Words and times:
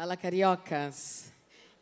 Fala, 0.00 0.16
cariocas. 0.16 1.30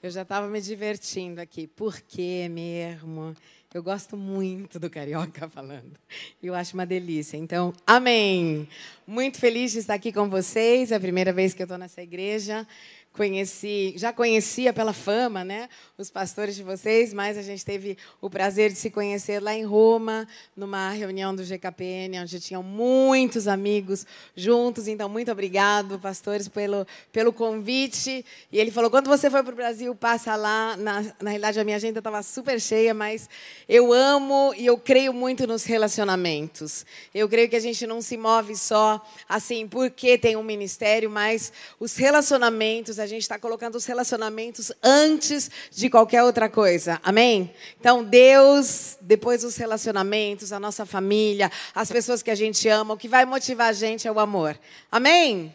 Eu 0.02 0.10
já 0.10 0.22
estava 0.22 0.48
me 0.48 0.60
divertindo 0.60 1.40
aqui. 1.40 1.68
Por 1.68 2.00
quê 2.00 2.48
mesmo? 2.50 3.32
Eu 3.72 3.80
gosto 3.80 4.16
muito 4.16 4.80
do 4.80 4.90
carioca 4.90 5.48
falando. 5.48 5.92
Eu 6.42 6.52
acho 6.52 6.74
uma 6.74 6.84
delícia. 6.84 7.36
Então, 7.36 7.72
amém. 7.86 8.68
Muito 9.06 9.38
feliz 9.38 9.70
de 9.70 9.78
estar 9.78 9.94
aqui 9.94 10.12
com 10.12 10.28
vocês. 10.28 10.90
É 10.90 10.96
a 10.96 11.00
primeira 11.00 11.32
vez 11.32 11.54
que 11.54 11.62
eu 11.62 11.64
estou 11.64 11.78
nessa 11.78 12.02
igreja 12.02 12.66
conheci, 13.12 13.94
já 13.96 14.12
conhecia 14.12 14.72
pela 14.72 14.92
fama, 14.92 15.44
né, 15.44 15.68
os 15.96 16.10
pastores 16.10 16.54
de 16.54 16.62
vocês, 16.62 17.12
mas 17.12 17.36
a 17.36 17.42
gente 17.42 17.64
teve 17.64 17.98
o 18.20 18.30
prazer 18.30 18.70
de 18.70 18.78
se 18.78 18.90
conhecer 18.90 19.42
lá 19.42 19.54
em 19.54 19.64
Roma, 19.64 20.26
numa 20.56 20.90
reunião 20.90 21.34
do 21.34 21.42
GKPN, 21.42 22.20
onde 22.22 22.38
tinham 22.38 22.62
muitos 22.62 23.48
amigos 23.48 24.06
juntos. 24.36 24.86
Então, 24.86 25.08
muito 25.08 25.32
obrigado, 25.32 25.98
pastores, 25.98 26.48
pelo, 26.48 26.86
pelo 27.12 27.32
convite. 27.32 28.24
E 28.52 28.58
ele 28.58 28.70
falou: 28.70 28.90
quando 28.90 29.08
você 29.08 29.30
for 29.30 29.42
para 29.42 29.52
o 29.52 29.56
Brasil, 29.56 29.94
passa 29.94 30.36
lá. 30.36 30.76
Na, 30.76 31.02
na 31.20 31.30
realidade, 31.30 31.58
a 31.58 31.64
minha 31.64 31.76
agenda 31.76 31.98
estava 31.98 32.22
super 32.22 32.60
cheia, 32.60 32.94
mas 32.94 33.28
eu 33.68 33.92
amo 33.92 34.54
e 34.56 34.66
eu 34.66 34.78
creio 34.78 35.12
muito 35.12 35.46
nos 35.46 35.64
relacionamentos. 35.64 36.86
Eu 37.14 37.28
creio 37.28 37.48
que 37.48 37.56
a 37.56 37.60
gente 37.60 37.86
não 37.86 38.00
se 38.00 38.16
move 38.16 38.56
só 38.56 39.04
assim 39.28 39.66
porque 39.66 40.16
tem 40.16 40.36
um 40.36 40.42
ministério, 40.42 41.10
mas 41.10 41.52
os 41.80 41.96
relacionamentos, 41.96 42.97
a 42.98 43.06
gente 43.06 43.22
está 43.22 43.38
colocando 43.38 43.76
os 43.76 43.84
relacionamentos 43.84 44.72
antes 44.82 45.50
de 45.70 45.88
qualquer 45.88 46.22
outra 46.22 46.48
coisa. 46.48 47.00
Amém? 47.02 47.52
Então, 47.78 48.04
Deus, 48.04 48.96
depois 49.00 49.44
os 49.44 49.56
relacionamentos, 49.56 50.52
a 50.52 50.60
nossa 50.60 50.84
família, 50.84 51.50
as 51.74 51.90
pessoas 51.90 52.22
que 52.22 52.30
a 52.30 52.34
gente 52.34 52.68
ama, 52.68 52.94
o 52.94 52.96
que 52.96 53.08
vai 53.08 53.24
motivar 53.24 53.68
a 53.68 53.72
gente 53.72 54.06
é 54.06 54.12
o 54.12 54.20
amor. 54.20 54.58
Amém? 54.90 55.54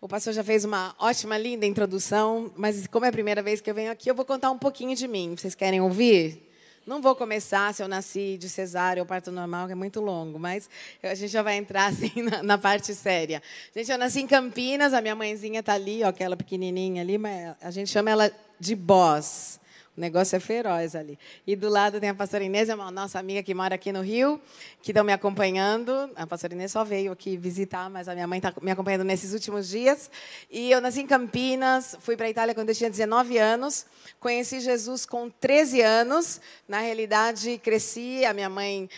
O 0.00 0.08
pastor 0.08 0.32
já 0.32 0.42
fez 0.42 0.64
uma 0.64 0.94
ótima, 0.98 1.36
linda 1.36 1.66
introdução, 1.66 2.50
mas 2.56 2.86
como 2.86 3.04
é 3.04 3.08
a 3.08 3.12
primeira 3.12 3.42
vez 3.42 3.60
que 3.60 3.68
eu 3.68 3.74
venho 3.74 3.92
aqui, 3.92 4.10
eu 4.10 4.14
vou 4.14 4.24
contar 4.24 4.50
um 4.50 4.58
pouquinho 4.58 4.96
de 4.96 5.06
mim. 5.06 5.34
Vocês 5.36 5.54
querem 5.54 5.80
ouvir? 5.80 6.49
Não 6.86 7.00
vou 7.00 7.14
começar 7.14 7.72
se 7.74 7.82
eu 7.82 7.86
nasci 7.88 8.36
de 8.38 8.48
cesárea 8.48 9.02
ou 9.02 9.06
parto 9.06 9.30
normal, 9.30 9.66
que 9.66 9.72
é 9.72 9.76
muito 9.76 10.00
longo, 10.00 10.38
mas 10.38 10.68
a 11.02 11.14
gente 11.14 11.30
já 11.30 11.42
vai 11.42 11.56
entrar 11.56 11.86
assim 11.92 12.22
na, 12.22 12.42
na 12.42 12.58
parte 12.58 12.94
séria. 12.94 13.42
Gente, 13.74 13.92
eu 13.92 13.98
nasci 13.98 14.20
em 14.20 14.26
Campinas, 14.26 14.94
a 14.94 15.00
minha 15.00 15.14
mãezinha 15.14 15.60
está 15.60 15.74
ali, 15.74 16.02
ó, 16.02 16.08
aquela 16.08 16.36
pequenininha 16.36 17.02
ali, 17.02 17.18
mas 17.18 17.54
a 17.60 17.70
gente 17.70 17.90
chama 17.90 18.10
ela 18.10 18.32
de 18.58 18.74
Boss. 18.74 19.59
O 20.00 20.08
negócio 20.10 20.34
é 20.34 20.40
feroz 20.40 20.96
ali. 20.96 21.18
E 21.46 21.54
do 21.54 21.68
lado 21.68 22.00
tem 22.00 22.08
a 22.08 22.14
pastora 22.14 22.42
Inês, 22.42 22.70
é 22.70 22.74
uma 22.74 22.90
nossa 22.90 23.18
amiga 23.18 23.42
que 23.42 23.52
mora 23.52 23.74
aqui 23.74 23.92
no 23.92 24.00
Rio, 24.00 24.40
que 24.80 24.92
estão 24.92 25.04
me 25.04 25.12
acompanhando. 25.12 26.10
A 26.16 26.26
pastora 26.26 26.54
Inês 26.54 26.72
só 26.72 26.82
veio 26.82 27.12
aqui 27.12 27.36
visitar, 27.36 27.90
mas 27.90 28.08
a 28.08 28.14
minha 28.14 28.26
mãe 28.26 28.38
está 28.38 28.50
me 28.62 28.70
acompanhando 28.70 29.04
nesses 29.04 29.34
últimos 29.34 29.68
dias. 29.68 30.10
E 30.50 30.70
eu 30.70 30.80
nasci 30.80 31.02
em 31.02 31.06
Campinas, 31.06 31.98
fui 32.00 32.16
para 32.16 32.24
a 32.24 32.30
Itália 32.30 32.54
quando 32.54 32.70
eu 32.70 32.74
tinha 32.74 32.88
19 32.88 33.36
anos. 33.36 33.84
Conheci 34.18 34.60
Jesus 34.60 35.04
com 35.04 35.28
13 35.28 35.82
anos. 35.82 36.40
Na 36.66 36.80
realidade, 36.80 37.58
cresci. 37.58 38.24
A 38.24 38.32
minha 38.32 38.48
mãe, 38.48 38.88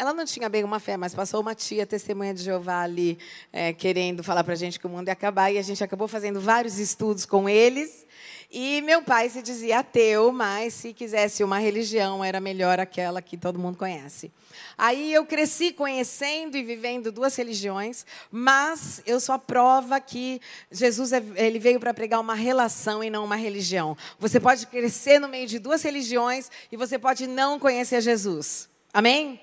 ela 0.00 0.12
não 0.12 0.24
tinha 0.24 0.48
bem 0.48 0.64
uma 0.64 0.80
fé, 0.80 0.96
mas 0.96 1.14
passou 1.14 1.40
uma 1.40 1.54
tia 1.54 1.86
testemunha 1.86 2.34
de 2.34 2.42
Jeová 2.42 2.82
ali, 2.82 3.16
é, 3.52 3.72
querendo 3.72 4.24
falar 4.24 4.42
para 4.42 4.54
a 4.54 4.56
gente 4.56 4.80
que 4.80 4.86
o 4.88 4.90
mundo 4.90 5.06
ia 5.06 5.12
acabar. 5.12 5.48
E 5.52 5.58
a 5.58 5.62
gente 5.62 5.84
acabou 5.84 6.08
fazendo 6.08 6.40
vários 6.40 6.80
estudos 6.80 7.24
com 7.24 7.48
eles. 7.48 8.04
E 8.52 8.82
meu 8.82 9.00
pai 9.00 9.28
se 9.28 9.40
dizia 9.42 9.78
ateu, 9.78 10.32
mas 10.32 10.74
se 10.74 10.92
quisesse 10.92 11.44
uma 11.44 11.60
religião, 11.60 12.24
era 12.24 12.40
melhor 12.40 12.80
aquela 12.80 13.22
que 13.22 13.36
todo 13.36 13.60
mundo 13.60 13.78
conhece. 13.78 14.32
Aí 14.76 15.12
eu 15.12 15.24
cresci 15.24 15.72
conhecendo 15.72 16.56
e 16.56 16.64
vivendo 16.64 17.12
duas 17.12 17.36
religiões, 17.36 18.04
mas 18.28 19.02
eu 19.06 19.20
sou 19.20 19.36
a 19.36 19.38
prova 19.38 20.00
que 20.00 20.40
Jesus 20.68 21.12
é, 21.12 21.22
ele 21.36 21.60
veio 21.60 21.78
para 21.78 21.94
pregar 21.94 22.18
uma 22.18 22.34
relação 22.34 23.04
e 23.04 23.08
não 23.08 23.24
uma 23.24 23.36
religião. 23.36 23.96
Você 24.18 24.40
pode 24.40 24.66
crescer 24.66 25.20
no 25.20 25.28
meio 25.28 25.46
de 25.46 25.60
duas 25.60 25.80
religiões 25.82 26.50
e 26.72 26.76
você 26.76 26.98
pode 26.98 27.28
não 27.28 27.56
conhecer 27.56 28.00
Jesus. 28.00 28.68
Amém? 28.92 29.40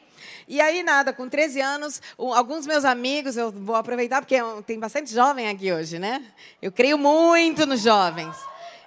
E 0.49 0.59
aí, 0.59 0.83
nada, 0.83 1.13
com 1.13 1.29
13 1.29 1.61
anos, 1.61 2.01
alguns 2.17 2.67
meus 2.67 2.83
amigos, 2.83 3.37
eu 3.37 3.51
vou 3.51 3.75
aproveitar 3.75 4.21
porque 4.21 4.35
tem 4.65 4.77
bastante 4.77 5.13
jovem 5.13 5.47
aqui 5.47 5.71
hoje, 5.71 5.97
né? 5.97 6.25
Eu 6.61 6.73
creio 6.73 6.97
muito 6.97 7.65
nos 7.65 7.81
jovens. 7.81 8.35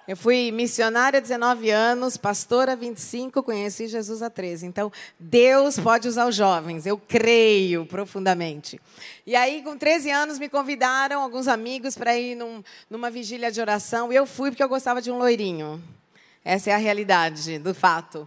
Eu 0.09 0.16
fui 0.16 0.50
missionária 0.50 1.19
há 1.19 1.21
19 1.21 1.71
anos, 1.71 2.16
pastora 2.16 2.72
há 2.72 2.75
25, 2.75 3.43
conheci 3.43 3.87
Jesus 3.87 4.22
há 4.22 4.31
13. 4.31 4.66
Então, 4.66 4.91
Deus 5.19 5.78
pode 5.78 6.09
usar 6.09 6.27
os 6.27 6.34
jovens, 6.34 6.87
eu 6.87 6.99
creio 6.99 7.87
profundamente. 7.87 8.81
E 9.27 9.37
aí, 9.37 9.62
com 9.62 9.77
13 9.77 10.11
anos, 10.11 10.38
me 10.38 10.49
convidaram 10.49 11.22
alguns 11.22 11.47
amigos 11.47 11.97
para 11.97 12.16
ir 12.16 12.34
num, 12.34 12.62
numa 12.88 13.11
vigília 13.11 13.53
de 13.53 13.61
oração. 13.61 14.12
E 14.12 14.16
eu 14.16 14.27
fui 14.27 14.50
porque 14.50 14.62
eu 14.62 14.69
gostava 14.69 15.00
de 15.00 15.11
um 15.11 15.19
loirinho. 15.19 15.83
Essa 16.44 16.71
é 16.71 16.75
a 16.75 16.78
realidade 16.78 17.59
do 17.59 17.75
fato. 17.75 18.27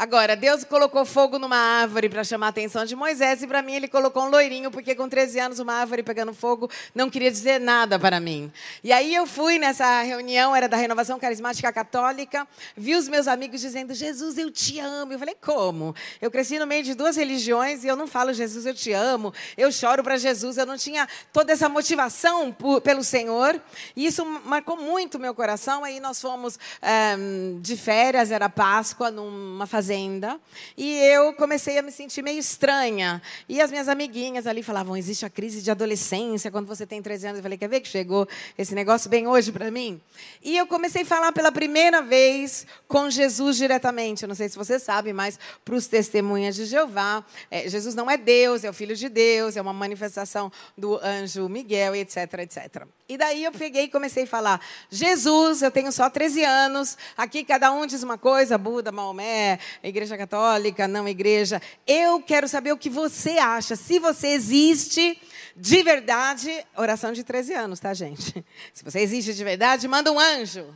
Agora, 0.00 0.34
Deus 0.34 0.64
colocou 0.64 1.04
fogo 1.04 1.38
numa 1.38 1.58
árvore 1.58 2.08
para 2.08 2.24
chamar 2.24 2.46
a 2.46 2.48
atenção 2.48 2.86
de 2.86 2.96
Moisés, 2.96 3.42
e 3.42 3.46
para 3.46 3.60
mim 3.60 3.74
ele 3.74 3.86
colocou 3.86 4.22
um 4.22 4.30
loirinho, 4.30 4.70
porque 4.70 4.94
com 4.94 5.06
13 5.06 5.38
anos 5.38 5.58
uma 5.58 5.74
árvore 5.74 6.02
pegando 6.02 6.32
fogo 6.32 6.70
não 6.94 7.10
queria 7.10 7.30
dizer 7.30 7.60
nada 7.60 7.98
para 7.98 8.18
mim. 8.18 8.50
E 8.82 8.94
aí 8.94 9.14
eu 9.14 9.26
fui 9.26 9.58
nessa 9.58 10.00
reunião, 10.00 10.56
era 10.56 10.66
da 10.66 10.78
Renovação 10.78 11.18
Carismática 11.18 11.70
Católica, 11.70 12.48
vi 12.74 12.96
os 12.96 13.10
meus 13.10 13.28
amigos 13.28 13.60
dizendo: 13.60 13.92
Jesus, 13.92 14.38
eu 14.38 14.50
te 14.50 14.80
amo. 14.80 15.12
Eu 15.12 15.18
falei: 15.18 15.36
como? 15.38 15.94
Eu 16.18 16.30
cresci 16.30 16.58
no 16.58 16.66
meio 16.66 16.82
de 16.82 16.94
duas 16.94 17.16
religiões 17.16 17.84
e 17.84 17.88
eu 17.88 17.94
não 17.94 18.06
falo 18.06 18.32
Jesus, 18.32 18.64
eu 18.64 18.72
te 18.72 18.94
amo, 18.94 19.34
eu 19.54 19.70
choro 19.70 20.02
para 20.02 20.16
Jesus, 20.16 20.56
eu 20.56 20.64
não 20.64 20.78
tinha 20.78 21.06
toda 21.30 21.52
essa 21.52 21.68
motivação 21.68 22.50
por, 22.52 22.80
pelo 22.80 23.04
Senhor, 23.04 23.60
e 23.94 24.06
isso 24.06 24.24
marcou 24.46 24.78
muito 24.78 25.18
meu 25.18 25.34
coração. 25.34 25.84
Aí 25.84 26.00
nós 26.00 26.18
fomos 26.22 26.58
é, 26.80 27.16
de 27.60 27.76
férias, 27.76 28.30
era 28.30 28.48
Páscoa, 28.48 29.10
numa 29.10 29.66
fazenda 29.66 29.89
fazenda, 29.90 30.38
e 30.76 30.96
eu 30.98 31.32
comecei 31.34 31.76
a 31.76 31.82
me 31.82 31.90
sentir 31.90 32.22
meio 32.22 32.38
estranha. 32.38 33.20
E 33.48 33.60
as 33.60 33.70
minhas 33.70 33.88
amiguinhas 33.88 34.46
ali 34.46 34.62
falavam: 34.62 34.96
existe 34.96 35.26
a 35.26 35.30
crise 35.30 35.60
de 35.60 35.70
adolescência 35.70 36.50
quando 36.50 36.66
você 36.66 36.86
tem 36.86 37.02
13 37.02 37.26
anos. 37.26 37.38
Eu 37.38 37.42
falei: 37.42 37.58
quer 37.58 37.68
ver 37.68 37.80
que 37.80 37.88
chegou 37.88 38.28
esse 38.56 38.72
negócio 38.72 39.10
bem 39.10 39.26
hoje 39.26 39.50
para 39.50 39.68
mim? 39.70 40.00
E 40.42 40.56
eu 40.56 40.66
comecei 40.66 41.02
a 41.02 41.06
falar 41.06 41.32
pela 41.32 41.50
primeira 41.50 42.02
vez 42.02 42.66
com 42.86 43.10
Jesus 43.10 43.56
diretamente. 43.56 44.22
Eu 44.22 44.28
não 44.28 44.36
sei 44.36 44.48
se 44.48 44.56
você 44.56 44.78
sabe, 44.78 45.12
mas 45.12 45.38
para 45.64 45.74
os 45.74 45.88
testemunhas 45.88 46.54
de 46.54 46.66
Jeová, 46.66 47.24
é, 47.50 47.68
Jesus 47.68 47.94
não 47.94 48.08
é 48.08 48.16
Deus, 48.16 48.62
é 48.62 48.70
o 48.70 48.72
Filho 48.72 48.94
de 48.94 49.08
Deus, 49.08 49.56
é 49.56 49.60
uma 49.60 49.72
manifestação 49.72 50.52
do 50.78 51.00
anjo 51.02 51.48
Miguel, 51.48 51.96
etc, 51.96 52.16
etc. 52.38 52.86
E 53.08 53.18
daí 53.18 53.42
eu 53.42 53.50
peguei 53.50 53.84
e 53.84 53.88
comecei 53.88 54.22
a 54.22 54.26
falar: 54.26 54.60
Jesus, 54.88 55.62
eu 55.62 55.70
tenho 55.70 55.90
só 55.90 56.08
13 56.08 56.44
anos, 56.44 56.96
aqui 57.16 57.42
cada 57.44 57.72
um 57.72 57.84
diz 57.86 58.04
uma 58.04 58.16
coisa, 58.16 58.56
Buda, 58.56 58.92
Maomé, 58.92 59.58
igreja 59.88 60.16
católica, 60.16 60.86
não 60.86 61.08
igreja. 61.08 61.60
Eu 61.86 62.20
quero 62.20 62.46
saber 62.48 62.72
o 62.72 62.76
que 62.76 62.90
você 62.90 63.38
acha, 63.38 63.76
se 63.76 63.98
você 63.98 64.28
existe 64.28 65.20
de 65.56 65.82
verdade. 65.82 66.64
Oração 66.76 67.12
de 67.12 67.22
13 67.24 67.54
anos, 67.54 67.80
tá, 67.80 67.92
gente? 67.94 68.44
Se 68.72 68.84
você 68.84 69.00
existe 69.00 69.34
de 69.34 69.44
verdade, 69.44 69.86
manda 69.86 70.10
um 70.10 70.18
anjo. 70.18 70.66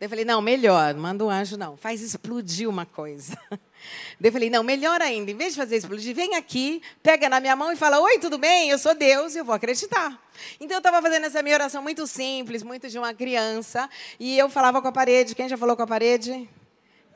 Eu 0.00 0.08
falei, 0.08 0.24
não, 0.24 0.40
melhor, 0.40 0.94
manda 0.94 1.22
um 1.22 1.28
anjo 1.28 1.58
não, 1.58 1.76
faz 1.76 2.00
explodir 2.00 2.66
uma 2.66 2.86
coisa. 2.86 3.38
eu 4.18 4.32
falei, 4.32 4.48
não, 4.48 4.62
melhor 4.62 5.02
ainda, 5.02 5.30
em 5.30 5.36
vez 5.36 5.52
de 5.52 5.60
fazer 5.60 5.76
explodir, 5.76 6.14
vem 6.14 6.36
aqui, 6.36 6.80
pega 7.02 7.28
na 7.28 7.38
minha 7.38 7.54
mão 7.54 7.70
e 7.70 7.76
fala, 7.76 8.00
oi, 8.00 8.18
tudo 8.18 8.38
bem? 8.38 8.70
Eu 8.70 8.78
sou 8.78 8.94
Deus, 8.94 9.36
eu 9.36 9.44
vou 9.44 9.54
acreditar. 9.54 10.18
Então 10.58 10.76
eu 10.76 10.78
estava 10.78 11.02
fazendo 11.02 11.26
essa 11.26 11.42
minha 11.42 11.54
oração 11.54 11.82
muito 11.82 12.06
simples, 12.06 12.62
muito 12.62 12.88
de 12.88 12.98
uma 12.98 13.12
criança, 13.12 13.90
e 14.18 14.38
eu 14.38 14.48
falava 14.48 14.80
com 14.80 14.88
a 14.88 14.92
parede. 14.92 15.34
Quem 15.34 15.50
já 15.50 15.58
falou 15.58 15.76
com 15.76 15.82
a 15.82 15.86
parede? 15.86 16.48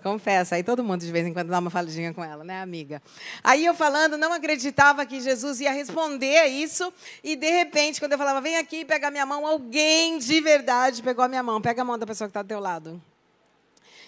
Confessa, 0.04 0.56
aí 0.56 0.62
todo 0.62 0.84
mundo 0.84 1.00
de 1.00 1.10
vez 1.10 1.26
em 1.26 1.32
quando 1.32 1.48
dá 1.48 1.58
uma 1.58 1.70
faladinha 1.70 2.12
com 2.12 2.22
ela, 2.22 2.44
né, 2.44 2.60
amiga? 2.60 3.00
Aí 3.42 3.64
eu 3.64 3.72
falando, 3.72 4.18
não 4.18 4.34
acreditava 4.34 5.06
que 5.06 5.18
Jesus 5.18 5.60
ia 5.60 5.72
responder 5.72 6.40
a 6.40 6.46
isso, 6.46 6.92
e 7.22 7.34
de 7.34 7.50
repente, 7.50 7.98
quando 7.98 8.12
eu 8.12 8.18
falava, 8.18 8.38
vem 8.42 8.58
aqui 8.58 8.84
pegar 8.84 9.10
minha 9.10 9.24
mão, 9.24 9.46
alguém 9.46 10.18
de 10.18 10.42
verdade 10.42 11.02
pegou 11.02 11.24
a 11.24 11.28
minha 11.28 11.42
mão. 11.42 11.58
Pega 11.58 11.80
a 11.80 11.84
mão 11.86 11.98
da 11.98 12.06
pessoa 12.06 12.28
que 12.28 12.32
está 12.32 12.42
do 12.42 12.48
teu 12.48 12.60
lado. 12.60 13.00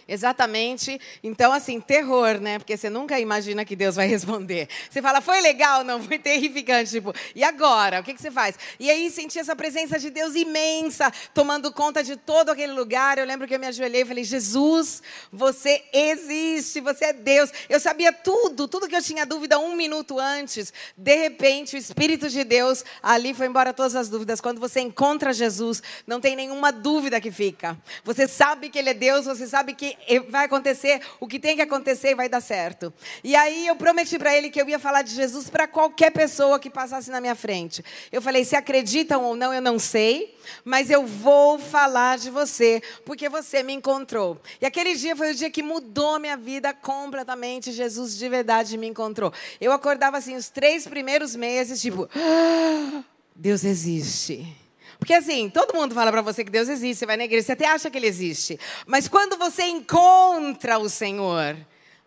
Exatamente. 0.09 1.01
Então, 1.21 1.53
assim, 1.53 1.81
terror, 1.81 2.41
né? 2.41 2.59
Porque 2.59 2.77
você 2.77 2.89
nunca 2.89 3.19
imagina 3.19 3.65
que 3.65 3.75
Deus 3.75 3.97
vai 3.97 4.07
responder. 4.09 4.69
Você 4.89 5.03
fala, 5.03 5.21
foi 5.21 5.41
legal? 5.41 5.83
Não, 5.83 6.01
foi 6.01 6.19
terrificante. 6.19 6.91
Tipo, 6.91 7.13
e 7.35 7.43
agora? 7.43 8.01
O 8.01 8.05
que, 8.05 8.15
que 8.15 8.23
você 8.23 8.31
faz? 8.31 8.57
E 8.79 8.89
aí 8.89 9.11
senti 9.11 9.39
essa 9.39 9.57
presença 9.57 9.99
de 9.99 10.11
Deus 10.11 10.37
imensa, 10.37 11.13
tomando 11.35 11.73
conta 11.73 12.05
de 12.05 12.17
todo 12.17 12.51
aquele 12.51 12.73
lugar. 12.73 13.19
Eu 13.19 13.27
lembro 13.27 13.49
que 13.49 13.55
eu 13.55 13.59
me 13.59 13.67
ajoelhei 13.67 14.03
e 14.03 14.05
falei, 14.05 14.23
Jesus, 14.23 15.03
você 15.33 15.83
existe, 15.93 16.81
você 16.81 17.07
é 17.07 17.13
Deus. 17.13 17.51
Eu 17.69 17.81
sabia 17.81 18.13
tudo, 18.13 18.69
tudo 18.69 18.89
que 18.89 18.95
eu 18.95 19.03
tinha 19.03 19.27
dúvida 19.27 19.59
um 19.59 19.75
minuto 19.75 20.21
antes. 20.21 20.73
De 20.97 21.17
repente, 21.17 21.75
o 21.75 21.79
Espírito 21.79 22.29
de 22.29 22.45
Deus 22.45 22.85
ali 23.03 23.35
foi 23.35 23.47
embora 23.47 23.75
todas 23.75 23.97
as 23.97 24.09
dúvidas. 24.09 24.41
Quando 24.41 24.61
você 24.61 24.81
encontra 24.81 25.33
Jesus, 25.33 25.83
não 26.07 26.21
tem 26.21 26.37
nenhuma 26.37 26.71
dúvida 26.71 27.21
que 27.21 27.33
fica. 27.33 27.77
Você 28.05 28.29
sabe 28.29 28.71
que 28.71 28.79
Ele 28.79 28.91
é 28.91 28.95
Deus, 28.95 29.25
você 29.25 29.49
sabe 29.49 29.75
que 29.75 29.96
vai, 30.29 30.47
acontecer 30.47 31.01
o 31.21 31.27
que 31.27 31.39
tem 31.39 31.57
que 31.57 31.63
acontecer 31.63 32.11
e 32.11 32.15
vai 32.15 32.29
dar 32.29 32.41
certo. 32.41 32.93
E 33.23 33.35
aí 33.35 33.67
eu 33.67 33.77
prometi 33.77 34.19
para 34.19 34.37
ele 34.37 34.51
que 34.51 34.61
eu 34.61 34.69
ia 34.69 34.79
falar 34.79 35.03
de 35.03 35.15
Jesus 35.15 35.51
para 35.51 35.67
qualquer 35.67 36.11
pessoa 36.11 36.59
que 36.59 36.71
passasse 36.71 37.11
na 37.11 37.21
minha 37.21 37.35
frente. 37.35 37.85
Eu 38.11 38.23
falei: 38.23 38.45
se 38.45 38.57
acreditam 38.57 39.25
ou 39.25 39.37
não, 39.37 39.53
eu 39.53 39.63
não 39.63 39.79
sei, 39.79 40.37
mas 40.65 40.91
eu 40.91 41.07
vou 41.07 41.59
falar 41.59 42.19
de 42.19 42.31
você, 42.31 42.83
porque 43.05 43.29
você 43.29 43.63
me 43.63 43.73
encontrou. 43.73 44.41
E 44.61 44.67
aquele 44.67 44.95
dia 44.95 45.17
foi 45.17 45.33
o 45.33 45.35
dia 45.35 45.51
que 45.51 45.63
mudou 45.63 46.19
minha 46.19 46.37
vida 46.37 46.73
completamente. 46.73 47.73
Jesus 47.73 48.17
de 48.17 48.29
verdade 48.29 48.77
me 48.77 48.87
encontrou. 48.87 49.33
Eu 49.61 49.73
acordava 49.73 50.19
assim 50.19 50.37
os 50.37 50.49
três 50.49 50.87
primeiros 50.87 51.35
meses, 51.35 51.81
tipo, 51.81 52.09
ah, 52.15 53.03
Deus 53.35 53.65
existe. 53.65 54.66
Porque 54.99 55.15
assim, 55.15 55.49
todo 55.49 55.75
mundo 55.75 55.95
fala 55.95 56.11
para 56.11 56.23
você 56.23 56.45
que 56.45 56.51
Deus 56.51 56.69
existe, 56.69 57.01
você 57.01 57.07
vai 57.07 57.17
na 57.17 57.25
igreja, 57.25 57.47
você 57.47 57.53
até 57.53 57.67
acha 57.67 57.91
que 57.91 57.99
ele 57.99 58.07
existe. 58.07 58.59
Mas 58.87 59.09
quando 59.09 59.37
você 59.37 59.65
encontra 59.65 60.79
o 60.79 60.89
Senhor, 60.89 61.57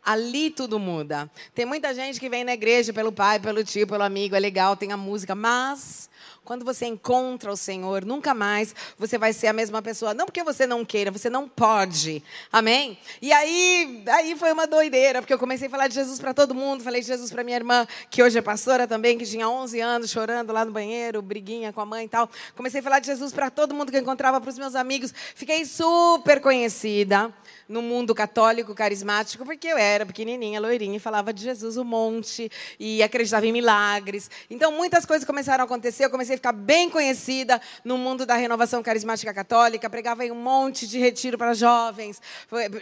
ali 0.04 0.50
tudo 0.50 0.80
muda. 0.80 1.30
Tem 1.54 1.66
muita 1.66 1.94
gente 1.94 2.20
que 2.20 2.30
vem 2.30 2.44
na 2.44 2.54
igreja 2.54 2.92
pelo 2.92 3.12
pai, 3.12 3.40
pelo 3.40 3.64
tio, 3.64 3.88
pelo 3.88 4.04
amigo, 4.04 4.36
é 4.36 4.40
legal, 4.40 4.76
tem 4.76 4.92
a 4.92 4.98
música, 4.98 5.36
mas 5.36 6.10
quando 6.50 6.66
você 6.66 6.88
encontra 6.88 7.52
o 7.52 7.56
Senhor, 7.56 8.04
nunca 8.04 8.34
mais 8.34 8.74
você 8.98 9.20
vai 9.20 9.32
ser 9.34 9.46
a 9.46 9.54
mesma 9.54 9.84
pessoa. 9.84 10.16
Não 10.16 10.26
porque 10.26 10.44
você 10.44 10.66
não 10.66 10.84
queira, 10.84 11.12
você 11.12 11.30
não 11.30 11.48
pode. 11.48 12.24
Amém? 12.52 12.98
E 13.22 13.32
aí, 13.32 14.04
aí 14.08 14.36
foi 14.36 14.52
uma 14.52 14.66
doideira, 14.66 15.22
porque 15.22 15.32
eu 15.32 15.38
comecei 15.38 15.68
a 15.68 15.70
falar 15.70 15.88
de 15.88 15.94
Jesus 15.94 16.20
para 16.20 16.34
todo 16.34 16.56
mundo. 16.56 16.84
Falei 16.84 17.02
de 17.02 17.08
Jesus 17.08 17.30
para 17.30 17.44
minha 17.44 17.56
irmã, 17.56 17.88
que 18.10 18.24
hoje 18.24 18.40
é 18.40 18.42
pastora 18.42 18.88
também, 18.88 19.16
que 19.16 19.28
tinha 19.28 19.48
11 19.48 19.80
anos, 19.80 20.10
chorando 20.10 20.52
lá 20.52 20.66
no 20.66 20.72
banheiro, 20.72 21.22
briguinha 21.22 21.72
com 21.72 21.82
a 21.82 21.86
mãe 21.86 22.06
e 22.06 22.10
tal. 22.10 22.28
Comecei 22.56 22.80
a 22.80 22.84
falar 22.84 22.98
de 22.98 23.06
Jesus 23.06 23.32
para 23.32 23.52
todo 23.52 23.76
mundo 23.76 23.92
que 23.92 23.98
eu 23.98 24.02
encontrava, 24.02 24.42
para 24.42 24.50
os 24.50 24.58
meus 24.58 24.74
amigos. 24.74 25.14
Fiquei 25.36 25.64
super 25.66 26.42
conhecida 26.42 27.32
no 27.68 27.84
mundo 27.84 28.16
católico 28.16 28.74
carismático, 28.74 29.46
porque 29.46 29.68
eu 29.68 29.78
era 29.78 30.04
pequenininha, 30.04 30.60
loirinha, 30.60 30.98
e 30.98 31.00
falava 31.00 31.32
de 31.32 31.44
Jesus 31.44 31.78
um 31.78 31.84
monte, 31.84 32.52
e 32.80 33.04
acreditava 33.04 33.46
em 33.46 33.52
milagres. 33.52 34.32
Então, 34.50 34.72
muitas 34.72 35.06
coisas 35.06 35.24
começaram 35.24 35.62
a 35.64 35.66
acontecer. 35.66 36.06
Eu 36.06 36.10
comecei 36.10 36.36
a 36.36 36.39
ficar 36.40 36.52
bem 36.52 36.90
conhecida 36.90 37.62
no 37.84 37.98
mundo 37.98 38.26
da 38.26 38.36
renovação 38.36 38.82
carismática 38.82 39.34
católica, 39.34 39.90
pregava 39.90 40.26
em 40.26 40.32
um 40.32 40.36
monte 40.36 40.88
de 40.88 40.98
retiro 40.98 41.38
para 41.38 41.54
jovens, 41.54 42.22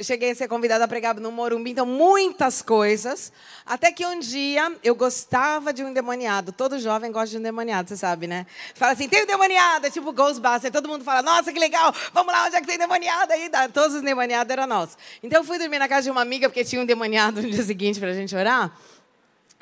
cheguei 0.01 0.31
a 0.31 0.35
ser 0.35 0.47
convidada 0.47 0.85
a 0.85 0.87
pregar 0.87 1.15
no 1.19 1.31
Morumbi, 1.31 1.71
então, 1.71 1.85
muitas 1.85 2.61
coisas. 2.61 3.31
Até 3.65 3.91
que 3.91 4.05
um 4.05 4.19
dia 4.19 4.71
eu 4.83 4.95
gostava 4.95 5.73
de 5.73 5.83
um 5.83 5.89
endemoniado. 5.89 6.51
Todo 6.51 6.79
jovem 6.79 7.11
gosta 7.11 7.29
de 7.29 7.37
um 7.37 7.39
endemoniado, 7.39 7.89
você 7.89 7.97
sabe, 7.97 8.27
né? 8.27 8.45
Fala 8.75 8.93
assim: 8.93 9.09
tem 9.09 9.21
um 9.21 9.23
endemoniado, 9.23 9.87
é 9.87 9.89
tipo 9.89 10.11
Ghostbusters. 10.13 10.71
Todo 10.71 10.87
mundo 10.87 11.03
fala: 11.03 11.21
nossa, 11.21 11.51
que 11.51 11.59
legal, 11.59 11.93
vamos 12.13 12.31
lá, 12.31 12.45
onde 12.45 12.55
é 12.55 12.61
que 12.61 12.67
tem 12.67 12.75
endemoniado 12.75 13.33
aí? 13.33 13.49
Todos 13.73 13.95
os 13.95 14.01
endemoniados 14.01 14.51
eram 14.51 14.67
nossa. 14.67 14.97
Então 15.21 15.41
eu 15.41 15.43
fui 15.43 15.57
dormir 15.57 15.79
na 15.79 15.87
casa 15.87 16.03
de 16.03 16.11
uma 16.11 16.21
amiga, 16.21 16.47
porque 16.47 16.63
tinha 16.63 16.81
um 16.81 16.85
demoniado 16.85 17.41
no 17.41 17.49
dia 17.49 17.63
seguinte 17.63 17.99
para 17.99 18.09
a 18.09 18.13
gente 18.13 18.35
orar. 18.35 18.71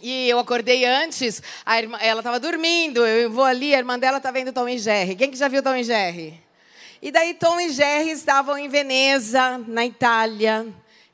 E 0.01 0.29
eu 0.29 0.37
acordei 0.37 0.83
antes, 0.85 1.41
irmã, 1.67 1.97
ela 2.01 2.19
estava 2.19 2.39
dormindo, 2.39 3.05
eu 3.05 3.31
vou 3.31 3.45
ali, 3.45 3.73
a 3.73 3.77
irmã 3.77 3.97
dela 3.97 4.17
está 4.17 4.29
vendo 4.29 4.51
Tom 4.51 4.67
e 4.67 4.77
Jerry. 4.77 5.15
Quem 5.15 5.31
que 5.31 5.37
já 5.37 5.47
viu 5.47 5.63
Tom 5.63 5.75
e 5.75 5.83
Jerry? 5.83 6.39
E 7.01 7.11
daí 7.11 7.33
Tom 7.33 7.59
e 7.59 7.69
Jerry 7.69 8.11
estavam 8.11 8.57
em 8.57 8.67
Veneza, 8.67 9.57
na 9.67 9.85
Itália. 9.85 10.65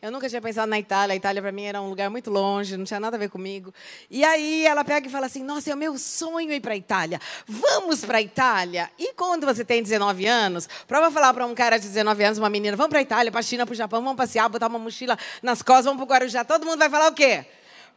Eu 0.02 0.12
nunca 0.12 0.28
tinha 0.28 0.42
pensado 0.42 0.68
na 0.68 0.80
Itália. 0.80 1.14
A 1.14 1.16
Itália, 1.16 1.40
para 1.44 1.52
mim, 1.52 1.64
era 1.64 1.80
um 1.80 1.88
lugar 1.88 2.10
muito 2.10 2.32
longe, 2.32 2.76
não 2.76 2.86
tinha 2.86 3.00
nada 3.00 3.18
a 3.18 3.20
ver 3.20 3.30
comigo. 3.30 3.72
E 4.10 4.24
aí 4.24 4.66
ela 4.66 4.84
pega 4.84 5.08
e 5.08 5.12
fala 5.12 5.28
assim: 5.28 5.44
Nossa, 5.44 5.70
é 5.70 5.76
o 5.76 5.78
meu 5.78 5.96
sonho 6.00 6.52
ir 6.52 6.60
para 6.60 6.74
a 6.74 6.76
Itália. 6.76 7.22
Vamos 7.46 8.04
para 8.04 8.18
a 8.18 8.22
Itália. 8.22 8.90
E 8.98 9.14
quando 9.14 9.46
você 9.46 9.64
tem 9.64 9.84
19 9.84 10.26
anos, 10.26 10.68
prova 10.88 11.12
falar 11.12 11.36
para 11.36 11.46
um 11.46 11.54
cara 11.54 11.78
de 11.78 11.88
19 11.88 12.24
anos, 12.24 12.40
uma 12.40 12.50
menina: 12.50 12.76
Vamos 12.76 12.90
para 12.90 12.98
a 12.98 13.04
Itália, 13.04 13.32
para 13.32 13.42
a 13.42 13.44
China, 13.44 13.64
para 13.64 13.74
o 13.74 13.76
Japão, 13.76 14.02
vamos 14.02 14.18
passear, 14.18 14.50
botar 14.50 14.68
uma 14.68 14.80
mochila 14.80 15.16
nas 15.44 15.62
costas, 15.62 15.86
vamos 15.86 16.00
para 16.00 16.06
o 16.06 16.10
Guarujá. 16.10 16.44
Todo 16.44 16.66
mundo 16.66 16.80
vai 16.80 16.90
falar 16.90 17.10
o 17.10 17.14
quê? 17.14 17.46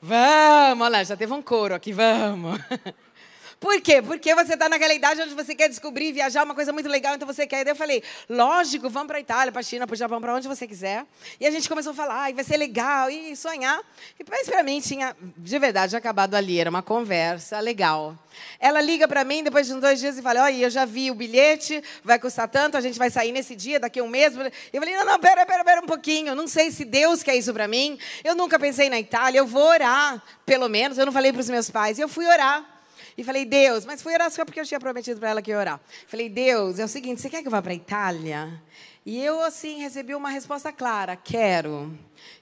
Vamos, 0.06 0.84
olha 0.84 0.98
lá, 0.98 1.02
já 1.02 1.16
teve 1.16 1.32
um 1.32 1.40
coro 1.40 1.74
aqui, 1.74 1.90
vamos. 1.90 2.60
Por 3.60 3.80
quê? 3.80 4.02
Porque 4.02 4.34
você 4.34 4.54
está 4.54 4.68
naquela 4.68 4.94
idade 4.94 5.22
onde 5.22 5.34
você 5.34 5.54
quer 5.54 5.68
descobrir, 5.68 6.12
viajar, 6.12 6.44
uma 6.44 6.54
coisa 6.54 6.72
muito 6.72 6.88
legal, 6.88 7.14
então 7.14 7.26
você 7.26 7.46
quer. 7.46 7.64
Daí 7.64 7.72
eu 7.72 7.76
falei, 7.76 8.02
lógico, 8.28 8.90
vamos 8.90 9.08
para 9.08 9.18
a 9.18 9.20
Itália, 9.20 9.52
para 9.52 9.60
a 9.60 9.64
China, 9.64 9.86
para 9.86 9.94
o 9.94 9.96
Japão, 9.96 10.20
para 10.20 10.34
onde 10.34 10.48
você 10.48 10.66
quiser. 10.66 11.04
E 11.40 11.46
a 11.46 11.50
gente 11.50 11.68
começou 11.68 11.92
a 11.92 11.94
falar, 11.94 12.32
vai 12.32 12.44
ser 12.44 12.56
legal, 12.56 13.10
e 13.10 13.34
sonhar. 13.36 13.80
E 14.18 14.24
mas 14.28 14.48
para 14.48 14.62
mim 14.62 14.80
tinha, 14.80 15.16
de 15.36 15.58
verdade, 15.58 15.96
acabado 15.96 16.34
ali, 16.34 16.58
era 16.58 16.68
uma 16.70 16.82
conversa 16.82 17.60
legal. 17.60 18.18
Ela 18.58 18.80
liga 18.80 19.06
para 19.06 19.24
mim 19.24 19.42
depois 19.44 19.66
de 19.66 19.74
uns 19.74 19.80
dois 19.80 20.00
dias 20.00 20.18
e 20.18 20.22
fala, 20.22 20.42
olha, 20.42 20.56
eu 20.56 20.70
já 20.70 20.84
vi 20.84 21.10
o 21.10 21.14
bilhete, 21.14 21.82
vai 22.02 22.18
custar 22.18 22.48
tanto, 22.48 22.76
a 22.76 22.80
gente 22.80 22.98
vai 22.98 23.10
sair 23.10 23.32
nesse 23.32 23.54
dia, 23.54 23.78
daqui 23.78 24.00
a 24.00 24.04
um 24.04 24.08
mês. 24.08 24.34
Eu 24.72 24.80
falei, 24.80 24.96
não, 24.96 25.04
não, 25.04 25.18
pera, 25.18 25.46
pera, 25.46 25.64
pera 25.64 25.80
um 25.80 25.86
pouquinho, 25.86 26.34
não 26.34 26.46
sei 26.46 26.70
se 26.70 26.84
Deus 26.84 27.22
quer 27.22 27.36
isso 27.36 27.52
para 27.52 27.68
mim. 27.68 27.98
Eu 28.22 28.34
nunca 28.34 28.58
pensei 28.58 28.90
na 28.90 28.98
Itália, 28.98 29.38
eu 29.38 29.46
vou 29.46 29.66
orar, 29.66 30.22
pelo 30.44 30.68
menos. 30.68 30.98
Eu 30.98 31.06
não 31.06 31.12
falei 31.12 31.32
para 31.32 31.40
os 31.40 31.48
meus 31.48 31.70
pais, 31.70 31.98
eu 31.98 32.08
fui 32.08 32.26
orar. 32.26 32.73
E 33.16 33.22
falei, 33.22 33.44
Deus, 33.44 33.84
mas 33.84 34.02
fui 34.02 34.12
orar 34.12 34.30
só 34.30 34.44
porque 34.44 34.60
eu 34.60 34.66
tinha 34.66 34.80
prometido 34.80 35.20
para 35.20 35.30
ela 35.30 35.42
que 35.42 35.50
ia 35.50 35.58
orar. 35.58 35.80
Falei, 36.06 36.28
Deus, 36.28 36.78
é 36.78 36.84
o 36.84 36.88
seguinte, 36.88 37.20
você 37.20 37.30
quer 37.30 37.42
que 37.42 37.48
eu 37.48 37.52
vá 37.52 37.62
para 37.62 37.72
a 37.72 37.76
Itália? 37.76 38.60
E 39.06 39.22
eu, 39.22 39.42
assim, 39.42 39.80
recebi 39.80 40.14
uma 40.14 40.30
resposta 40.30 40.72
clara: 40.72 41.14
quero. 41.14 41.92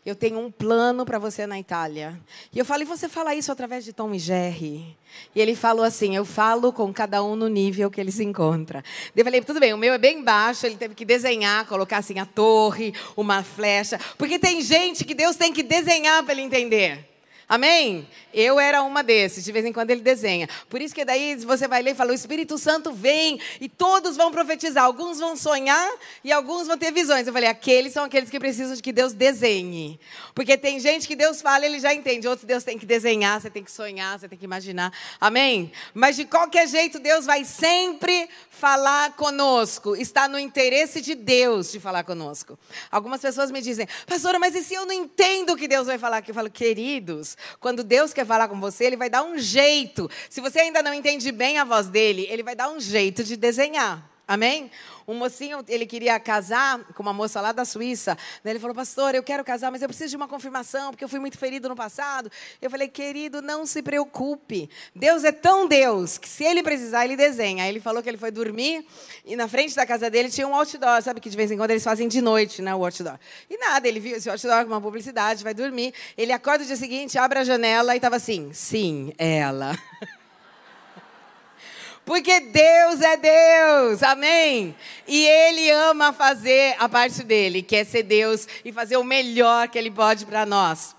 Eu 0.07 0.15
tenho 0.15 0.39
um 0.39 0.49
plano 0.49 1.05
para 1.05 1.19
você 1.19 1.45
na 1.45 1.59
Itália. 1.59 2.21
E 2.53 2.59
eu 2.59 2.65
falei, 2.65 2.87
você 2.87 3.09
fala 3.09 3.35
isso 3.35 3.51
através 3.51 3.85
de 3.85 3.93
Tom 3.93 4.15
e 4.15 4.19
Jerry? 4.19 4.97
E 5.35 5.41
ele 5.41 5.57
falou 5.57 5.85
assim: 5.85 6.15
eu 6.15 6.25
falo 6.25 6.73
com 6.73 6.93
cada 6.93 7.23
um 7.23 7.35
no 7.35 7.49
nível 7.49 7.91
que 7.91 8.01
ele 8.01 8.13
se 8.13 8.23
encontra. 8.23 8.85
Eu 9.15 9.25
falei, 9.25 9.41
tudo 9.41 9.59
bem, 9.59 9.75
o 9.75 9.79
meu 9.79 9.93
é 9.93 9.99
bem 9.99 10.23
baixo, 10.23 10.65
ele 10.65 10.77
teve 10.77 10.95
que 10.95 11.05
desenhar, 11.05 11.67
colocar 11.67 11.97
assim 11.97 12.21
a 12.21 12.27
torre, 12.27 12.95
uma 13.17 13.43
flecha. 13.43 13.99
Porque 14.17 14.39
tem 14.39 14.61
gente 14.61 15.05
que 15.05 15.15
Deus 15.15 15.35
tem 15.35 15.53
que 15.53 15.65
desenhar 15.65 16.23
para 16.23 16.33
ele 16.33 16.43
entender. 16.43 17.12
Amém? 17.53 18.09
Eu 18.33 18.59
era 18.59 18.83
uma 18.83 19.03
desses, 19.03 19.45
de 19.45 19.53
vez 19.53 19.67
em 19.67 19.75
quando 19.75 19.91
ele 19.91 20.01
desenha. 20.01 20.49
Por 20.71 20.81
isso 20.81 20.95
que 20.95 21.05
daí 21.05 21.37
você 21.37 21.69
vai 21.69 21.83
ler 21.83 21.91
e 21.91 21.95
fala: 21.95 22.13
o 22.13 22.15
Espírito 22.15 22.57
Santo 22.57 22.95
vem 22.95 23.39
e 23.61 23.69
todos 23.69 24.17
vão 24.17 24.33
profetizar. 24.33 24.85
Alguns 24.85 25.19
vão 25.19 25.37
sonhar 25.37 25.93
e 26.25 26.33
alguns 26.33 26.67
vão 26.67 26.79
ter 26.79 26.91
visões. 26.91 27.27
Eu 27.27 27.33
falei: 27.35 27.51
aqueles 27.51 27.93
são 27.93 28.05
aqueles 28.05 28.31
que 28.31 28.41
precisam 28.41 28.75
de 28.75 28.83
que 28.83 28.91
Deus 28.91 29.13
desenhe. 29.13 30.01
Porque 30.35 30.57
tem 30.57 30.81
gente 30.81 31.07
que 31.07 31.15
Deus 31.15 31.43
fala, 31.43 31.67
ele 31.67 31.79
já 31.79 31.93
entende. 31.93 32.27
Outros 32.27 32.47
Deus 32.47 32.65
tem 32.65 32.79
que 32.79 32.87
desenhar, 32.87 33.39
você 33.39 33.51
tem 33.51 33.63
que 33.63 33.71
sonhar, 33.71 34.19
você 34.19 34.31
tem 34.31 34.39
que 34.39 34.47
imaginar. 34.47 34.91
Amém? 35.21 35.71
Mas 35.93 36.17
de 36.17 36.25
qualquer 36.25 36.67
jeito, 36.67 36.99
Deus 36.99 37.27
vai 37.27 37.45
sempre 37.45 38.31
falar 38.63 39.17
conosco. 39.17 39.97
Está 39.97 40.29
no 40.29 40.39
interesse 40.39 41.01
de 41.01 41.17
Deus 41.17 41.73
de 41.73 41.81
falar 41.81 42.05
conosco. 42.05 42.57
Algumas 42.93 43.21
pessoas 43.21 43.51
me 43.51 43.61
dizem: 43.61 43.89
pastora, 44.07 44.39
mas 44.39 44.55
e 44.55 44.63
se 44.63 44.73
eu 44.73 44.87
não 44.87 44.93
entendo 44.93 45.55
o 45.55 45.57
que 45.57 45.67
Deus 45.67 45.89
vai 45.89 45.99
falar? 45.99 46.23
Eu 46.29 46.33
falo: 46.33 46.49
queridos. 46.49 47.37
Quando 47.59 47.83
Deus 47.83 48.13
quer 48.13 48.25
falar 48.25 48.47
com 48.47 48.61
você, 48.61 48.85
ele 48.85 48.97
vai 48.97 49.11
dar 49.11 49.25
um 49.25 49.37
jeito. 49.37 50.09
Se 50.31 50.41
você 50.41 50.61
ainda 50.61 50.81
não 50.81 50.95
entende 50.95 51.33
bem 51.33 51.59
a 51.59 51.65
voz 51.65 51.89
dele, 51.89 52.25
ele 52.31 52.45
vai 52.45 52.55
dar 52.55 52.71
um 52.71 52.79
jeito 52.79 53.25
de 53.25 53.37
desenhar. 53.37 54.09
Amém? 54.29 54.71
Um 55.07 55.15
mocinho, 55.15 55.65
ele 55.69 55.87
queria 55.87 56.19
casar 56.21 56.79
com 56.95 57.03
uma 57.03 57.13
moça 57.13 57.41
lá 57.41 57.53
da 57.53 57.65
Suíça. 57.65 58.17
Ele 58.45 58.59
falou, 58.59 58.75
pastor, 58.75 59.15
eu 59.15 59.23
quero 59.23 59.45
casar, 59.45 59.71
mas 59.71 59.83
eu 59.83 59.89
preciso 59.89 60.11
de 60.11 60.17
uma 60.17 60.29
confirmação, 60.29 60.91
porque 60.91 61.05
eu 61.05 61.09
fui 61.09 61.19
muito 61.19 61.39
ferido 61.39 61.69
no 61.69 61.77
passado. 61.77 62.31
Eu 62.61 62.71
falei, 62.71 62.89
querido, 62.89 63.43
não 63.43 63.67
se 63.67 63.83
preocupe. 63.83 64.69
Deus 64.95 65.25
é 65.25 65.33
tão 65.33 65.67
Deus 65.67 66.19
que 66.19 66.29
se 66.29 66.45
ele 66.45 66.63
precisar, 66.63 67.05
ele 67.05 67.17
desenha. 67.17 67.65
Aí 67.65 67.71
ele 67.71 67.81
falou 67.81 68.03
que 68.03 68.09
ele 68.09 68.19
foi 68.19 68.31
dormir 68.31 68.87
e 69.25 69.37
na 69.37 69.49
frente 69.49 69.75
da 69.75 69.87
casa 69.87 70.11
dele 70.11 70.31
tinha 70.31 70.47
um 70.47 70.55
outdoor. 70.55 71.03
Sabe 71.03 71.21
que 71.21 71.31
de 71.31 71.37
vez 71.37 71.51
em 71.51 71.57
quando 71.57 71.71
eles 71.71 71.85
fazem 71.85 72.09
de 72.09 72.21
noite, 72.21 72.63
né, 72.63 72.75
o 72.75 72.85
outdoor. 72.85 73.19
E 73.49 73.59
nada, 73.59 73.87
ele 73.89 74.01
viu 74.01 74.17
esse 74.17 74.31
outdoor 74.31 74.65
com 74.65 74.73
uma 74.73 74.81
publicidade, 74.81 75.43
vai 75.43 75.55
dormir. 75.55 75.93
Ele 76.17 76.33
acorda 76.33 76.61
no 76.61 76.67
dia 76.67 76.77
seguinte, 76.77 77.19
abre 77.19 77.41
a 77.41 77.45
janela 77.45 77.95
e 77.95 77.99
estava 77.99 78.17
assim, 78.17 78.53
sim, 78.53 79.13
ela. 79.19 79.77
Porque 82.05 82.41
Deus 82.41 83.01
é 83.01 83.17
Deus, 83.17 84.03
amém? 84.03 84.75
E 85.07 85.25
Ele 85.25 85.71
ama 85.71 86.13
fazer 86.13 86.75
a 86.79 86.89
parte 86.89 87.23
dele, 87.23 87.63
que 87.63 87.77
é 87.77 87.85
ser 87.85 88.03
Deus 88.03 88.49
e 88.65 88.73
fazer 88.73 88.97
o 88.97 89.05
melhor 89.05 89.69
que 89.69 89.79
Ele 89.79 89.91
pode 89.91 90.27
para 90.27 90.45
nós. 90.45 90.97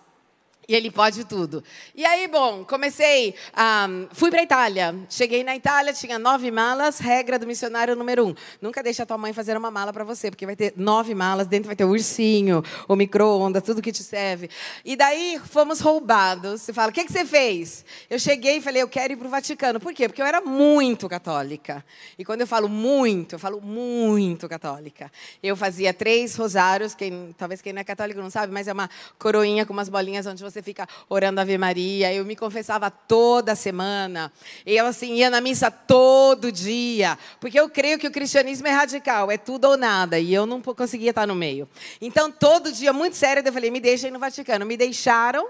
E 0.68 0.74
ele 0.76 0.90
pode 0.90 1.26
tudo. 1.26 1.64
E 1.94 2.06
aí, 2.06 2.28
bom, 2.28 2.64
comecei, 2.64 3.36
um, 3.58 4.08
fui 4.14 4.32
para 4.32 4.42
Itália. 4.42 4.96
Cheguei 5.10 5.44
na 5.44 5.56
Itália, 5.56 5.92
tinha 5.92 6.18
nove 6.18 6.50
malas, 6.52 7.00
regra 7.00 7.38
do 7.38 7.46
missionário 7.46 7.96
número 7.96 8.28
um. 8.28 8.36
Nunca 8.62 8.82
deixe 8.82 9.02
a 9.02 9.06
tua 9.06 9.18
mãe 9.18 9.34
fazer 9.34 9.58
uma 9.58 9.70
mala 9.70 9.92
para 9.92 10.04
você, 10.04 10.32
porque 10.32 10.46
vai 10.46 10.56
ter 10.56 10.74
nove 10.78 11.14
malas, 11.14 11.48
dentro 11.48 11.68
vai 11.68 11.76
ter 11.76 11.84
o 11.84 11.90
ursinho, 11.90 12.64
o 12.88 12.96
micro-ondas, 12.96 13.62
tudo 13.62 13.82
que 13.82 13.92
te 13.92 14.04
serve. 14.04 14.50
E 14.86 14.96
daí, 14.96 15.40
fomos 15.50 15.82
roubados. 15.82 16.62
Você 16.62 16.72
fala, 16.72 16.90
o 16.90 16.94
que, 16.94 17.04
que 17.04 17.12
você 17.12 17.26
fez? 17.26 17.84
Eu 18.10 18.18
cheguei 18.18 18.58
e 18.58 18.62
falei, 18.62 18.82
eu 18.82 18.88
quero 18.88 19.14
ir 19.14 19.18
para 19.18 19.28
o 19.28 19.30
Vaticano. 19.30 19.80
Por 19.80 19.94
quê? 19.94 20.08
Porque 20.08 20.22
eu 20.22 20.26
era 20.26 20.40
muito 20.40 21.10
católica. 21.10 21.84
E 22.18 22.24
quando 22.24 22.42
eu 22.42 22.48
falo 22.48 22.70
muito, 22.70 23.36
eu 23.36 23.40
falo 23.40 23.60
muito 23.60 24.48
católica. 24.48 25.12
Eu 25.42 25.56
fazia 25.56 25.94
três 25.94 26.36
rosários, 26.36 26.96
quem, 26.96 27.36
talvez 27.38 27.62
quem 27.62 27.74
não 27.74 27.82
é 27.82 27.84
católico 27.84 28.22
não 28.22 28.30
sabe, 28.30 28.54
mas 28.54 28.68
é 28.68 28.74
uma 28.74 28.90
coroinha 29.20 29.66
com 29.66 29.74
umas 29.74 29.90
bolinhas 29.90 30.26
onde 30.26 30.42
você 30.42 30.53
você 30.54 30.62
fica 30.62 30.88
orando 31.10 31.42
Ave 31.42 31.58
Maria. 31.58 32.14
Eu 32.14 32.24
me 32.24 32.36
confessava 32.36 32.92
toda 32.92 33.56
semana. 33.56 34.32
Eu, 34.66 34.86
assim, 34.86 35.16
ia 35.16 35.30
na 35.30 35.42
missa 35.42 35.72
todo 35.72 36.52
dia. 36.52 37.18
Porque 37.40 37.60
eu 37.60 37.70
creio 37.70 37.98
que 37.98 38.08
o 38.08 38.12
cristianismo 38.12 38.68
é 38.68 38.72
radical, 38.72 39.32
é 39.32 39.38
tudo 39.38 39.66
ou 39.66 39.78
nada. 39.78 40.20
E 40.20 40.34
eu 40.34 40.46
não 40.46 40.62
conseguia 40.62 41.10
estar 41.10 41.26
no 41.26 41.36
meio. 41.36 41.68
Então, 42.00 42.32
todo 42.32 42.72
dia, 42.72 42.94
muito 42.94 43.16
sério, 43.16 43.44
eu 43.44 43.54
falei: 43.54 43.72
me 43.72 43.80
deixem 43.80 44.12
no 44.12 44.20
Vaticano. 44.20 44.66
Me 44.66 44.78
deixaram. 44.78 45.48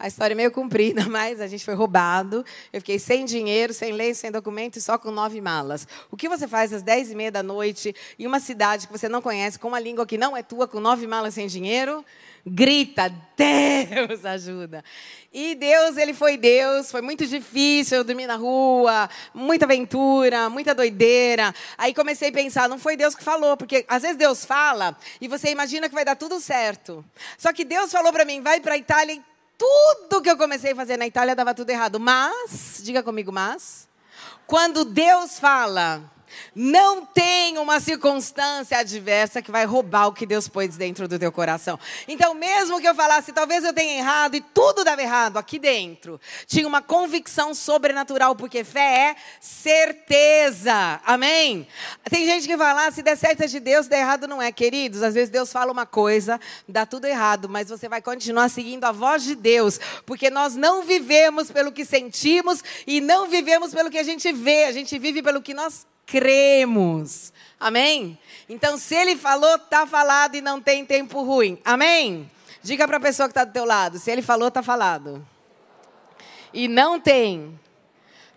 A 0.00 0.08
história 0.08 0.32
é 0.32 0.34
meio 0.34 0.50
comprida, 0.50 1.04
mas 1.10 1.42
a 1.42 1.46
gente 1.46 1.62
foi 1.62 1.74
roubado. 1.74 2.44
Eu 2.72 2.80
fiquei 2.80 2.98
sem 2.98 3.26
dinheiro, 3.26 3.74
sem 3.74 3.92
lei, 3.92 4.14
sem 4.14 4.32
documento 4.32 4.76
e 4.76 4.80
só 4.80 4.96
com 4.96 5.10
nove 5.10 5.40
malas. 5.42 5.86
O 6.10 6.16
que 6.16 6.26
você 6.26 6.48
faz 6.48 6.72
às 6.72 6.82
dez 6.82 7.10
e 7.10 7.14
meia 7.14 7.30
da 7.30 7.42
noite 7.42 7.94
em 8.18 8.26
uma 8.26 8.40
cidade 8.40 8.86
que 8.86 8.92
você 8.92 9.10
não 9.10 9.20
conhece, 9.20 9.58
com 9.58 9.68
uma 9.68 9.78
língua 9.78 10.06
que 10.06 10.16
não 10.16 10.34
é 10.34 10.42
tua, 10.42 10.66
com 10.66 10.80
nove 10.80 11.06
malas 11.06 11.34
sem 11.34 11.46
dinheiro? 11.46 12.02
Grita, 12.46 13.12
Deus 13.36 14.24
ajuda. 14.24 14.82
E 15.32 15.54
Deus, 15.54 15.96
ele 15.96 16.14
foi 16.14 16.36
Deus, 16.36 16.90
foi 16.90 17.02
muito 17.02 17.26
difícil, 17.26 17.98
eu 17.98 18.04
dormi 18.04 18.26
na 18.26 18.36
rua, 18.36 19.08
muita 19.34 19.64
aventura, 19.64 20.48
muita 20.48 20.74
doideira. 20.74 21.54
Aí 21.76 21.94
comecei 21.94 22.30
a 22.30 22.32
pensar, 22.32 22.68
não 22.68 22.78
foi 22.78 22.96
Deus 22.96 23.14
que 23.14 23.22
falou, 23.22 23.56
porque 23.56 23.84
às 23.88 24.02
vezes 24.02 24.16
Deus 24.16 24.44
fala 24.44 24.96
e 25.20 25.28
você 25.28 25.50
imagina 25.50 25.88
que 25.88 25.94
vai 25.94 26.04
dar 26.04 26.16
tudo 26.16 26.40
certo. 26.40 27.04
Só 27.38 27.52
que 27.52 27.64
Deus 27.64 27.92
falou 27.92 28.12
para 28.12 28.24
mim, 28.24 28.40
vai 28.40 28.60
para 28.60 28.74
a 28.74 28.78
Itália 28.78 29.14
e 29.14 29.22
tudo 29.56 30.22
que 30.22 30.30
eu 30.30 30.38
comecei 30.38 30.72
a 30.72 30.76
fazer 30.76 30.96
na 30.96 31.06
Itália 31.06 31.36
dava 31.36 31.54
tudo 31.54 31.68
errado. 31.68 32.00
Mas, 32.00 32.80
diga 32.82 33.02
comigo, 33.02 33.30
mas, 33.30 33.86
quando 34.46 34.84
Deus 34.86 35.38
fala, 35.38 36.02
não 36.54 37.04
tem 37.04 37.58
uma 37.58 37.80
circunstância 37.80 38.78
adversa 38.78 39.42
que 39.42 39.50
vai 39.50 39.64
roubar 39.64 40.08
o 40.08 40.12
que 40.12 40.26
Deus 40.26 40.48
pôs 40.48 40.76
dentro 40.76 41.06
do 41.06 41.18
teu 41.18 41.32
coração. 41.32 41.78
Então, 42.06 42.34
mesmo 42.34 42.80
que 42.80 42.88
eu 42.88 42.94
falasse, 42.94 43.32
talvez 43.32 43.64
eu 43.64 43.72
tenha 43.72 43.98
errado 43.98 44.34
e 44.34 44.40
tudo 44.40 44.84
dava 44.84 45.02
errado 45.02 45.36
aqui 45.38 45.58
dentro, 45.58 46.20
tinha 46.46 46.66
uma 46.66 46.82
convicção 46.82 47.54
sobrenatural, 47.54 48.34
porque 48.34 48.64
fé 48.64 49.10
é 49.10 49.16
certeza. 49.40 51.00
Amém? 51.04 51.66
Tem 52.08 52.26
gente 52.26 52.46
que 52.46 52.56
fala, 52.56 52.86
ah, 52.86 52.90
se 52.90 53.02
der 53.02 53.16
certo 53.16 53.42
é 53.42 53.46
de 53.46 53.60
Deus, 53.60 53.86
der 53.86 54.00
errado 54.00 54.26
não 54.26 54.40
é. 54.40 54.50
Queridos, 54.52 55.02
às 55.02 55.14
vezes 55.14 55.30
Deus 55.30 55.52
fala 55.52 55.72
uma 55.72 55.86
coisa, 55.86 56.40
dá 56.68 56.84
tudo 56.84 57.06
errado, 57.06 57.48
mas 57.48 57.68
você 57.68 57.88
vai 57.88 58.02
continuar 58.02 58.48
seguindo 58.48 58.84
a 58.84 58.92
voz 58.92 59.22
de 59.22 59.34
Deus, 59.34 59.78
porque 60.04 60.30
nós 60.30 60.54
não 60.54 60.82
vivemos 60.82 61.50
pelo 61.50 61.72
que 61.72 61.84
sentimos 61.84 62.62
e 62.86 63.00
não 63.00 63.28
vivemos 63.28 63.72
pelo 63.72 63.90
que 63.90 63.98
a 63.98 64.02
gente 64.02 64.32
vê, 64.32 64.64
a 64.64 64.72
gente 64.72 64.98
vive 64.98 65.22
pelo 65.22 65.42
que 65.42 65.54
nós 65.54 65.86
cremos. 66.10 67.32
Amém? 67.58 68.18
Então, 68.48 68.76
se 68.76 68.94
ele 68.94 69.16
falou, 69.16 69.54
está 69.54 69.86
falado 69.86 70.34
e 70.34 70.40
não 70.40 70.60
tem 70.60 70.84
tempo 70.84 71.22
ruim. 71.22 71.58
Amém? 71.64 72.30
Diga 72.62 72.86
para 72.86 72.96
a 72.96 73.00
pessoa 73.00 73.28
que 73.28 73.32
está 73.32 73.44
do 73.44 73.52
teu 73.52 73.64
lado. 73.64 73.98
Se 73.98 74.10
ele 74.10 74.22
falou, 74.22 74.48
está 74.48 74.62
falado. 74.62 75.26
E 76.52 76.66
não 76.66 76.98
tem 76.98 77.58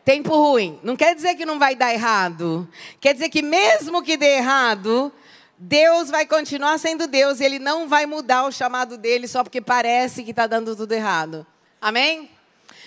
tempo 0.05 0.29
ruim. 0.35 0.79
Não 0.83 0.95
quer 0.95 1.15
dizer 1.15 1.35
que 1.35 1.45
não 1.45 1.57
vai 1.57 1.75
dar 1.75 1.93
errado. 1.93 2.69
Quer 3.01 3.13
dizer 3.13 3.29
que 3.29 3.41
mesmo 3.41 4.03
que 4.03 4.15
dê 4.15 4.37
errado, 4.37 5.11
Deus 5.57 6.09
vai 6.09 6.25
continuar 6.25 6.77
sendo 6.77 7.07
Deus. 7.07 7.39
E 7.39 7.45
Ele 7.45 7.59
não 7.59 7.87
vai 7.87 8.05
mudar 8.05 8.45
o 8.45 8.51
chamado 8.51 8.97
dele 8.97 9.27
só 9.27 9.43
porque 9.43 9.61
parece 9.61 10.23
que 10.23 10.29
está 10.29 10.45
dando 10.45 10.75
tudo 10.75 10.91
errado. 10.91 11.45
Amém? 11.81 12.29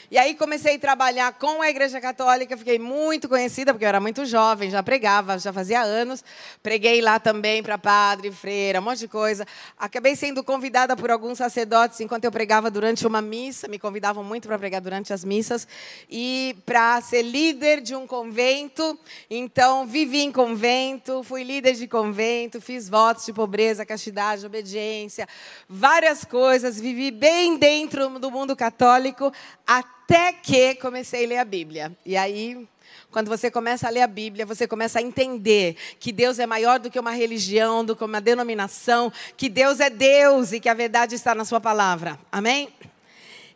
E 0.09 0.17
aí 0.17 0.35
comecei 0.35 0.77
a 0.77 0.79
trabalhar 0.79 1.33
com 1.33 1.61
a 1.61 1.69
Igreja 1.69 2.01
Católica, 2.01 2.57
fiquei 2.57 2.79
muito 2.79 3.29
conhecida, 3.29 3.73
porque 3.73 3.85
eu 3.85 3.89
era 3.89 3.99
muito 3.99 4.25
jovem, 4.25 4.71
já 4.71 4.81
pregava, 4.83 5.37
já 5.37 5.53
fazia 5.53 5.81
anos. 5.83 6.23
Preguei 6.63 7.01
lá 7.01 7.19
também 7.19 7.61
para 7.61 7.77
padre, 7.77 8.31
freira, 8.31 8.81
um 8.81 8.85
monte 8.85 9.01
de 9.01 9.09
coisa. 9.09 9.45
Acabei 9.77 10.15
sendo 10.15 10.45
convidada 10.45 10.97
por 10.97 11.11
alguns 11.11 11.39
sacerdotes 11.39 12.01
enquanto 12.01 12.25
eu 12.25 12.31
pregava 12.31 12.71
durante 12.71 13.05
uma 13.05 13.21
missa, 13.21 13.67
me 13.67 13.81
convidavam 13.81 14.23
muito 14.23 14.47
para 14.47 14.57
pregar 14.57 14.81
durante 14.81 15.13
as 15.13 15.25
missas, 15.25 15.67
e 16.09 16.57
para 16.65 17.01
ser 17.01 17.23
líder 17.23 17.81
de 17.81 17.97
um 17.97 18.07
convento. 18.07 18.99
Então, 19.29 19.87
vivi 19.87 20.21
em 20.21 20.31
convento, 20.31 21.25
fui 21.25 21.43
líder 21.43 21.75
de 21.75 21.89
convento, 21.89 22.61
fiz 22.61 22.89
votos 22.89 23.27
de 23.27 23.33
pobreza, 23.33 23.85
castidade, 23.85 24.47
obediência, 24.47 25.27
várias 25.69 26.25
coisas, 26.25 26.81
vivi 26.81 27.11
bem 27.11 27.59
dentro 27.59 28.09
do 28.21 28.31
mundo 28.31 28.55
católico, 28.55 29.33
até 29.67 29.96
até 30.07 30.33
que 30.33 30.77
comecei 30.77 31.25
a 31.25 31.29
ler 31.29 31.39
a 31.39 31.45
Bíblia. 31.45 31.93
E 32.07 32.17
aí, 32.17 32.67
quando 33.11 33.27
você 33.27 33.51
começa 33.51 33.89
a 33.89 33.91
ler 33.91 34.03
a 34.03 34.07
Bíblia, 34.07 34.47
você 34.47 34.67
começa 34.67 35.01
a 35.01 35.03
entender 35.03 35.77
que 35.99 36.13
Deus 36.13 36.39
é 36.39 36.47
maior 36.47 36.79
do 36.79 36.89
que 36.89 36.99
uma 36.99 37.11
religião, 37.11 37.85
do 37.85 37.97
que 37.97 38.05
uma 38.05 38.21
denominação, 38.21 39.13
que 39.37 39.49
Deus 39.49 39.81
é 39.81 39.91
Deus 39.91 40.53
e 40.53 40.61
que 40.61 40.69
a 40.69 40.75
verdade 40.75 41.17
está 41.17 41.35
na 41.35 41.45
Sua 41.45 41.61
palavra. 41.61 42.17
Amém? 42.31 42.69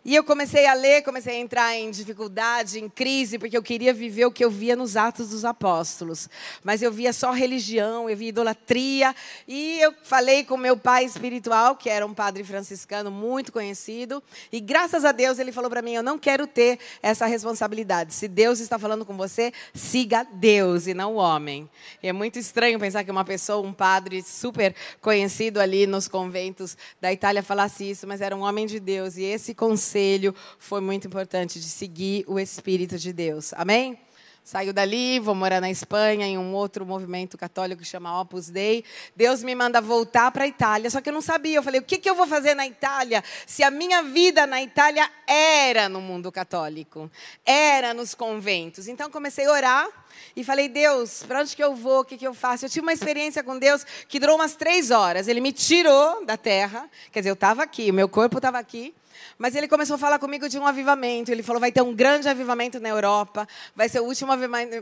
E 0.02 0.16
eu 0.16 0.24
comecei 0.24 0.64
a 0.66 0.72
ler, 0.72 1.02
comecei 1.02 1.36
a 1.36 1.38
entrar 1.38 1.76
em 1.76 1.90
dificuldade, 1.90 2.80
em 2.80 2.88
crise, 2.88 3.38
porque 3.38 3.54
eu 3.54 3.62
queria 3.62 3.92
viver 3.92 4.24
o 4.24 4.32
que 4.32 4.42
eu 4.42 4.50
via 4.50 4.74
nos 4.74 4.96
Atos 4.96 5.28
dos 5.28 5.44
Apóstolos. 5.44 6.26
Mas 6.64 6.80
eu 6.80 6.90
via 6.90 7.12
só 7.12 7.32
religião, 7.32 8.08
eu 8.08 8.16
via 8.16 8.30
idolatria. 8.30 9.14
E 9.46 9.78
eu 9.78 9.92
falei 10.02 10.42
com 10.42 10.56
meu 10.56 10.74
pai 10.74 11.04
espiritual, 11.04 11.76
que 11.76 11.90
era 11.90 12.06
um 12.06 12.14
padre 12.14 12.42
franciscano 12.42 13.10
muito 13.10 13.52
conhecido. 13.52 14.22
E 14.50 14.58
graças 14.58 15.04
a 15.04 15.12
Deus 15.12 15.38
ele 15.38 15.52
falou 15.52 15.68
para 15.68 15.82
mim: 15.82 15.92
Eu 15.92 16.02
não 16.02 16.18
quero 16.18 16.46
ter 16.46 16.78
essa 17.02 17.26
responsabilidade. 17.26 18.14
Se 18.14 18.26
Deus 18.26 18.58
está 18.58 18.78
falando 18.78 19.04
com 19.04 19.18
você, 19.18 19.52
siga 19.74 20.26
Deus 20.32 20.86
e 20.86 20.94
não 20.94 21.16
o 21.16 21.16
homem. 21.16 21.68
E 22.02 22.08
é 22.08 22.12
muito 22.12 22.38
estranho 22.38 22.80
pensar 22.80 23.04
que 23.04 23.10
uma 23.10 23.24
pessoa, 23.24 23.66
um 23.66 23.72
padre 23.72 24.22
super 24.22 24.74
conhecido 25.02 25.60
ali 25.60 25.86
nos 25.86 26.08
conventos 26.08 26.74
da 26.98 27.12
Itália, 27.12 27.42
falasse 27.42 27.90
isso, 27.90 28.06
mas 28.06 28.22
era 28.22 28.34
um 28.34 28.40
homem 28.40 28.64
de 28.64 28.80
Deus. 28.80 29.18
E 29.18 29.24
esse 29.24 29.54
conselho 29.54 29.89
conselho 29.90 30.32
foi 30.56 30.80
muito 30.80 31.08
importante 31.08 31.58
de 31.58 31.66
seguir 31.66 32.24
o 32.28 32.38
Espírito 32.38 32.96
de 32.96 33.12
Deus. 33.12 33.52
Amém? 33.54 33.98
Saio 34.44 34.72
dali, 34.72 35.18
vou 35.20 35.34
morar 35.34 35.60
na 35.60 35.70
Espanha, 35.70 36.26
em 36.26 36.38
um 36.38 36.54
outro 36.54 36.86
movimento 36.86 37.36
católico 37.36 37.82
que 37.82 37.88
chama 37.88 38.20
Opus 38.20 38.48
Dei. 38.48 38.84
Deus 39.14 39.42
me 39.42 39.54
manda 39.54 39.80
voltar 39.80 40.30
para 40.30 40.44
a 40.44 40.46
Itália, 40.46 40.88
só 40.90 41.00
que 41.00 41.08
eu 41.08 41.12
não 41.12 41.20
sabia. 41.20 41.56
Eu 41.56 41.62
falei, 41.62 41.80
o 41.80 41.84
que, 41.84 41.98
que 41.98 42.08
eu 42.08 42.14
vou 42.14 42.26
fazer 42.26 42.54
na 42.54 42.66
Itália 42.66 43.22
se 43.46 43.62
a 43.62 43.70
minha 43.70 44.02
vida 44.02 44.46
na 44.46 44.62
Itália 44.62 45.10
era 45.26 45.88
no 45.88 46.00
mundo 46.00 46.32
católico, 46.32 47.10
era 47.44 47.92
nos 47.92 48.14
conventos? 48.14 48.88
Então 48.88 49.10
comecei 49.10 49.46
a 49.46 49.52
orar 49.52 49.88
e 50.34 50.42
falei, 50.44 50.68
Deus, 50.68 51.24
para 51.24 51.40
onde 51.40 51.54
que 51.54 51.62
eu 51.62 51.74
vou? 51.74 52.00
O 52.00 52.04
que, 52.04 52.16
que 52.16 52.26
eu 52.26 52.34
faço? 52.34 52.64
Eu 52.64 52.70
tive 52.70 52.82
uma 52.82 52.92
experiência 52.92 53.42
com 53.42 53.58
Deus 53.58 53.84
que 54.08 54.18
durou 54.20 54.36
umas 54.36 54.54
três 54.54 54.90
horas. 54.90 55.26
Ele 55.26 55.40
me 55.40 55.52
tirou 55.52 56.24
da 56.24 56.36
terra, 56.36 56.88
quer 57.10 57.20
dizer, 57.20 57.30
eu 57.30 57.34
estava 57.34 57.62
aqui, 57.62 57.90
o 57.90 57.94
meu 57.94 58.08
corpo 58.08 58.38
estava 58.38 58.58
aqui. 58.58 58.94
Mas 59.40 59.54
ele 59.54 59.66
começou 59.66 59.94
a 59.94 59.98
falar 59.98 60.18
comigo 60.18 60.50
de 60.50 60.58
um 60.58 60.66
avivamento. 60.66 61.32
Ele 61.32 61.42
falou: 61.42 61.58
vai 61.58 61.72
ter 61.72 61.80
um 61.80 61.94
grande 61.94 62.28
avivamento 62.28 62.78
na 62.78 62.90
Europa, 62.90 63.48
vai 63.74 63.88
ser 63.88 64.00
o 64.00 64.04
último 64.04 64.30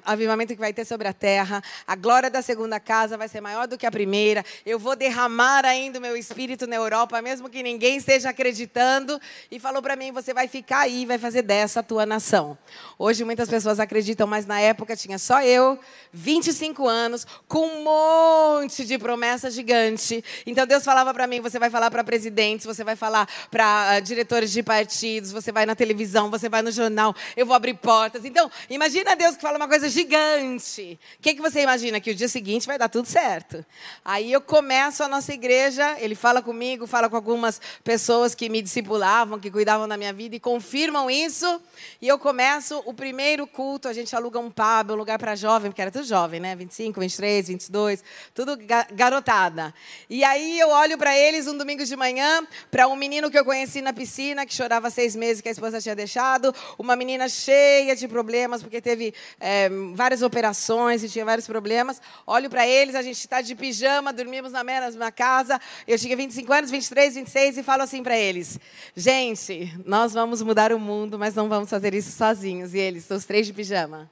avivamento 0.05 0.53
que 0.53 0.59
vai 0.59 0.73
ter 0.73 0.85
sobre 0.85 1.07
a 1.07 1.13
terra. 1.13 1.63
A 1.87 1.95
glória 1.95 2.29
da 2.29 2.43
segunda 2.43 2.81
casa 2.81 3.17
vai 3.17 3.29
ser 3.29 3.41
maior 3.41 3.69
do 3.69 3.79
que 3.79 3.87
a 3.87 3.91
primeira. 3.91 4.45
Eu 4.67 4.77
vou 4.77 4.97
derramar 4.97 5.65
ainda 5.65 6.01
o 6.01 6.03
meu 6.03 6.17
espírito 6.17 6.67
na 6.67 6.75
Europa, 6.75 7.23
mesmo 7.23 7.49
que 7.49 7.63
ninguém 7.63 7.99
esteja 7.99 8.31
acreditando. 8.31 9.21
E 9.49 9.61
falou 9.61 9.81
para 9.81 9.95
mim: 9.95 10.11
você 10.11 10.35
vai 10.35 10.49
ficar 10.49 10.81
aí, 10.81 11.07
vai 11.07 11.19
fazer 11.19 11.43
dessa 11.43 11.79
a 11.79 11.83
tua 11.85 12.05
nação. 12.05 12.59
Hoje 12.99 13.25
muitas 13.25 13.49
pessoas 13.49 13.79
acreditam, 13.79 14.27
mas 14.27 14.45
na 14.45 14.59
época 14.59 14.97
tinha 14.97 15.21
só 15.21 15.41
eu, 15.41 15.79
25 16.13 16.85
anos, 16.89 17.25
com 17.47 17.65
um 17.65 17.85
monte 17.85 18.85
de 18.85 18.99
promessa 18.99 19.53
gigante. 19.53 20.25
Então 20.45 20.67
Deus 20.67 20.83
falava 20.83 21.15
para 21.15 21.29
mim: 21.29 21.41
você 21.41 21.61
vai 21.61 21.71
falar 21.71 21.93
para 21.93 22.03
presidentes, 22.03 22.67
você 22.67 22.83
vai 22.83 22.97
falar 22.97 23.29
para 23.53 23.99
uh, 23.99 24.03
diretores 24.03 24.48
de 24.51 24.63
partidos, 24.63 25.33
você 25.33 25.53
vai 25.53 25.67
na 25.67 25.75
televisão, 25.75 26.31
você 26.31 26.49
vai 26.49 26.63
no 26.63 26.71
jornal, 26.71 27.15
eu 27.37 27.47
vou 27.47 27.55
abrir 27.55 27.75
portas. 27.75 28.25
Então, 28.25 28.51
imagina 28.69 29.15
Deus 29.17 29.37
que 29.37 29.43
fala 29.43 29.57
uma 29.57 29.69
coisa 29.69 29.89
gigante. 29.89 30.99
O 31.19 31.23
que, 31.23 31.35
que 31.35 31.41
você 31.41 31.63
imagina? 31.63 32.01
Que 32.01 32.11
o 32.11 32.15
dia 32.15 32.29
seguinte 32.29 32.67
vai 32.67 32.79
dar 32.79 32.89
tudo 32.89 33.07
certo. 33.07 33.65
Aí 34.05 34.33
eu 34.33 34.41
começo 34.41 35.03
a 35.03 35.09
nossa 35.09 35.33
igreja, 35.33 35.97
ele 36.01 36.15
fala 36.15 36.43
comigo, 36.43 36.87
fala 36.87 37.09
com 37.09 37.17
algumas 37.17 37.61
pessoas 37.83 38.35
que 38.35 38.49
me 38.49 38.63
discipulavam, 38.63 39.39
que 39.39 39.51
cuidavam 39.51 39.89
da 39.89 39.97
minha 39.97 40.13
vida 40.13 40.37
e 40.37 40.41
confirmam 40.41 41.11
isso. 41.11 41.61
E 42.01 42.09
eu 42.09 42.19
começo 42.19 42.83
o 42.85 42.95
primeiro 42.95 43.47
culto, 43.47 43.89
a 43.89 43.93
gente 43.93 44.15
aluga 44.15 44.39
um 44.39 44.51
pub, 44.51 44.91
um 44.91 44.95
lugar 44.95 45.19
para 45.19 45.35
jovem, 45.35 45.71
porque 45.71 45.83
era 45.83 45.91
tudo 45.91 46.05
jovem, 46.05 46.41
né? 46.41 46.55
25, 46.57 47.01
23, 47.01 47.49
22, 47.49 48.05
tudo 48.35 48.59
garotada. 48.93 49.75
E 50.09 50.25
aí 50.25 50.59
eu 50.59 50.69
olho 50.71 50.97
para 50.97 51.17
eles 51.17 51.47
um 51.47 51.57
domingo 51.57 51.85
de 51.85 51.97
manhã, 51.97 52.47
para 52.71 52.89
um 52.89 52.97
menino 52.97 53.31
que 53.31 53.39
eu 53.39 53.45
conheci 53.45 53.81
na 53.81 53.93
piscina 53.93 54.38
que 54.47 54.55
chorava 54.55 54.91
seis 54.91 55.15
meses 55.15 55.41
que 55.41 55.49
a 55.49 55.53
esposa 55.53 55.81
tinha 55.81 55.95
deixado, 55.95 56.55
uma 56.79 56.97
menina 56.97 57.29
cheia 57.29 57.95
de 57.95 58.07
problemas 58.07 58.63
porque 58.63 58.81
teve 58.81 59.15
é, 59.41 59.69
várias 59.95 60.23
operações 60.23 61.03
e 61.03 61.09
tinha 61.09 61.25
vários 61.25 61.47
problemas. 61.47 62.01
Olho 62.27 62.49
para 62.51 62.67
eles, 62.67 62.95
a 62.95 63.03
gente 63.03 63.19
está 63.19 63.41
de 63.41 63.55
pijama, 63.55 64.13
dormimos 64.13 64.53
na 64.53 64.65
mesma 64.65 65.11
casa. 65.11 65.61
Eu 65.87 65.99
tinha 65.99 66.17
25 66.17 66.53
anos, 66.53 66.71
23, 66.71 67.15
26 67.15 67.59
e 67.59 67.63
falo 67.63 67.83
assim 67.83 68.03
para 68.03 68.17
eles: 68.17 68.59
gente, 68.97 69.75
nós 69.85 70.13
vamos 70.13 70.43
mudar 70.43 70.73
o 70.73 70.79
mundo, 70.79 71.19
mas 71.19 71.35
não 71.35 71.49
vamos 71.49 71.71
fazer 71.71 71.95
isso 71.95 72.13
sozinhos. 72.13 72.75
E 72.75 72.79
eles, 72.79 73.09
os 73.11 73.25
três 73.25 73.47
de 73.47 73.53
pijama. 73.53 74.11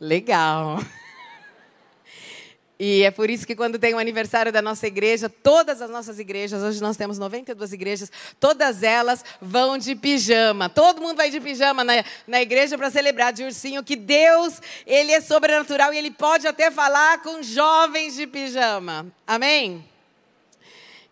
Legal. 0.00 0.78
E 2.84 3.04
é 3.04 3.12
por 3.12 3.30
isso 3.30 3.46
que 3.46 3.54
quando 3.54 3.78
tem 3.78 3.94
o 3.94 3.98
aniversário 4.00 4.50
da 4.50 4.60
nossa 4.60 4.88
igreja, 4.88 5.28
todas 5.28 5.80
as 5.80 5.88
nossas 5.88 6.18
igrejas, 6.18 6.64
hoje 6.64 6.82
nós 6.82 6.96
temos 6.96 7.16
92 7.16 7.72
igrejas, 7.72 8.10
todas 8.40 8.82
elas 8.82 9.24
vão 9.40 9.78
de 9.78 9.94
pijama. 9.94 10.68
Todo 10.68 11.00
mundo 11.00 11.16
vai 11.16 11.30
de 11.30 11.38
pijama 11.38 11.84
na, 11.84 12.04
na 12.26 12.42
igreja 12.42 12.76
para 12.76 12.90
celebrar 12.90 13.32
de 13.32 13.44
ursinho 13.44 13.84
que 13.84 13.94
Deus, 13.94 14.60
ele 14.84 15.12
é 15.12 15.20
sobrenatural 15.20 15.94
e 15.94 15.98
ele 15.98 16.10
pode 16.10 16.44
até 16.44 16.72
falar 16.72 17.22
com 17.22 17.40
jovens 17.40 18.16
de 18.16 18.26
pijama. 18.26 19.06
Amém? 19.24 19.91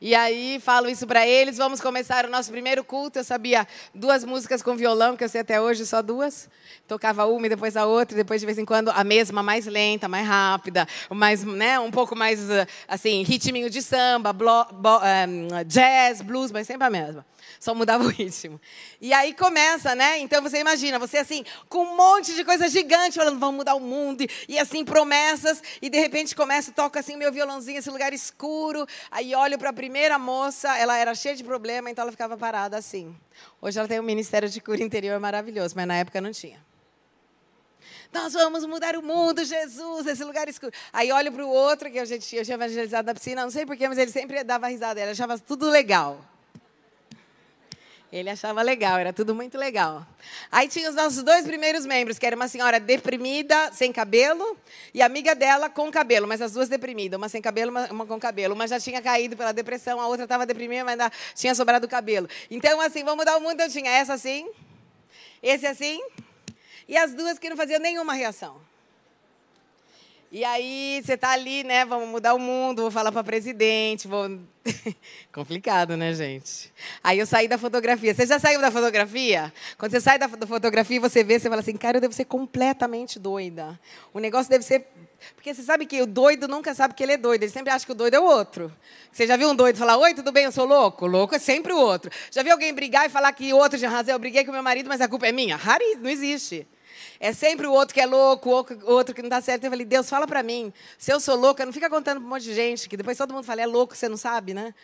E 0.01 0.15
aí 0.15 0.59
falo 0.61 0.89
isso 0.89 1.07
para 1.07 1.27
eles. 1.27 1.59
Vamos 1.59 1.79
começar 1.79 2.25
o 2.25 2.31
nosso 2.31 2.51
primeiro 2.51 2.83
culto. 2.83 3.19
Eu 3.19 3.25
sabia 3.25 3.69
duas 3.95 4.25
músicas 4.25 4.63
com 4.63 4.75
violão, 4.75 5.15
que 5.15 5.23
eu 5.23 5.29
sei 5.29 5.43
até 5.43 5.61
hoje 5.61 5.85
só 5.85 6.01
duas. 6.01 6.49
Tocava 6.89 7.27
uma 7.27 7.45
e 7.45 7.51
depois 7.51 7.77
a 7.77 7.85
outra, 7.85 8.15
e 8.15 8.17
depois 8.17 8.41
de 8.41 8.47
vez 8.47 8.59
em 8.59 8.65
quando 8.65 8.89
a 8.89 9.05
mesma, 9.05 9.43
mais 9.43 9.67
lenta, 9.67 10.09
mais 10.09 10.27
rápida, 10.27 10.89
mais, 11.11 11.45
né, 11.45 11.79
um 11.79 11.91
pouco 11.91 12.17
mais 12.17 12.41
assim, 12.89 13.23
ritminho 13.23 13.69
de 13.69 13.83
samba, 13.83 14.33
blo, 14.33 14.65
bo, 14.73 14.99
um, 14.99 15.65
jazz, 15.67 16.23
blues, 16.23 16.51
mas 16.51 16.67
sempre 16.67 16.87
a 16.87 16.91
mesma 16.91 17.25
só 17.61 17.75
mudava 17.75 18.03
o 18.05 18.09
ritmo. 18.09 18.59
E 19.01 19.13
aí 19.13 19.35
começa, 19.35 19.95
né? 19.95 20.19
Então 20.19 20.43
você 20.43 20.59
imagina, 20.59 20.99
você 20.99 21.19
assim, 21.19 21.45
com 21.69 21.83
um 21.83 21.97
monte 21.97 22.35
de 22.35 22.43
coisa 22.43 22.67
gigante, 22.67 23.19
falando, 23.19 23.39
vamos 23.39 23.57
mudar 23.57 23.75
o 23.75 23.81
mundo, 23.81 24.25
e, 24.49 24.59
assim, 24.59 24.85
promessas, 24.85 25.63
e 25.83 25.91
de 25.91 25.99
repente 25.99 26.35
começa, 26.35 26.73
toca 26.73 26.99
assim 26.99 27.17
meu 27.17 27.31
violãozinho, 27.31 27.79
esse 27.79 27.91
lugar 27.91 28.15
escuro, 28.15 28.87
aí 29.11 29.35
olho 29.35 29.59
para 29.59 29.69
a 29.69 29.73
primeira 29.73 30.19
moça, 30.19 30.77
ela 30.79 30.97
era 30.97 31.15
cheia 31.15 31.37
de 31.37 31.45
problema, 31.45 31.91
então 31.91 32.03
ela 32.03 32.11
ficava 32.11 32.37
parada 32.37 32.79
assim. 32.79 33.15
Hoje 33.61 33.79
ela 33.79 33.87
tem 33.87 34.01
um 34.01 34.05
ministério 34.05 34.49
de 34.49 34.61
cura 34.61 34.83
interior 34.83 35.21
maravilhoso, 35.21 35.75
mas 35.77 35.87
na 35.87 35.97
época 35.97 36.21
não 36.21 36.33
tinha. 36.33 36.65
Nós 38.13 38.33
vamos 38.33 38.65
mudar 38.65 38.97
o 38.97 39.03
mundo, 39.03 39.45
Jesus, 39.45 40.07
esse 40.07 40.25
lugar 40.25 40.49
escuro. 40.49 40.73
Aí 40.93 41.13
olho 41.13 41.31
para 41.31 41.45
o 41.45 41.49
outro, 41.49 41.91
que 41.91 41.99
eu 41.99 42.07
já 42.07 42.19
tinha 42.19 42.43
evangelizado 42.43 43.07
na 43.07 43.15
piscina, 43.15 43.43
não 43.43 43.51
sei 43.51 43.65
porquê, 43.67 43.87
mas 43.87 43.99
ele 43.99 44.11
sempre 44.11 44.43
dava 44.43 44.67
risada, 44.67 45.01
ele 45.01 45.11
achava 45.11 45.39
tudo 45.39 45.69
legal. 45.71 46.19
Ele 48.13 48.29
achava 48.29 48.61
legal, 48.61 48.99
era 48.99 49.13
tudo 49.13 49.33
muito 49.37 49.57
legal. 49.57 50.05
Aí 50.51 50.67
tinha 50.67 50.91
os 50.91 50.97
nossos 50.97 51.23
dois 51.23 51.45
primeiros 51.45 51.87
membros, 51.87 52.19
que 52.19 52.27
era 52.27 52.35
uma 52.35 52.49
senhora 52.49 52.81
deprimida, 52.81 53.71
sem 53.73 53.93
cabelo, 53.93 54.57
e 54.93 55.01
amiga 55.01 55.33
dela 55.33 55.71
com 55.71 55.89
cabelo, 55.93 56.27
mas 56.27 56.43
as 56.43 56.53
duas 56.53 56.69
deprimidas, 56.69 57.17
uma 57.17 57.29
sem 57.29 57.41
cabelo, 57.41 57.71
uma, 57.71 57.87
uma 57.87 58.07
com 58.07 58.19
cabelo. 58.19 58.55
Uma 58.55 58.67
já 58.67 58.81
tinha 58.81 59.01
caído 59.01 59.37
pela 59.37 59.53
depressão, 59.53 60.01
a 60.01 60.09
outra 60.09 60.25
estava 60.25 60.45
deprimida, 60.45 60.83
mas 60.85 60.99
ainda 60.99 61.13
tinha 61.37 61.55
sobrado 61.55 61.87
cabelo. 61.87 62.29
Então, 62.51 62.81
assim, 62.81 63.05
vamos 63.05 63.19
mudar 63.19 63.37
o 63.37 63.41
mundo, 63.41 63.61
eu 63.61 63.71
tinha 63.71 63.91
essa 63.93 64.15
assim, 64.15 64.51
esse 65.41 65.65
assim, 65.65 66.03
e 66.89 66.97
as 66.97 67.15
duas 67.15 67.39
que 67.39 67.49
não 67.49 67.57
faziam 67.57 67.79
nenhuma 67.79 68.15
reação. 68.15 68.61
E 70.33 70.45
aí 70.45 71.03
você 71.05 71.15
está 71.15 71.33
ali, 71.33 71.65
né? 71.65 71.85
Vamos 71.85 72.09
mudar 72.09 72.35
o 72.35 72.39
mundo, 72.39 72.83
vou 72.83 72.91
falar 72.91 73.11
para 73.11 73.25
presidente, 73.25 74.07
vou. 74.07 74.39
Complicado, 75.35 75.97
né, 75.97 76.15
gente? 76.15 76.73
Aí 77.03 77.19
eu 77.19 77.27
saí 77.27 77.49
da 77.49 77.59
fotografia. 77.59 78.15
Você 78.15 78.27
já 78.27 78.39
saiu 78.39 78.61
da 78.61 78.71
fotografia? 78.71 79.53
Quando 79.77 79.91
você 79.91 80.01
sai 80.01 80.21
da 80.21 80.29
fotografia, 80.29 81.01
você 81.01 81.25
vê, 81.25 81.41
você 81.41 81.49
fala 81.49 81.61
assim, 81.61 81.77
cara, 81.77 81.97
eu 81.97 82.01
devo 82.01 82.15
ser 82.15 82.27
completamente 82.27 83.19
doida. 83.19 83.77
O 84.15 84.21
negócio 84.21 84.49
deve 84.49 84.65
ser. 84.65 84.87
Porque 85.35 85.53
você 85.53 85.65
sabe 85.65 85.85
que 85.85 86.01
o 86.01 86.07
doido 86.07 86.47
nunca 86.47 86.73
sabe 86.75 86.95
que 86.95 87.03
ele 87.03 87.13
é 87.13 87.17
doido. 87.17 87.43
Ele 87.43 87.51
sempre 87.51 87.73
acha 87.73 87.85
que 87.85 87.91
o 87.91 87.95
doido 87.95 88.15
é 88.15 88.21
o 88.21 88.25
outro. 88.25 88.73
Você 89.11 89.27
já 89.27 89.37
viu 89.37 89.51
um 89.51 89.55
doido 89.55 89.79
falar, 89.79 89.97
oi, 89.97 90.15
tudo 90.15 90.31
bem, 90.31 90.45
eu 90.45 90.53
sou 90.53 90.65
louco? 90.65 91.09
Louco 91.09 91.35
é 91.35 91.41
sempre 91.41 91.73
o 91.73 91.77
outro. 91.77 92.09
Já 92.31 92.45
viu 92.45 92.53
alguém 92.53 92.73
brigar 92.73 93.05
e 93.05 93.09
falar 93.09 93.33
que 93.33 93.53
o 93.53 93.57
outro 93.57 93.77
já 93.77 93.89
razão, 93.89 94.15
eu 94.15 94.19
briguei 94.21 94.45
com 94.45 94.53
meu 94.53 94.63
marido, 94.63 94.89
mas 94.89 95.01
a 95.01 95.09
culpa 95.09 95.27
é 95.27 95.33
minha? 95.33 95.57
Raríssimo, 95.57 96.05
não 96.05 96.11
existe. 96.11 96.69
É 97.23 97.35
sempre 97.35 97.67
o 97.67 97.73
outro 97.73 97.93
que 97.93 98.01
é 98.01 98.07
louco, 98.07 98.49
o 98.49 98.93
outro 98.93 99.15
que 99.15 99.21
não 99.21 99.29
dá 99.29 99.43
certo. 99.43 99.65
Eu 99.65 99.71
falei, 99.71 99.85
Deus, 99.85 100.09
fala 100.09 100.27
para 100.27 100.43
mim. 100.43 100.73
Se 100.97 101.13
eu 101.13 101.21
sou 101.21 101.37
louca, 101.37 101.67
não 101.67 101.73
fica 101.73 101.91
contando 101.91 102.17
para 102.17 102.27
um 102.27 102.31
monte 102.31 102.45
de 102.45 102.55
gente, 102.55 102.89
que 102.89 102.97
depois 102.97 103.19
todo 103.19 103.35
mundo 103.35 103.45
fala, 103.45 103.61
é 103.61 103.67
louco, 103.67 103.95
você 103.95 104.09
não 104.09 104.17
sabe, 104.17 104.55
né? 104.55 104.75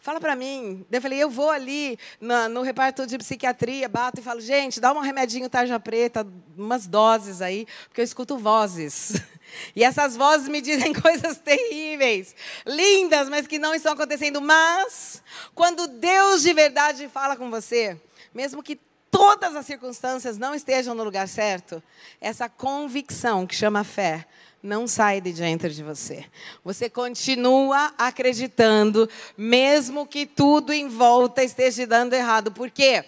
Fala 0.00 0.18
para 0.18 0.34
mim. 0.34 0.86
Eu 0.90 1.02
falei, 1.02 1.22
eu 1.22 1.28
vou 1.28 1.50
ali 1.50 1.98
no, 2.18 2.48
no 2.48 2.62
reparto 2.62 3.06
de 3.06 3.18
psiquiatria, 3.18 3.90
bato 3.90 4.20
e 4.20 4.22
falo, 4.22 4.40
gente, 4.40 4.80
dá 4.80 4.90
um 4.90 5.00
remedinho 5.00 5.50
tarja 5.50 5.78
preta, 5.78 6.26
umas 6.56 6.86
doses 6.86 7.42
aí, 7.42 7.66
porque 7.88 8.00
eu 8.00 8.04
escuto 8.04 8.38
vozes. 8.38 9.22
E 9.76 9.84
essas 9.84 10.16
vozes 10.16 10.48
me 10.48 10.62
dizem 10.62 10.94
coisas 10.98 11.36
terríveis, 11.36 12.34
lindas, 12.66 13.28
mas 13.28 13.46
que 13.46 13.58
não 13.58 13.74
estão 13.74 13.92
acontecendo. 13.92 14.40
Mas, 14.40 15.22
quando 15.54 15.86
Deus 15.86 16.40
de 16.40 16.54
verdade 16.54 17.06
fala 17.06 17.36
com 17.36 17.50
você, 17.50 18.00
mesmo 18.32 18.62
que 18.62 18.80
todas 19.12 19.54
as 19.54 19.66
circunstâncias 19.66 20.38
não 20.38 20.54
estejam 20.54 20.94
no 20.94 21.04
lugar 21.04 21.28
certo, 21.28 21.82
essa 22.18 22.48
convicção 22.48 23.46
que 23.46 23.54
chama 23.54 23.84
fé 23.84 24.26
não 24.62 24.88
sai 24.88 25.20
de 25.20 25.32
dentro 25.32 25.68
de 25.68 25.82
você. 25.82 26.24
Você 26.64 26.88
continua 26.88 27.92
acreditando, 27.98 29.08
mesmo 29.36 30.06
que 30.06 30.24
tudo 30.24 30.72
em 30.72 30.88
volta 30.88 31.44
esteja 31.44 31.86
dando 31.86 32.14
errado. 32.14 32.50
Por 32.50 32.70
quê? 32.70 33.04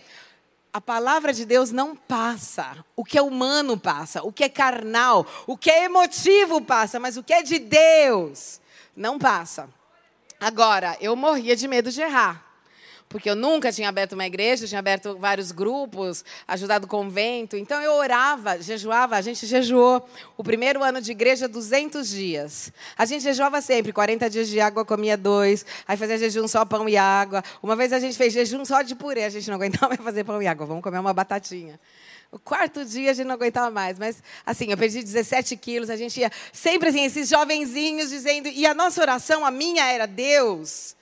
A 0.73 0.81
palavra 0.81 1.33
de 1.33 1.47
Deus 1.47 1.71
não 1.71 1.97
passa. 1.97 2.85
O 2.95 3.05
que 3.05 3.17
é 3.17 3.23
humano 3.23 3.79
passa, 3.79 4.23
o 4.23 4.33
que 4.33 4.45
é 4.45 4.49
carnal, 4.49 5.25
o 5.47 5.57
que 5.57 5.71
é 5.71 5.85
emotivo 5.85 6.61
passa, 6.61 7.01
mas 7.01 7.17
o 7.17 7.23
que 7.23 7.33
é 7.33 7.43
de 7.43 7.59
Deus 7.61 8.61
não 8.95 9.19
passa. 9.19 9.71
Agora, 10.39 10.99
eu 11.01 11.17
morria 11.17 11.57
de 11.57 11.67
medo 11.67 11.91
de 11.91 12.03
errar 12.03 12.44
porque 13.15 13.31
eu 13.31 13.37
nunca 13.37 13.71
tinha 13.71 13.89
aberto 13.89 14.15
uma 14.15 14.27
igreja, 14.27 14.67
tinha 14.67 14.81
aberto 14.81 15.17
vários 15.17 15.53
grupos, 15.53 16.25
ajudado 16.49 16.87
o 16.87 16.89
convento. 16.89 17.57
Então 17.57 17.81
eu 17.81 17.93
orava, 17.93 18.61
jejuava, 18.61 19.15
a 19.15 19.21
gente 19.21 19.47
jejuou 19.47 20.05
o 20.37 20.43
primeiro 20.43 20.83
ano 20.83 21.01
de 21.01 21.13
igreja 21.13 21.47
200 21.47 22.09
dias. 22.09 22.73
A 22.99 23.05
gente 23.05 23.23
jejuava 23.23 23.61
sempre, 23.61 23.93
40 23.93 24.29
dias 24.29 24.49
de 24.49 24.59
água 24.59 24.85
comia 24.85 25.17
dois, 25.17 25.65
aí 25.87 25.97
fazia 25.97 26.19
jejum 26.19 26.49
só 26.49 26.65
pão 26.65 26.89
e 26.89 26.97
água. 26.97 27.41
Uma 27.63 27.77
vez 27.77 27.93
a 27.93 28.01
gente 28.01 28.19
fez 28.19 28.33
jejum 28.33 28.65
só 28.65 28.83
de 28.83 28.97
purê, 28.97 29.23
a 29.23 29.31
gente 29.31 29.47
não 29.47 29.55
aguentava 29.55 29.91
mais 29.91 30.01
fazer 30.01 30.25
pão 30.25 30.43
e 30.43 30.49
água, 30.49 30.67
vamos 30.67 30.83
comer 30.83 30.99
uma 30.99 31.15
batatinha. 31.15 31.79
O 32.33 32.39
quarto 32.41 32.85
dia 32.85 33.13
a 33.13 33.15
gente 33.15 33.29
não 33.29 33.37
aguentava 33.37 33.71
mais, 33.71 33.97
mas 33.97 34.21
assim, 34.45 34.73
eu 34.73 34.77
perdi 34.77 35.05
17 35.05 35.57
quilos, 35.57 35.89
a 35.89 35.97
gente 35.97 36.19
ia 36.19 36.33
sempre 36.53 36.89
assim, 36.89 37.05
esses 37.05 37.29
jovenzinhos 37.29 38.11
dizendo, 38.11 38.49
e 38.49 38.67
a 38.67 38.75
nossa 38.75 39.01
oração, 39.01 39.47
a 39.47 39.53
minha 39.53 39.87
era, 39.87 40.05
Deus, 40.05 40.97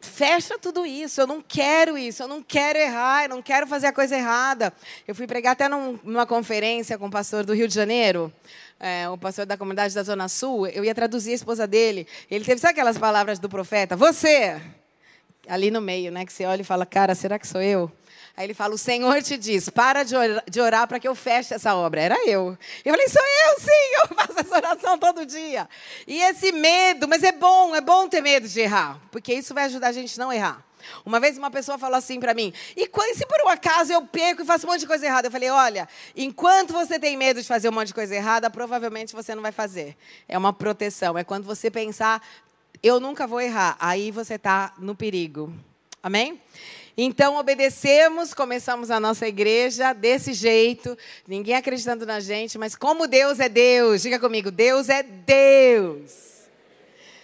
fecha 0.00 0.58
tudo 0.58 0.84
isso, 0.84 1.20
eu 1.20 1.26
não 1.26 1.40
quero 1.40 1.96
isso, 1.96 2.22
eu 2.22 2.28
não 2.28 2.42
quero 2.42 2.78
errar, 2.78 3.24
eu 3.24 3.30
não 3.30 3.42
quero 3.42 3.66
fazer 3.66 3.86
a 3.86 3.92
coisa 3.92 4.16
errada. 4.16 4.72
Eu 5.06 5.14
fui 5.14 5.26
pregar 5.26 5.52
até 5.52 5.68
num, 5.68 5.98
numa 6.04 6.26
conferência 6.26 6.98
com 6.98 7.06
o 7.06 7.10
pastor 7.10 7.44
do 7.44 7.54
Rio 7.54 7.66
de 7.66 7.74
Janeiro, 7.74 8.32
é, 8.78 9.08
o 9.08 9.16
pastor 9.16 9.46
da 9.46 9.56
comunidade 9.56 9.94
da 9.94 10.02
Zona 10.02 10.28
Sul, 10.28 10.66
eu 10.66 10.84
ia 10.84 10.94
traduzir 10.94 11.32
a 11.32 11.34
esposa 11.34 11.66
dele. 11.66 12.06
Ele 12.30 12.44
teve, 12.44 12.60
sabe 12.60 12.72
aquelas 12.72 12.98
palavras 12.98 13.38
do 13.38 13.48
profeta? 13.48 13.96
Você! 13.96 14.60
Ali 15.48 15.70
no 15.70 15.80
meio, 15.80 16.12
né? 16.12 16.24
Que 16.24 16.32
você 16.32 16.44
olha 16.44 16.60
e 16.60 16.64
fala, 16.64 16.84
cara, 16.86 17.14
será 17.14 17.38
que 17.38 17.46
sou 17.46 17.62
eu? 17.62 17.90
Aí 18.36 18.46
ele 18.46 18.54
fala: 18.54 18.74
O 18.74 18.78
Senhor 18.78 19.22
te 19.22 19.36
diz, 19.36 19.68
para 19.68 20.02
de 20.02 20.16
orar, 20.16 20.44
orar 20.60 20.88
para 20.88 20.98
que 20.98 21.08
eu 21.08 21.14
feche 21.14 21.54
essa 21.54 21.74
obra. 21.74 22.00
Era 22.00 22.28
eu. 22.28 22.56
Eu 22.84 22.92
falei: 22.92 23.08
Sou 23.08 23.22
eu, 23.22 23.60
sim, 23.60 23.94
eu 24.02 24.16
faço 24.16 24.40
essa 24.40 24.56
oração 24.56 24.98
todo 24.98 25.26
dia. 25.26 25.68
E 26.06 26.20
esse 26.22 26.52
medo, 26.52 27.06
mas 27.08 27.22
é 27.22 27.32
bom, 27.32 27.74
é 27.74 27.80
bom 27.80 28.08
ter 28.08 28.20
medo 28.20 28.48
de 28.48 28.60
errar, 28.60 29.00
porque 29.10 29.34
isso 29.34 29.54
vai 29.54 29.64
ajudar 29.64 29.88
a 29.88 29.92
gente 29.92 30.20
a 30.20 30.24
não 30.24 30.32
errar. 30.32 30.64
Uma 31.04 31.20
vez 31.20 31.36
uma 31.36 31.50
pessoa 31.50 31.78
falou 31.78 31.96
assim 31.96 32.20
para 32.20 32.34
mim: 32.34 32.52
E 32.76 32.88
se 33.14 33.26
por 33.26 33.42
um 33.44 33.48
acaso 33.48 33.92
eu 33.92 34.02
perco 34.02 34.42
e 34.42 34.44
faço 34.44 34.66
um 34.66 34.70
monte 34.70 34.80
de 34.80 34.86
coisa 34.86 35.06
errada? 35.06 35.28
Eu 35.28 35.32
falei: 35.32 35.50
Olha, 35.50 35.88
enquanto 36.16 36.72
você 36.72 36.98
tem 36.98 37.16
medo 37.16 37.40
de 37.40 37.48
fazer 37.48 37.68
um 37.68 37.72
monte 37.72 37.88
de 37.88 37.94
coisa 37.94 38.14
errada, 38.14 38.50
provavelmente 38.50 39.14
você 39.14 39.34
não 39.34 39.42
vai 39.42 39.52
fazer. 39.52 39.96
É 40.28 40.36
uma 40.36 40.52
proteção. 40.52 41.16
É 41.16 41.24
quando 41.24 41.44
você 41.44 41.70
pensar: 41.70 42.22
Eu 42.82 43.00
nunca 43.00 43.26
vou 43.26 43.40
errar. 43.40 43.76
Aí 43.78 44.10
você 44.10 44.34
está 44.34 44.72
no 44.78 44.94
perigo. 44.94 45.52
Amém? 46.02 46.40
Então, 47.02 47.36
obedecemos, 47.36 48.34
começamos 48.34 48.90
a 48.90 49.00
nossa 49.00 49.26
igreja 49.26 49.94
desse 49.94 50.34
jeito, 50.34 50.98
ninguém 51.26 51.54
acreditando 51.54 52.04
na 52.04 52.20
gente, 52.20 52.58
mas 52.58 52.76
como 52.76 53.06
Deus 53.06 53.40
é 53.40 53.48
Deus, 53.48 54.02
diga 54.02 54.18
comigo: 54.18 54.50
Deus 54.50 54.90
é 54.90 55.02
Deus. 55.02 56.39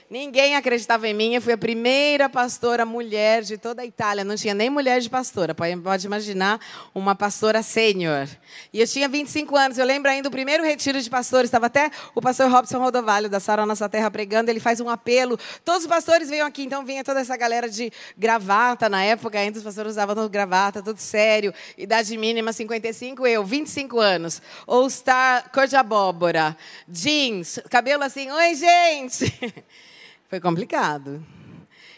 Ninguém 0.09 0.55
acreditava 0.55 1.09
em 1.09 1.15
mim. 1.15 1.35
Eu 1.35 1.43
fui 1.43 1.53
a 1.53 1.59
primeira 1.59 2.29
pastora 2.29 2.87
mulher 2.87 3.43
de 3.43 3.59
toda 3.59 3.83
a 3.83 3.85
Itália. 3.85 4.23
Não 4.23 4.37
tinha 4.37 4.55
nem 4.55 4.71
mulher 4.71 5.01
de 5.01 5.11
pastora. 5.11 5.53
Pode 5.53 6.07
imaginar 6.07 6.61
uma 6.95 7.17
pastora 7.17 7.61
sênior. 7.61 8.29
E 8.73 8.81
eu 8.81 8.87
tinha 8.87 9.09
25 9.09 9.57
anos. 9.57 9.79
Eu 9.79 9.85
lembro 9.85 10.09
ainda 10.09 10.29
do 10.29 10.33
primeiro 10.33 10.63
retiro 10.63 11.01
de 11.03 11.11
pastores. 11.11 11.49
Estava 11.49 11.67
até 11.67 11.91
o 12.15 12.23
pastor 12.23 12.49
Robson 12.49 12.79
Rodovalho, 12.79 13.29
da 13.29 13.41
Sara 13.41 13.67
Nossa 13.67 13.89
Terra, 13.89 14.09
pregando. 14.09 14.49
Ele 14.49 14.61
faz 14.61 14.81
um 14.81 14.89
apelo. 14.89 15.37
Todos 15.65 15.83
os 15.83 15.89
pastores 15.89 16.31
veio 16.31 16.47
aqui. 16.47 16.63
Então 16.63 16.85
vinha 16.85 17.03
toda 17.03 17.19
essa 17.19 17.37
galera 17.37 17.69
de 17.69 17.93
gravata. 18.17 18.89
Na 18.89 19.03
época, 19.03 19.41
ainda 19.41 19.59
os 19.59 19.65
pastores 19.65 19.93
usavam 19.93 20.29
gravata, 20.29 20.81
tudo 20.81 21.01
sério. 21.01 21.53
Idade 21.77 22.17
mínima 22.17 22.53
55. 22.53 23.27
Eu, 23.27 23.45
25 23.45 23.99
anos. 23.99 24.41
All 24.69 24.89
Star, 24.89 25.51
cor 25.51 25.67
de 25.67 25.75
abóbora. 25.75 26.57
Jeans, 26.89 27.59
cabelo 27.69 28.05
assim. 28.05 28.31
Oi, 28.31 28.55
gente! 28.55 29.55
Foi 30.29 30.41
complicado. 30.41 31.25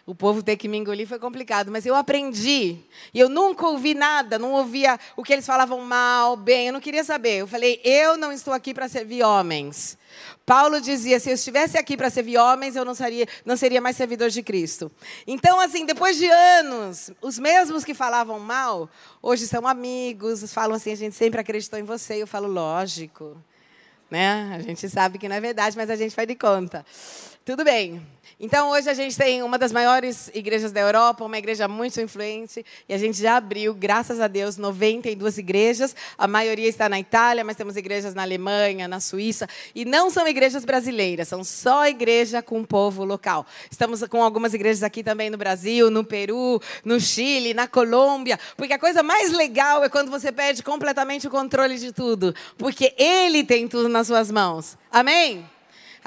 o 0.05 0.15
povo 0.15 0.43
ter 0.43 0.57
que 0.57 0.69
me 0.69 0.79
engolir 0.79 1.07
foi 1.07 1.19
complicado, 1.19 1.71
mas 1.71 1.85
eu 1.85 1.95
aprendi. 1.95 2.79
E 3.13 3.21
eu 3.21 3.29
nunca 3.29 3.67
ouvi 3.67 3.93
nada, 3.93 4.39
não 4.39 4.53
ouvia 4.53 4.99
o 5.17 5.23
que 5.23 5.33
eles 5.33 5.45
falavam 5.45 5.83
mal, 5.83 6.35
bem, 6.35 6.69
eu 6.69 6.73
não 6.73 6.81
queria 6.81 7.05
saber. 7.05 7.41
Eu 7.41 7.47
falei, 7.47 7.79
eu 7.85 8.17
não 8.17 8.33
estou 8.33 8.55
aqui 8.55 8.73
para 8.73 8.89
servir 8.89 9.23
homens. 9.23 9.99
Paulo 10.47 10.81
dizia: 10.81 11.21
se 11.21 11.29
eu 11.29 11.35
estivesse 11.35 11.77
aqui 11.77 11.95
para 11.95 12.09
servir 12.09 12.39
homens, 12.39 12.75
eu 12.75 12.85
não 12.85 12.95
seria, 12.95 13.27
não 13.45 13.57
seria 13.57 13.83
mais 13.83 13.97
servidor 13.97 14.31
de 14.31 14.43
Cristo. 14.43 14.91
Então, 15.27 15.61
assim, 15.61 15.85
depois 15.85 16.17
de 16.17 16.27
anos, 16.27 17.11
os 17.21 17.39
mesmos 17.39 17.85
que 17.85 17.93
falavam 17.93 18.41
mal, 18.41 18.89
hoje 19.21 19.47
são 19.47 19.67
amigos, 19.67 20.51
falam 20.53 20.77
assim: 20.77 20.93
a 20.93 20.97
gente 20.97 21.15
sempre 21.15 21.39
acreditou 21.39 21.79
em 21.79 21.83
você. 21.83 22.15
Eu 22.15 22.27
falo: 22.27 22.49
lógico. 22.49 23.37
Né? 24.11 24.55
A 24.57 24.61
gente 24.61 24.89
sabe 24.89 25.19
que 25.19 25.29
não 25.29 25.37
é 25.37 25.41
verdade, 25.41 25.77
mas 25.77 25.91
a 25.91 25.97
gente 25.97 26.15
faz 26.15 26.27
de 26.27 26.35
conta. 26.35 26.83
Tudo 27.49 27.65
bem. 27.65 28.07
Então, 28.39 28.69
hoje 28.73 28.91
a 28.91 28.93
gente 28.93 29.17
tem 29.17 29.43
uma 29.43 29.57
das 29.57 29.73
maiores 29.73 30.31
igrejas 30.35 30.71
da 30.71 30.81
Europa, 30.81 31.25
uma 31.25 31.39
igreja 31.39 31.67
muito 31.67 31.99
influente, 31.99 32.63
e 32.87 32.93
a 32.93 32.99
gente 32.99 33.23
já 33.23 33.39
abriu, 33.39 33.73
graças 33.73 34.21
a 34.21 34.29
Deus, 34.29 34.59
92 34.59 35.39
igrejas. 35.39 35.97
A 36.19 36.29
maioria 36.29 36.69
está 36.69 36.91
na 36.91 37.01
Itália, 37.01 37.43
mas 37.43 37.57
temos 37.57 37.75
igrejas 37.75 38.15
na 38.15 38.21
Alemanha, 38.21 38.87
na 38.87 39.01
Suíça, 39.01 39.49
e 39.75 39.87
não 39.87 40.11
são 40.11 40.29
igrejas 40.29 40.63
brasileiras, 40.63 41.29
são 41.29 41.43
só 41.43 41.87
igreja 41.87 42.43
com 42.43 42.61
o 42.61 42.67
povo 42.67 43.03
local. 43.03 43.47
Estamos 43.71 44.07
com 44.09 44.23
algumas 44.23 44.53
igrejas 44.53 44.83
aqui 44.83 45.03
também 45.03 45.31
no 45.31 45.39
Brasil, 45.39 45.91
no 45.91 46.05
Peru, 46.05 46.61
no 46.85 47.01
Chile, 47.01 47.55
na 47.55 47.67
Colômbia, 47.67 48.39
porque 48.59 48.75
a 48.75 48.79
coisa 48.79 49.03
mais 49.03 49.33
legal 49.33 49.83
é 49.83 49.89
quando 49.89 50.11
você 50.11 50.31
perde 50.31 50.63
completamente 50.63 51.27
o 51.27 51.31
controle 51.31 51.79
de 51.79 51.93
tudo, 51.93 52.35
porque 52.59 52.95
Ele 52.99 53.43
tem 53.43 53.67
tudo 53.67 53.89
nas 53.89 54.07
suas 54.07 54.31
mãos. 54.31 54.77
Amém? 54.93 55.49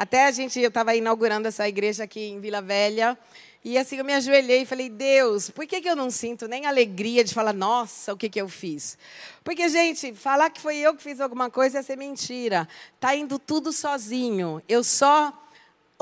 Até 0.02 0.26
a 0.26 0.32
gente, 0.32 0.60
eu 0.60 0.70
estava 0.70 0.96
inaugurando 0.96 1.48
essa 1.48 1.70
igreja 1.70 2.06
aqui 2.06 2.22
em 2.22 2.40
Vila 2.40 2.60
Velha. 2.60 3.16
E 3.64 3.78
assim 3.78 3.98
eu 3.98 4.04
me 4.04 4.14
ajoelhei 4.14 4.64
e 4.64 4.66
falei, 4.66 4.90
Deus, 4.90 5.52
por 5.52 5.68
que, 5.68 5.80
que 5.80 5.88
eu 5.88 5.96
não 5.96 6.10
sinto 6.10 6.48
nem 6.48 6.66
alegria 6.66 7.24
de 7.24 7.32
falar, 7.32 7.54
nossa, 7.54 8.12
o 8.12 8.18
que, 8.18 8.28
que 8.28 8.42
eu 8.42 8.50
fiz? 8.50 8.98
Porque, 9.44 9.70
gente, 9.70 10.16
falar 10.16 10.50
que 10.50 10.60
foi 10.60 10.78
eu 10.78 10.96
que 10.96 11.04
fiz 11.04 11.22
alguma 11.22 11.52
coisa 11.52 11.78
é 11.78 11.84
ser 11.84 12.00
mentira. 12.00 12.68
Está 12.96 13.16
indo 13.16 13.38
tudo 13.38 13.72
sozinho. 13.72 14.60
Eu 14.68 14.84
só 14.84 15.32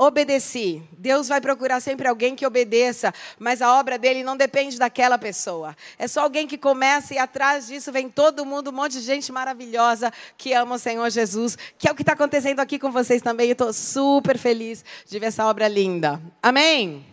obedeci. 0.00 0.82
Deus 0.96 1.28
vai 1.28 1.42
procurar 1.42 1.78
sempre 1.78 2.08
alguém 2.08 2.34
que 2.34 2.46
obedeça, 2.46 3.12
mas 3.38 3.60
a 3.60 3.78
obra 3.78 3.98
dele 3.98 4.24
não 4.24 4.34
depende 4.34 4.78
daquela 4.78 5.18
pessoa. 5.18 5.76
É 5.98 6.08
só 6.08 6.22
alguém 6.22 6.46
que 6.46 6.56
começa 6.56 7.12
e 7.12 7.18
atrás 7.18 7.66
disso 7.66 7.92
vem 7.92 8.08
todo 8.08 8.46
mundo, 8.46 8.70
um 8.70 8.72
monte 8.72 8.92
de 8.92 9.02
gente 9.02 9.30
maravilhosa 9.30 10.10
que 10.38 10.54
ama 10.54 10.76
o 10.76 10.78
Senhor 10.78 11.10
Jesus, 11.10 11.58
que 11.76 11.86
é 11.86 11.92
o 11.92 11.94
que 11.94 12.02
está 12.02 12.14
acontecendo 12.14 12.60
aqui 12.60 12.78
com 12.78 12.90
vocês 12.90 13.20
também. 13.20 13.50
estou 13.50 13.74
super 13.74 14.38
feliz 14.38 14.82
de 15.06 15.18
ver 15.18 15.26
essa 15.26 15.44
obra 15.44 15.68
linda. 15.68 16.18
Amém? 16.42 17.04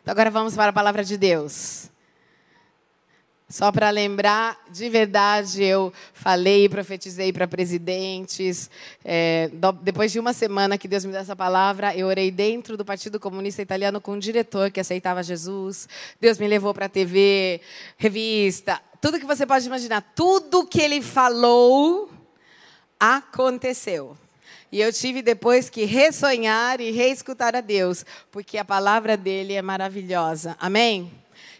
Então 0.00 0.12
agora 0.12 0.30
vamos 0.30 0.56
para 0.56 0.70
a 0.70 0.72
palavra 0.72 1.04
de 1.04 1.18
Deus. 1.18 1.90
Só 3.50 3.72
para 3.72 3.90
lembrar, 3.90 4.56
de 4.70 4.88
verdade, 4.88 5.64
eu 5.64 5.92
falei 6.14 6.66
e 6.66 6.68
profetizei 6.68 7.32
para 7.32 7.48
presidentes. 7.48 8.70
É, 9.04 9.50
depois 9.82 10.12
de 10.12 10.20
uma 10.20 10.32
semana 10.32 10.78
que 10.78 10.86
Deus 10.86 11.04
me 11.04 11.10
deu 11.10 11.20
essa 11.20 11.34
palavra, 11.34 11.92
eu 11.96 12.06
orei 12.06 12.30
dentro 12.30 12.76
do 12.76 12.84
Partido 12.84 13.18
Comunista 13.18 13.60
Italiano 13.60 14.00
com 14.00 14.12
um 14.12 14.18
diretor 14.20 14.70
que 14.70 14.78
aceitava 14.78 15.20
Jesus. 15.24 15.88
Deus 16.20 16.38
me 16.38 16.46
levou 16.46 16.72
para 16.72 16.86
a 16.86 16.88
TV, 16.88 17.60
revista, 17.96 18.80
tudo 19.00 19.18
que 19.18 19.26
você 19.26 19.44
pode 19.44 19.66
imaginar. 19.66 20.00
Tudo 20.14 20.64
que 20.64 20.80
ele 20.80 21.02
falou 21.02 22.08
aconteceu. 23.00 24.16
E 24.70 24.80
eu 24.80 24.92
tive 24.92 25.22
depois 25.22 25.68
que 25.68 25.84
ressonhar 25.84 26.80
e 26.80 26.92
reescutar 26.92 27.56
a 27.56 27.60
Deus, 27.60 28.06
porque 28.30 28.58
a 28.58 28.64
palavra 28.64 29.16
dele 29.16 29.54
é 29.54 29.62
maravilhosa. 29.62 30.56
Amém? 30.60 31.10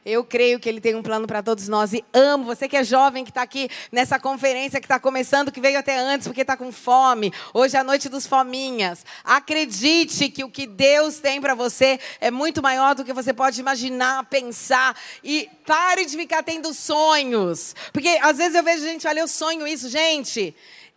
Eu 0.05 0.25
creio 0.25 0.59
que 0.59 0.69
Ele 0.69 0.81
tem 0.81 0.95
um 0.95 1.03
plano 1.03 1.27
para 1.27 1.43
todos 1.43 1.69
nós 1.69 1.93
e 1.93 2.05
amo. 2.13 2.45
Você 2.45 2.69
que 2.69 2.77
é 2.77 2.85
jovem, 2.85 3.25
que 3.25 3.31
está 3.31 3.43
aqui 3.43 3.69
nessa 3.93 4.19
conferência 4.19 4.81
que 4.81 4.87
está 4.87 4.99
começando, 4.99 5.53
que 5.53 5.61
veio 5.61 5.79
até 5.79 5.99
antes 5.99 6.27
porque 6.27 6.41
está 6.41 6.57
com 6.57 6.73
fome. 6.73 7.33
Hoje 7.53 7.77
é 7.77 7.81
a 7.81 7.85
noite 7.85 8.09
dos 8.09 8.27
fominhas. 8.27 9.05
Acredite 9.25 10.29
que 10.31 10.45
o 10.45 10.51
que 10.51 10.67
Deus 10.67 11.19
tem 11.19 11.41
para 11.41 11.55
você 11.55 11.99
é 12.21 12.31
muito 12.31 12.63
maior 12.63 12.95
do 12.95 13.05
que 13.05 13.13
você 13.13 13.33
pode 13.33 13.61
imaginar, 13.61 14.25
pensar. 14.25 14.97
E 15.23 15.49
pare 15.67 16.05
de 16.07 16.17
ficar 16.17 16.43
tendo 16.43 16.73
sonhos. 16.73 17.75
Porque 17.93 18.09
às 18.23 18.39
vezes 18.39 18.55
eu 18.55 18.63
vejo 18.63 18.85
gente, 18.85 19.07
olha, 19.07 19.21
eu 19.21 19.29
sonho 19.29 19.67
isso. 19.67 19.89
Gente, 19.89 20.55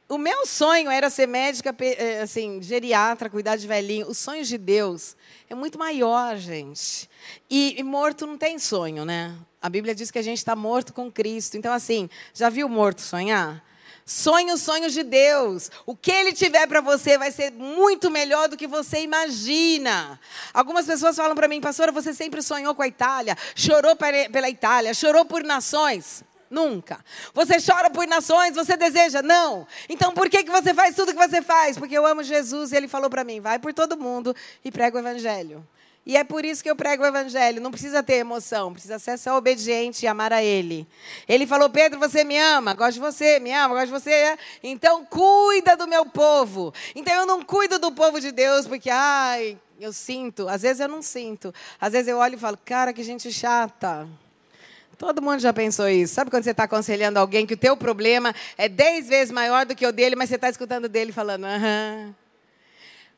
o 0.09 0.17
meu 0.17 0.45
sonho 0.45 0.91
era 0.91 1.09
ser 1.09 1.27
médica, 1.27 1.75
eh, 1.79 2.21
assim, 2.21 2.61
geriatra, 2.61 3.29
cuidar 3.29 3.55
de 3.55 3.65
velhinho. 3.65 4.07
Os 4.07 4.17
sonhos 4.17 4.47
de 4.47 4.57
Deus 4.57 5.15
é 5.49 5.55
muito 5.55 5.79
maior, 5.79 6.37
gente. 6.37 7.09
E, 7.49 7.75
e 7.79 7.83
morto 7.83 8.27
não 8.27 8.37
tem 8.37 8.59
sonho, 8.59 9.05
né? 9.05 9.35
A 9.61 9.69
Bíblia 9.69 9.95
diz 9.95 10.11
que 10.11 10.19
a 10.19 10.23
gente 10.23 10.39
está 10.39 10.55
morto 10.55 10.93
com 10.93 11.11
Cristo. 11.11 11.57
Então, 11.57 11.73
assim, 11.73 12.09
já 12.33 12.49
viu 12.49 12.67
morto 12.67 13.01
sonhar? 13.01 13.63
Sonhe 14.05 14.51
os 14.51 14.61
sonhos 14.61 14.91
de 14.91 15.03
Deus. 15.03 15.71
O 15.85 15.95
que 15.95 16.11
Ele 16.11 16.33
tiver 16.33 16.67
para 16.67 16.81
você 16.81 17.17
vai 17.17 17.31
ser 17.31 17.51
muito 17.51 18.11
melhor 18.11 18.49
do 18.49 18.57
que 18.57 18.67
você 18.67 19.01
imagina. 19.01 20.19
Algumas 20.53 20.85
pessoas 20.85 21.15
falam 21.15 21.35
para 21.35 21.47
mim, 21.47 21.61
pastora, 21.61 21.91
você 21.91 22.13
sempre 22.13 22.41
sonhou 22.41 22.75
com 22.75 22.81
a 22.81 22.87
Itália, 22.87 23.37
chorou 23.55 23.95
pela 23.95 24.49
Itália, 24.49 24.93
chorou 24.93 25.23
por 25.23 25.43
nações. 25.43 26.23
Nunca. 26.53 27.03
Você 27.33 27.55
chora 27.59 27.89
por 27.89 28.05
nações, 28.07 28.53
você 28.53 28.77
deseja? 28.77 29.23
Não. 29.23 29.65
Então 29.89 30.13
por 30.13 30.29
que, 30.29 30.43
que 30.43 30.51
você 30.51 30.71
faz 30.71 30.95
tudo 30.95 31.11
que 31.11 31.27
você 31.27 31.41
faz? 31.41 31.79
Porque 31.79 31.97
eu 31.97 32.05
amo 32.05 32.21
Jesus 32.23 32.71
e 32.71 32.75
ele 32.75 32.87
falou 32.87 33.09
para 33.09 33.23
mim: 33.23 33.39
vai 33.39 33.57
por 33.57 33.73
todo 33.73 33.97
mundo 33.97 34.35
e 34.63 34.71
prega 34.71 34.95
o 34.95 34.99
evangelho. 34.99 35.67
E 36.05 36.15
é 36.15 36.23
por 36.23 36.45
isso 36.45 36.61
que 36.61 36.69
eu 36.69 36.75
prego 36.75 37.01
o 37.01 37.07
evangelho. 37.07 37.59
Não 37.59 37.71
precisa 37.71 38.03
ter 38.03 38.15
emoção, 38.15 38.71
precisa 38.71 38.99
ser 38.99 39.17
só 39.17 39.35
obediente 39.35 40.03
e 40.03 40.07
amar 40.07 40.31
a 40.31 40.43
Ele. 40.43 40.87
Ele 41.27 41.47
falou: 41.47 41.71
Pedro, 41.71 41.99
você 41.99 42.23
me 42.23 42.37
ama, 42.37 42.75
gosto 42.75 42.93
de 42.93 42.99
você, 42.99 43.39
me 43.39 43.51
ama, 43.51 43.73
gosto 43.73 43.87
de 43.87 43.99
você. 43.99 44.37
Então 44.61 45.03
cuida 45.05 45.75
do 45.75 45.87
meu 45.87 46.05
povo. 46.05 46.71
Então 46.93 47.13
eu 47.15 47.25
não 47.25 47.41
cuido 47.41 47.79
do 47.79 47.91
povo 47.91 48.19
de 48.19 48.31
Deus 48.31 48.67
porque, 48.67 48.91
ai, 48.91 49.57
eu 49.79 49.91
sinto. 49.91 50.47
Às 50.47 50.61
vezes 50.61 50.81
eu 50.81 50.87
não 50.87 51.01
sinto. 51.01 51.51
Às 51.81 51.93
vezes 51.93 52.09
eu 52.09 52.17
olho 52.17 52.35
e 52.35 52.39
falo: 52.39 52.59
cara, 52.63 52.93
que 52.93 53.01
gente 53.01 53.31
chata. 53.31 54.07
Todo 55.03 55.21
mundo 55.21 55.41
já 55.41 55.51
pensou 55.51 55.89
isso. 55.89 56.13
Sabe 56.13 56.31
quando 56.31 56.45
você 56.45 56.51
está 56.51 56.63
aconselhando 56.63 57.19
alguém 57.19 57.45
que 57.45 57.55
o 57.55 57.57
teu 57.57 57.75
problema 57.75 58.33
é 58.57 58.69
dez 58.69 59.09
vezes 59.09 59.33
maior 59.33 59.65
do 59.65 59.75
que 59.75 59.85
o 59.85 59.91
dele, 59.91 60.15
mas 60.15 60.29
você 60.29 60.35
está 60.35 60.47
escutando 60.47 60.87
dele 60.87 61.11
falando, 61.11 61.43
aham. 61.43 62.15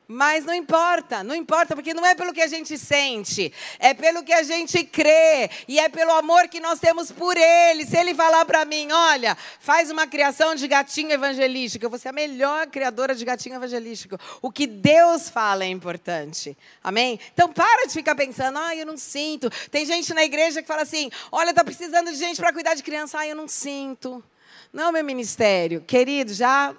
Mas 0.08 0.46
não 0.46 0.54
importa, 0.54 1.24
não 1.24 1.34
importa, 1.34 1.76
porque 1.76 1.94
não 1.94 2.06
é 2.06 2.14
pelo 2.14 2.32
que 2.32 2.42
a 2.42 2.48
gente 2.48 2.78
sente, 2.78 3.52
é 3.80 3.94
pelo 3.94 4.24
que 4.24 4.34
a 4.34 4.44
gente 4.44 4.84
crê, 4.84 5.50
e 5.68 5.80
é 5.80 5.90
pelo 5.90 6.12
amor 6.12 6.48
que 6.48 6.60
nós 6.60 6.80
temos 6.80 7.12
por 7.12 7.36
Ele. 7.36 7.86
Se 7.86 7.98
Ele 7.98 8.14
falar 8.14 8.46
para 8.46 8.66
mim, 8.66 8.92
olha, 8.92 9.36
faz 9.60 9.90
uma 9.90 10.06
criação 10.06 10.54
de 10.54 10.68
gatinho 10.68 11.12
evangelístico, 11.12 11.84
eu 11.84 11.90
vou 11.90 11.98
ser 11.98 12.10
a 12.10 12.14
melhor 12.14 12.68
criadora 12.68 13.16
de 13.16 13.26
gatinho 13.26 13.56
evangelístico. 13.56 14.18
O 14.42 14.52
que 14.52 14.68
Deus 14.68 15.28
fala 15.28 15.64
é 15.64 15.70
importante, 15.70 16.56
amém? 16.84 17.20
Então 17.34 17.52
para 17.52 17.88
de 17.88 17.94
ficar 17.94 18.14
pensando, 18.14 18.60
ah, 18.60 18.76
eu 18.76 18.86
não 18.86 18.98
sinto. 18.98 19.50
Tem 19.72 19.86
gente 19.86 20.14
na 20.14 20.24
igreja 20.24 20.62
que 20.62 20.68
fala 20.68 20.84
assim, 20.84 21.10
olha, 21.32 21.50
está 21.50 21.64
precisando 21.64 22.12
de 22.12 22.18
gente 22.18 22.40
para 22.40 22.54
cuidar 22.54 22.76
de 22.76 22.84
criança, 22.84 23.20
ah, 23.20 23.28
eu 23.28 23.36
não 23.36 23.48
sinto. 23.48 24.24
Não, 24.72 24.92
meu 24.92 25.04
ministério, 25.04 25.82
querido, 25.82 26.34
já 26.34 26.76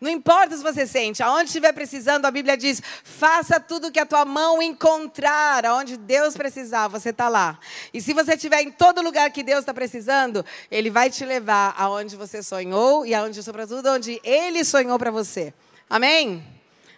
não 0.00 0.10
importa 0.10 0.56
se 0.56 0.62
você 0.62 0.86
sente, 0.86 1.22
aonde 1.22 1.46
estiver 1.46 1.72
precisando, 1.72 2.26
a 2.26 2.30
Bíblia 2.30 2.56
diz: 2.56 2.82
faça 3.02 3.58
tudo 3.58 3.90
que 3.90 3.98
a 3.98 4.04
tua 4.04 4.24
mão 4.24 4.60
encontrar, 4.60 5.64
aonde 5.64 5.96
Deus 5.96 6.36
precisar, 6.36 6.88
você 6.88 7.10
está 7.10 7.28
lá. 7.28 7.58
E 7.94 8.00
se 8.00 8.12
você 8.12 8.34
estiver 8.34 8.60
em 8.60 8.70
todo 8.70 9.00
lugar 9.00 9.30
que 9.30 9.42
Deus 9.42 9.60
está 9.60 9.72
precisando, 9.72 10.44
Ele 10.70 10.90
vai 10.90 11.08
te 11.08 11.24
levar 11.24 11.74
aonde 11.78 12.14
você 12.14 12.42
sonhou 12.42 13.06
e 13.06 13.14
aonde, 13.14 13.42
sobretudo, 13.42 13.88
onde 13.90 14.20
Ele 14.22 14.64
sonhou 14.64 14.98
para 14.98 15.10
você. 15.10 15.54
Amém? 15.88 16.44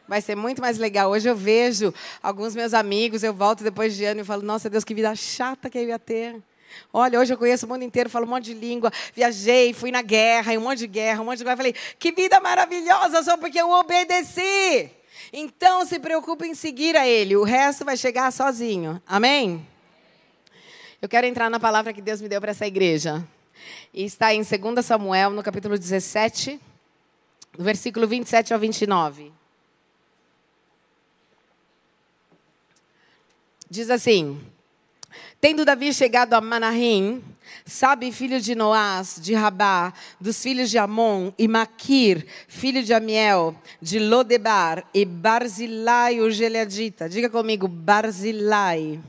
Vai 0.08 0.20
ser 0.20 0.34
muito 0.34 0.61
mais 0.61 0.78
legal. 0.78 1.11
Hoje 1.11 1.28
eu 1.28 1.37
vejo 1.37 1.94
alguns 2.20 2.56
meus 2.56 2.74
amigos, 2.74 3.22
eu 3.22 3.32
volto 3.32 3.62
depois 3.62 3.94
de 3.94 4.04
ano 4.04 4.22
e 4.22 4.24
falo: 4.24 4.42
Nossa, 4.42 4.68
Deus, 4.68 4.82
que 4.82 4.94
vida 4.94 5.14
chata 5.14 5.70
que 5.70 5.78
eu 5.78 5.84
ia 5.84 5.98
ter. 6.00 6.42
Olha, 6.92 7.18
hoje 7.18 7.33
eu 7.33 7.38
conheço 7.38 7.66
o 7.66 7.68
mundo 7.68 7.83
inteiro, 7.83 8.09
falo 8.09 8.26
um 8.26 8.28
monte 8.28 8.44
de 8.44 8.54
língua, 8.54 8.92
viajei, 9.14 9.72
fui 9.72 9.90
na 9.90 10.02
guerra, 10.02 10.52
um 10.52 10.61
monte 10.61 10.81
de 10.81 10.87
guerra, 10.87 11.20
um 11.20 11.24
monte 11.24 11.38
de 11.38 11.44
guerra. 11.44 11.57
Falei, 11.57 11.74
que 11.98 12.12
vida 12.12 12.40
maravilhosa, 12.40 13.22
só 13.22 13.37
porque 13.37 13.61
eu 13.61 13.70
obedeci. 13.70 14.90
Então 15.33 15.85
se 15.85 15.98
preocupe 15.98 16.46
em 16.46 16.54
seguir 16.54 16.96
a 16.96 17.07
Ele, 17.07 17.37
o 17.37 17.44
resto 17.44 17.85
vai 17.85 17.96
chegar 17.96 18.33
sozinho. 18.33 19.02
Amém? 19.07 19.66
Eu 21.00 21.09
quero 21.09 21.26
entrar 21.26 21.48
na 21.48 21.61
palavra 21.61 21.92
que 21.92 22.02
Deus 22.02 22.20
me 22.20 22.28
deu 22.28 22.40
para 22.40 22.50
essa 22.50 22.66
igreja. 22.66 23.26
E 23.92 24.04
está 24.04 24.35
em 24.35 24.42
2 24.42 24.85
Samuel, 24.85 25.31
no 25.31 25.42
capítulo 25.42 25.78
17, 25.78 26.61
no 27.57 27.64
versículo 27.64 28.07
27 28.07 28.52
ao 28.52 28.59
29. 28.59 29.33
Diz 33.70 33.90
assim. 33.90 34.40
Tendo 35.40 35.64
Davi 35.64 35.94
chegado 35.94 36.35
a 36.35 36.40
Manahim, 36.40 37.22
Sabe, 37.64 38.11
filho 38.12 38.40
de 38.40 38.55
Noás, 38.55 39.18
de 39.20 39.35
Rabá, 39.35 39.92
dos 40.20 40.42
filhos 40.42 40.70
de 40.70 40.79
Amon, 40.79 41.33
e 41.38 41.46
Maquir, 41.46 42.27
filho 42.46 42.83
de 42.83 42.92
Amiel, 42.92 43.55
de 43.81 43.98
Lodebar, 43.98 44.85
e 44.92 45.05
Barzilai, 45.05 46.20
o 46.20 46.31
Geleadita. 46.31 47.09
Diga 47.09 47.29
comigo, 47.29 47.68
Barzilai. 47.68 49.01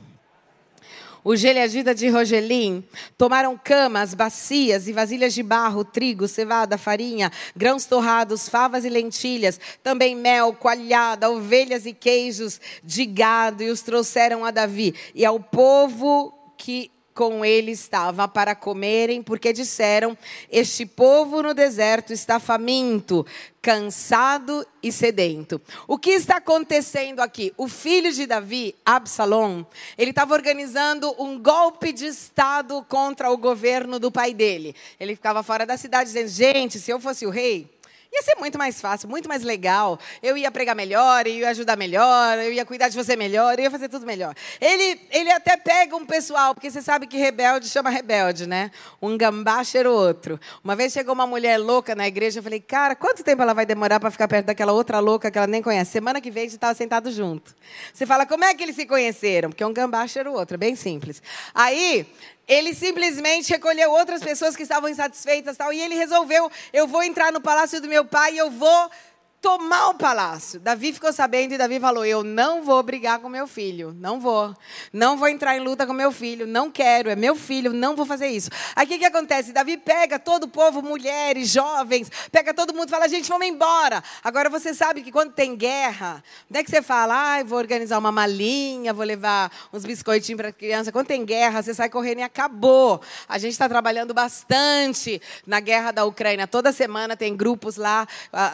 O 1.22 1.36
Geleadita 1.36 1.94
de 1.94 2.08
Rogelim, 2.08 2.84
tomaram 3.16 3.58
camas, 3.62 4.14
bacias 4.14 4.88
e 4.88 4.92
vasilhas 4.92 5.34
de 5.34 5.42
barro, 5.42 5.84
trigo, 5.84 6.26
cevada, 6.26 6.78
farinha, 6.78 7.30
grãos 7.54 7.86
torrados, 7.86 8.48
favas 8.48 8.84
e 8.84 8.88
lentilhas, 8.88 9.60
também 9.82 10.14
mel, 10.14 10.52
coalhada, 10.52 11.30
ovelhas 11.30 11.86
e 11.86 11.92
queijos 11.92 12.60
de 12.82 13.04
gado, 13.04 13.62
e 13.62 13.70
os 13.70 13.82
trouxeram 13.82 14.44
a 14.44 14.50
Davi 14.50 14.94
e 15.14 15.24
ao 15.24 15.40
povo 15.40 16.32
que 16.56 16.90
com 17.14 17.44
ele 17.44 17.72
estava 17.72 18.26
para 18.28 18.54
comerem, 18.54 19.22
porque 19.22 19.52
disseram: 19.52 20.16
Este 20.50 20.86
povo 20.86 21.42
no 21.42 21.52
deserto 21.52 22.12
está 22.12 22.38
faminto, 22.38 23.26
cansado 23.60 24.66
e 24.82 24.90
sedento. 24.90 25.60
O 25.86 25.98
que 25.98 26.10
está 26.10 26.36
acontecendo 26.36 27.20
aqui? 27.20 27.52
O 27.56 27.68
filho 27.68 28.12
de 28.12 28.26
Davi, 28.26 28.74
Absalom, 28.84 29.64
ele 29.98 30.10
estava 30.10 30.34
organizando 30.34 31.14
um 31.18 31.38
golpe 31.38 31.92
de 31.92 32.06
Estado 32.06 32.84
contra 32.88 33.30
o 33.30 33.36
governo 33.36 33.98
do 33.98 34.10
pai 34.10 34.32
dele. 34.32 34.74
Ele 34.98 35.14
ficava 35.14 35.42
fora 35.42 35.66
da 35.66 35.76
cidade 35.76 36.10
dizendo: 36.10 36.28
Gente, 36.28 36.78
se 36.78 36.90
eu 36.90 37.00
fosse 37.00 37.26
o 37.26 37.30
rei. 37.30 37.79
Ia 38.12 38.22
ser 38.22 38.34
muito 38.40 38.58
mais 38.58 38.80
fácil, 38.80 39.08
muito 39.08 39.28
mais 39.28 39.44
legal. 39.44 39.96
Eu 40.20 40.36
ia 40.36 40.50
pregar 40.50 40.74
melhor, 40.74 41.28
eu 41.28 41.34
ia 41.34 41.50
ajudar 41.50 41.76
melhor, 41.76 42.38
eu 42.38 42.52
ia 42.52 42.64
cuidar 42.66 42.88
de 42.88 42.96
você 42.96 43.14
melhor, 43.14 43.56
eu 43.56 43.62
ia 43.62 43.70
fazer 43.70 43.88
tudo 43.88 44.04
melhor. 44.04 44.34
Ele, 44.60 45.00
ele 45.12 45.30
até 45.30 45.56
pega 45.56 45.94
um 45.94 46.04
pessoal, 46.04 46.52
porque 46.52 46.68
você 46.68 46.82
sabe 46.82 47.06
que 47.06 47.16
rebelde 47.16 47.68
chama 47.68 47.88
rebelde, 47.88 48.48
né? 48.48 48.72
Um 49.00 49.16
gambá 49.16 49.62
cheira 49.62 49.88
o 49.88 49.94
outro. 49.94 50.40
Uma 50.64 50.74
vez 50.74 50.92
chegou 50.92 51.14
uma 51.14 51.26
mulher 51.26 51.56
louca 51.56 51.94
na 51.94 52.08
igreja, 52.08 52.40
eu 52.40 52.42
falei, 52.42 52.58
cara, 52.58 52.96
quanto 52.96 53.22
tempo 53.22 53.42
ela 53.42 53.54
vai 53.54 53.64
demorar 53.64 54.00
para 54.00 54.10
ficar 54.10 54.26
perto 54.26 54.46
daquela 54.46 54.72
outra 54.72 54.98
louca 54.98 55.30
que 55.30 55.38
ela 55.38 55.46
nem 55.46 55.62
conhece? 55.62 55.92
Semana 55.92 56.20
que 56.20 56.32
vem 56.32 56.42
a 56.42 56.46
gente 56.46 56.54
estava 56.54 56.74
sentado 56.74 57.12
junto. 57.12 57.54
Você 57.94 58.06
fala, 58.06 58.26
como 58.26 58.44
é 58.44 58.52
que 58.54 58.62
eles 58.64 58.74
se 58.74 58.86
conheceram? 58.86 59.50
Porque 59.50 59.64
um 59.64 59.72
gambá 59.72 60.04
cheira 60.08 60.28
o 60.28 60.34
outro, 60.34 60.56
é 60.56 60.58
bem 60.58 60.74
simples. 60.74 61.22
Aí, 61.54 62.06
ele 62.50 62.74
simplesmente 62.74 63.52
recolheu 63.52 63.92
outras 63.92 64.20
pessoas 64.20 64.56
que 64.56 64.64
estavam 64.64 64.90
insatisfeitas 64.90 65.56
tal, 65.56 65.72
e 65.72 65.80
ele 65.80 65.94
resolveu: 65.94 66.50
eu 66.72 66.88
vou 66.88 67.00
entrar 67.04 67.32
no 67.32 67.40
palácio 67.40 67.80
do 67.80 67.86
meu 67.86 68.04
pai 68.04 68.34
e 68.34 68.38
eu 68.38 68.50
vou 68.50 68.90
tomar 69.40 69.88
o 69.88 69.94
palácio. 69.94 70.60
Davi 70.60 70.92
ficou 70.92 71.12
sabendo 71.12 71.54
e 71.54 71.58
Davi 71.58 71.80
falou: 71.80 72.04
Eu 72.04 72.22
não 72.22 72.62
vou 72.62 72.82
brigar 72.82 73.18
com 73.20 73.28
meu 73.28 73.46
filho. 73.46 73.96
Não 73.98 74.20
vou. 74.20 74.54
Não 74.92 75.16
vou 75.16 75.28
entrar 75.28 75.56
em 75.56 75.60
luta 75.60 75.86
com 75.86 75.92
meu 75.92 76.12
filho. 76.12 76.46
Não 76.46 76.70
quero. 76.70 77.08
É 77.08 77.16
meu 77.16 77.34
filho. 77.34 77.72
Não 77.72 77.96
vou 77.96 78.04
fazer 78.04 78.28
isso. 78.28 78.50
Aí 78.76 78.84
o 78.86 78.88
que, 78.88 79.04
acontece? 79.04 79.52
Davi 79.52 79.76
pega 79.76 80.18
todo 80.18 80.44
o 80.44 80.48
povo, 80.48 80.82
mulheres, 80.82 81.48
jovens, 81.48 82.10
pega 82.30 82.52
todo 82.52 82.74
mundo 82.74 82.88
e 82.88 82.90
fala: 82.90 83.08
Gente, 83.08 83.28
vamos 83.28 83.46
embora. 83.46 84.02
Agora 84.22 84.50
você 84.50 84.74
sabe 84.74 85.02
que 85.02 85.10
quando 85.10 85.32
tem 85.32 85.56
guerra, 85.56 86.22
não 86.48 86.60
é 86.60 86.64
que 86.64 86.70
você 86.70 86.82
fala: 86.82 87.38
Ah, 87.38 87.42
vou 87.42 87.58
organizar 87.58 87.98
uma 87.98 88.12
malinha, 88.12 88.92
vou 88.92 89.04
levar 89.04 89.50
uns 89.72 89.84
biscoitinhos 89.84 90.40
para 90.40 90.52
criança. 90.52 90.92
Quando 90.92 91.06
tem 91.06 91.24
guerra, 91.24 91.62
você 91.62 91.72
sai 91.72 91.88
correndo 91.88 92.18
e 92.18 92.22
acabou. 92.22 93.00
A 93.26 93.38
gente 93.38 93.52
está 93.52 93.68
trabalhando 93.68 94.12
bastante 94.12 95.20
na 95.46 95.60
guerra 95.60 95.92
da 95.92 96.04
Ucrânia. 96.04 96.46
Toda 96.46 96.72
semana 96.72 97.16
tem 97.16 97.34
grupos 97.34 97.76
lá. 97.76 98.06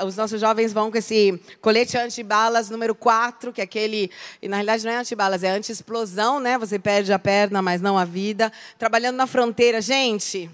Os 0.07 0.17
nossos 0.17 0.41
jovens 0.41 0.76
vão 0.77 0.91
com 0.91 0.99
esse 0.99 1.41
colete 1.63 1.97
antibalas 1.97 2.69
número 2.69 2.95
4, 2.95 3.51
que 3.51 3.63
é 3.63 3.65
aquele. 3.65 4.11
E 4.43 4.47
na 4.47 4.57
realidade 4.57 4.85
não 4.85 4.93
é 4.93 4.97
antibalas, 4.99 5.43
é 5.43 5.49
anti-explosão, 5.49 6.39
né? 6.39 6.59
Você 6.59 6.79
perde 6.79 7.15
a 7.15 7.19
perna, 7.19 7.63
mas 7.63 7.81
não 7.81 7.97
a 7.97 8.05
vida. 8.05 8.53
Trabalhando 8.79 9.17
na 9.17 9.27
fronteira. 9.27 9.81
Gente. 9.81 10.51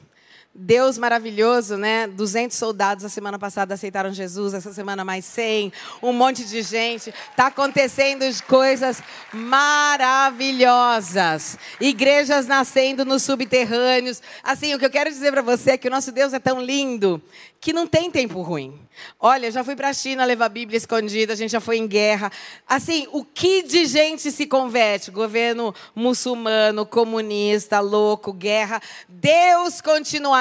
Deus 0.54 0.98
maravilhoso, 0.98 1.78
né? 1.78 2.06
200 2.06 2.54
soldados 2.56 3.06
a 3.06 3.08
semana 3.08 3.38
passada 3.38 3.72
aceitaram 3.72 4.12
Jesus, 4.12 4.52
essa 4.52 4.70
semana 4.70 5.02
mais 5.02 5.24
100, 5.24 5.72
um 6.02 6.12
monte 6.12 6.44
de 6.44 6.60
gente. 6.60 7.08
Está 7.30 7.46
acontecendo 7.46 8.22
coisas 8.42 9.02
maravilhosas. 9.32 11.56
Igrejas 11.80 12.46
nascendo 12.46 13.02
nos 13.02 13.22
subterrâneos. 13.22 14.20
Assim, 14.42 14.74
o 14.74 14.78
que 14.78 14.84
eu 14.84 14.90
quero 14.90 15.08
dizer 15.08 15.32
para 15.32 15.40
você 15.40 15.70
é 15.70 15.78
que 15.78 15.88
o 15.88 15.90
nosso 15.90 16.12
Deus 16.12 16.34
é 16.34 16.38
tão 16.38 16.60
lindo 16.60 17.22
que 17.62 17.72
não 17.72 17.86
tem 17.86 18.10
tempo 18.10 18.42
ruim. 18.42 18.76
Olha, 19.20 19.50
já 19.50 19.62
fui 19.62 19.76
para 19.76 19.88
a 19.88 19.94
China 19.94 20.24
levar 20.24 20.48
Bíblia 20.48 20.76
escondida, 20.76 21.32
a 21.32 21.36
gente 21.36 21.52
já 21.52 21.60
foi 21.60 21.78
em 21.78 21.86
guerra. 21.86 22.30
Assim, 22.66 23.06
o 23.12 23.24
que 23.24 23.62
de 23.62 23.86
gente 23.86 24.32
se 24.32 24.46
converte? 24.46 25.12
Governo 25.12 25.72
muçulmano, 25.94 26.84
comunista, 26.84 27.78
louco, 27.78 28.32
guerra. 28.32 28.82
Deus 29.08 29.80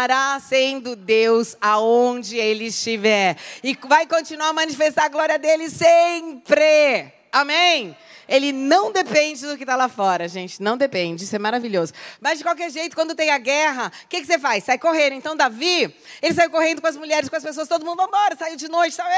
continuará 0.02 0.40
sendo 0.40 0.96
Deus 0.96 1.56
aonde 1.62 2.38
ele 2.38 2.66
estiver. 2.66 3.38
E 3.64 3.78
vai 3.88 4.08
continuar 4.08 4.50
a 4.50 4.54
manifestar 4.54 5.06
a 5.06 5.10
glória 5.10 5.38
dele 5.38 5.70
sempre. 5.70 7.12
Amém? 7.32 7.96
Ele 8.32 8.54
não 8.54 8.94
depende 8.94 9.46
do 9.46 9.58
que 9.58 9.64
está 9.64 9.76
lá 9.76 9.90
fora, 9.90 10.26
gente. 10.26 10.64
Não 10.64 10.78
depende. 10.78 11.26
Isso 11.26 11.36
é 11.36 11.40
maravilhoso. 11.40 11.92
Mas, 12.22 12.38
de 12.38 12.46
qualquer 12.46 12.72
jeito, 12.72 12.96
quando 12.96 13.14
tem 13.14 13.30
a 13.30 13.38
guerra, 13.38 13.92
o 14.06 14.08
que, 14.08 14.22
que, 14.22 14.26
você 14.26 14.40
faz? 14.40 14.64
Sai 14.64 14.78
correndo. 14.78 15.16
Então, 15.16 15.36
Davi, 15.36 15.94
ele 16.22 16.34
saiu 16.34 16.50
correndo 16.50 16.80
com 16.80 16.88
as 16.88 16.96
mulheres, 16.96 17.28
com 17.28 17.36
as 17.36 17.44
pessoas, 17.44 17.68
todo 17.68 17.86
mundo, 17.86 17.98
vamos 17.98 18.08
embora, 18.08 18.38
saiu 18.38 18.56
de 18.56 18.70
noite, 18.70 18.96
sabe? 18.96 19.12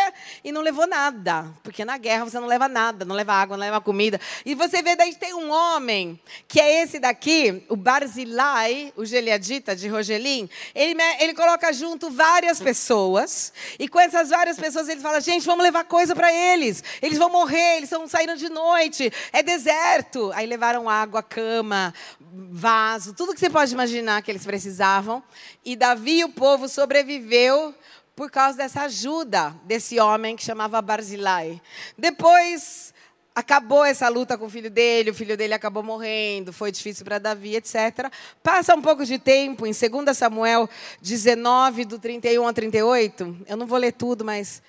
E 0.44 0.52
não 0.52 0.62
levou 0.62 0.88
nada. 0.88 1.46
Porque 1.62 1.86
na 1.86 1.96
guerra 2.00 2.26
você 2.26 2.40
não 2.40 2.48
leva 2.48 2.68
nada. 2.68 3.06
Não 3.06 3.16
leva 3.16 3.34
água, 3.34 3.56
não 3.56 3.64
leva 3.64 3.80
comida. 3.80 4.20
E 4.44 4.56
você 4.56 4.82
vê, 4.82 4.96
daí 4.96 5.14
tem 5.14 5.36
um 5.36 5.52
homem, 5.52 6.20
que 6.48 6.60
é 6.60 6.82
esse 6.82 6.98
daqui, 6.98 7.64
o 7.70 7.76
Barzilai, 7.76 8.92
o 8.98 9.06
Geliadita 9.06 9.76
de 9.76 9.88
Rogelim. 9.90 10.50
Ele, 10.74 11.00
ele 11.20 11.36
coloca 11.36 11.72
junto 11.72 12.10
várias 12.10 12.60
pessoas. 12.60 13.54
E 13.78 13.88
com 13.88 14.00
essas 14.00 14.30
várias 14.30 14.58
pessoas, 14.58 14.90
ele 14.90 15.02
fala, 15.02 15.22
gente, 15.22 15.46
vamos 15.46 15.64
levar 15.64 15.84
coisa 15.84 16.16
para 16.16 16.34
eles. 16.34 16.84
Eles 17.00 17.20
vão 17.20 17.30
morrer, 17.30 17.78
eles 17.78 17.92
estão 17.92 18.08
saindo 18.08 18.36
de 18.36 18.50
noite 18.50 19.03
é 19.32 19.42
deserto. 19.42 20.32
Aí 20.34 20.46
levaram 20.46 20.90
água, 20.90 21.24
cama, 21.24 21.94
vaso, 22.20 23.14
tudo 23.14 23.34
que 23.34 23.40
você 23.40 23.50
pode 23.50 23.74
imaginar 23.74 24.22
que 24.22 24.32
eles 24.32 24.46
precisavam. 24.46 25.24
E 25.66 25.76
Davi 25.76 26.20
e 26.20 26.24
o 26.24 26.30
povo 26.30 26.68
sobreviveu 26.68 27.74
por 28.16 28.30
causa 28.30 28.58
dessa 28.58 28.82
ajuda 28.84 29.56
desse 29.66 30.00
homem 30.00 30.36
que 30.36 30.44
chamava 30.44 30.82
Barzilai. 30.82 31.60
Depois 31.98 32.94
acabou 33.36 33.84
essa 33.84 34.08
luta 34.10 34.38
com 34.38 34.46
o 34.46 34.50
filho 34.50 34.70
dele, 34.70 35.10
o 35.10 35.14
filho 35.14 35.36
dele 35.36 35.54
acabou 35.54 35.82
morrendo, 35.82 36.54
foi 36.54 36.72
difícil 36.72 37.04
para 37.04 37.18
Davi, 37.18 37.56
etc. 37.56 38.12
Passa 38.44 38.76
um 38.76 38.82
pouco 38.82 39.06
de 39.06 39.18
tempo, 39.18 39.66
em 39.66 39.72
2 39.72 40.16
Samuel 40.16 40.70
19, 41.02 41.86
do 41.86 41.98
31 41.98 42.46
ao 42.46 42.54
38. 42.54 43.38
Eu 43.48 43.58
não 43.58 43.66
vou 43.66 43.80
ler 43.80 43.94
tudo, 43.94 44.24
mas 44.24 44.62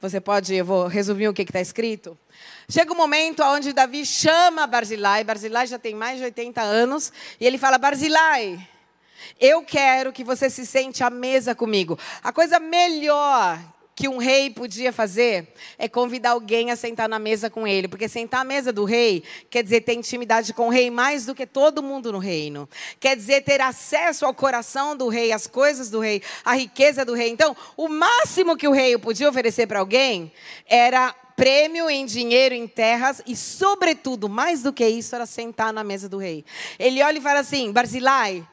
você 0.00 0.20
pode, 0.20 0.54
eu 0.54 0.64
vou 0.64 0.86
resumir 0.86 1.28
o 1.28 1.34
que 1.34 1.42
está 1.42 1.60
escrito. 1.60 2.16
Chega 2.68 2.92
um 2.92 2.96
momento 2.96 3.42
onde 3.42 3.72
Davi 3.72 4.06
chama 4.06 4.66
Barzilai, 4.66 5.24
Barzilai 5.24 5.66
já 5.66 5.78
tem 5.78 5.94
mais 5.94 6.18
de 6.18 6.24
80 6.24 6.60
anos, 6.60 7.12
e 7.40 7.46
ele 7.46 7.58
fala: 7.58 7.78
Barzilai, 7.78 8.64
eu 9.40 9.62
quero 9.62 10.12
que 10.12 10.22
você 10.22 10.48
se 10.48 10.64
sente 10.64 11.02
à 11.02 11.10
mesa 11.10 11.54
comigo. 11.54 11.98
A 12.22 12.32
coisa 12.32 12.60
melhor 12.60 13.58
que 13.98 14.06
um 14.06 14.18
rei 14.18 14.48
podia 14.48 14.92
fazer 14.92 15.48
é 15.76 15.88
convidar 15.88 16.30
alguém 16.30 16.70
a 16.70 16.76
sentar 16.76 17.08
na 17.08 17.18
mesa 17.18 17.50
com 17.50 17.66
ele, 17.66 17.88
porque 17.88 18.08
sentar 18.08 18.42
à 18.42 18.44
mesa 18.44 18.72
do 18.72 18.84
rei 18.84 19.24
quer 19.50 19.64
dizer 19.64 19.80
ter 19.80 19.94
intimidade 19.94 20.54
com 20.54 20.68
o 20.68 20.70
rei 20.70 20.88
mais 20.88 21.26
do 21.26 21.34
que 21.34 21.44
todo 21.44 21.82
mundo 21.82 22.12
no 22.12 22.18
reino. 22.18 22.68
Quer 23.00 23.16
dizer 23.16 23.42
ter 23.42 23.60
acesso 23.60 24.24
ao 24.24 24.32
coração 24.32 24.96
do 24.96 25.08
rei, 25.08 25.32
às 25.32 25.48
coisas 25.48 25.90
do 25.90 25.98
rei, 25.98 26.22
à 26.44 26.54
riqueza 26.54 27.04
do 27.04 27.12
rei. 27.12 27.28
Então, 27.28 27.56
o 27.76 27.88
máximo 27.88 28.56
que 28.56 28.68
o 28.68 28.72
rei 28.72 28.96
podia 28.98 29.28
oferecer 29.28 29.66
para 29.66 29.80
alguém 29.80 30.30
era 30.64 31.12
prêmio 31.34 31.90
em 31.90 32.06
dinheiro, 32.06 32.54
em 32.54 32.68
terras 32.68 33.20
e, 33.26 33.34
sobretudo, 33.34 34.28
mais 34.28 34.62
do 34.62 34.72
que 34.72 34.86
isso, 34.86 35.12
era 35.16 35.26
sentar 35.26 35.72
na 35.72 35.82
mesa 35.82 36.08
do 36.08 36.18
rei. 36.18 36.44
Ele 36.78 37.02
olha 37.02 37.18
e 37.18 37.20
fala 37.20 37.40
assim: 37.40 37.72
Barzilai, 37.72 38.46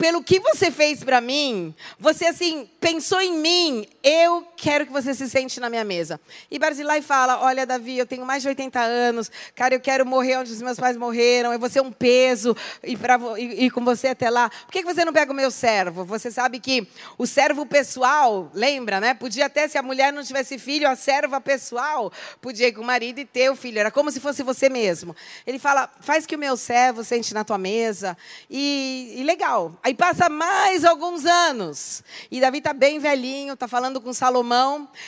pelo 0.00 0.24
que 0.24 0.40
você 0.40 0.70
fez 0.70 1.04
para 1.04 1.20
mim, 1.20 1.74
você 1.98 2.24
assim 2.24 2.66
pensou 2.80 3.20
em 3.20 3.34
mim, 3.34 3.86
eu 4.02 4.46
quero 4.60 4.84
que 4.86 4.92
você 4.92 5.14
se 5.14 5.28
sente 5.28 5.58
na 5.58 5.70
minha 5.70 5.84
mesa. 5.84 6.20
E 6.50 6.58
Barzilai 6.58 7.00
fala: 7.00 7.40
Olha, 7.40 7.66
Davi, 7.66 7.96
eu 7.96 8.06
tenho 8.06 8.26
mais 8.26 8.42
de 8.42 8.48
80 8.48 8.78
anos, 8.78 9.30
cara, 9.54 9.74
eu 9.74 9.80
quero 9.80 10.04
morrer 10.04 10.36
onde 10.36 10.52
os 10.52 10.60
meus 10.60 10.78
pais 10.78 10.96
morreram, 10.96 11.52
eu 11.52 11.58
vou 11.58 11.70
ser 11.70 11.80
um 11.80 11.90
peso 11.90 12.54
e 12.84 12.92
ir, 12.92 13.64
ir 13.64 13.70
com 13.70 13.82
você 13.82 14.08
até 14.08 14.28
lá. 14.28 14.50
Por 14.50 14.72
que 14.72 14.84
você 14.84 15.04
não 15.04 15.12
pega 15.12 15.32
o 15.32 15.34
meu 15.34 15.50
servo? 15.50 16.04
Você 16.04 16.30
sabe 16.30 16.60
que 16.60 16.86
o 17.16 17.26
servo 17.26 17.64
pessoal, 17.64 18.50
lembra, 18.52 19.00
né? 19.00 19.14
Podia 19.14 19.46
até, 19.46 19.66
se 19.66 19.78
a 19.78 19.82
mulher 19.82 20.12
não 20.12 20.22
tivesse 20.22 20.58
filho, 20.58 20.88
a 20.88 20.94
serva 20.94 21.40
pessoal 21.40 22.12
podia 22.40 22.68
ir 22.68 22.72
com 22.72 22.82
o 22.82 22.84
marido 22.84 23.18
e 23.18 23.24
ter 23.24 23.50
o 23.50 23.56
filho. 23.56 23.78
Era 23.78 23.90
como 23.90 24.10
se 24.10 24.20
fosse 24.20 24.42
você 24.42 24.68
mesmo. 24.68 25.16
Ele 25.46 25.58
fala: 25.58 25.90
Faz 26.00 26.26
que 26.26 26.36
o 26.36 26.38
meu 26.38 26.56
servo 26.56 27.02
sente 27.02 27.32
na 27.32 27.44
tua 27.44 27.56
mesa. 27.56 28.16
E, 28.50 29.14
e 29.16 29.22
legal. 29.22 29.78
Aí 29.82 29.94
passa 29.94 30.28
mais 30.28 30.84
alguns 30.84 31.24
anos. 31.24 32.04
E 32.30 32.40
Davi 32.40 32.58
está 32.58 32.74
bem 32.74 32.98
velhinho, 32.98 33.54
está 33.54 33.66
falando 33.66 34.00
com 34.02 34.12
Salomão. 34.12 34.49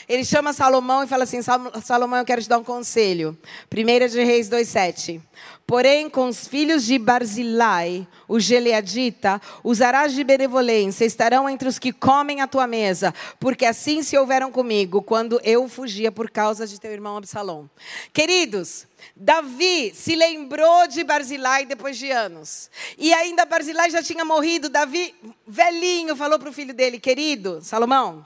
Ele 0.08 0.24
chama 0.24 0.52
Salomão 0.52 1.02
e 1.02 1.06
fala 1.06 1.24
assim: 1.24 1.40
Salomão, 1.82 2.18
eu 2.18 2.24
quero 2.24 2.42
te 2.42 2.48
dar 2.48 2.58
um 2.58 2.64
conselho. 2.64 3.36
1 3.72 4.08
de 4.08 4.22
Reis 4.22 4.48
2,7. 4.48 5.20
Porém, 5.66 6.10
com 6.10 6.28
os 6.28 6.46
filhos 6.46 6.84
de 6.84 6.98
Barzilai, 6.98 8.06
o 8.28 8.38
Geleadita, 8.38 9.40
usarás 9.64 10.12
de 10.12 10.22
benevolência, 10.22 11.04
estarão 11.04 11.48
entre 11.48 11.68
os 11.68 11.78
que 11.78 11.92
comem 11.92 12.40
a 12.40 12.46
tua 12.46 12.66
mesa, 12.66 13.14
porque 13.40 13.64
assim 13.64 14.02
se 14.02 14.18
houveram 14.18 14.52
comigo, 14.52 15.00
quando 15.00 15.40
eu 15.42 15.68
fugia 15.68 16.12
por 16.12 16.30
causa 16.30 16.66
de 16.66 16.78
teu 16.78 16.92
irmão 16.92 17.16
Absalom. 17.16 17.66
Queridos, 18.12 18.86
Davi 19.16 19.92
se 19.94 20.14
lembrou 20.14 20.86
de 20.88 21.04
Barzilai 21.04 21.64
depois 21.64 21.96
de 21.96 22.10
anos. 22.10 22.70
E 22.98 23.12
ainda 23.14 23.44
Barzilai 23.44 23.90
já 23.90 24.02
tinha 24.02 24.24
morrido. 24.24 24.68
Davi, 24.68 25.14
velhinho, 25.46 26.16
falou 26.16 26.38
para 26.38 26.50
o 26.50 26.52
filho 26.52 26.74
dele: 26.74 27.00
Querido, 27.00 27.60
Salomão, 27.62 28.24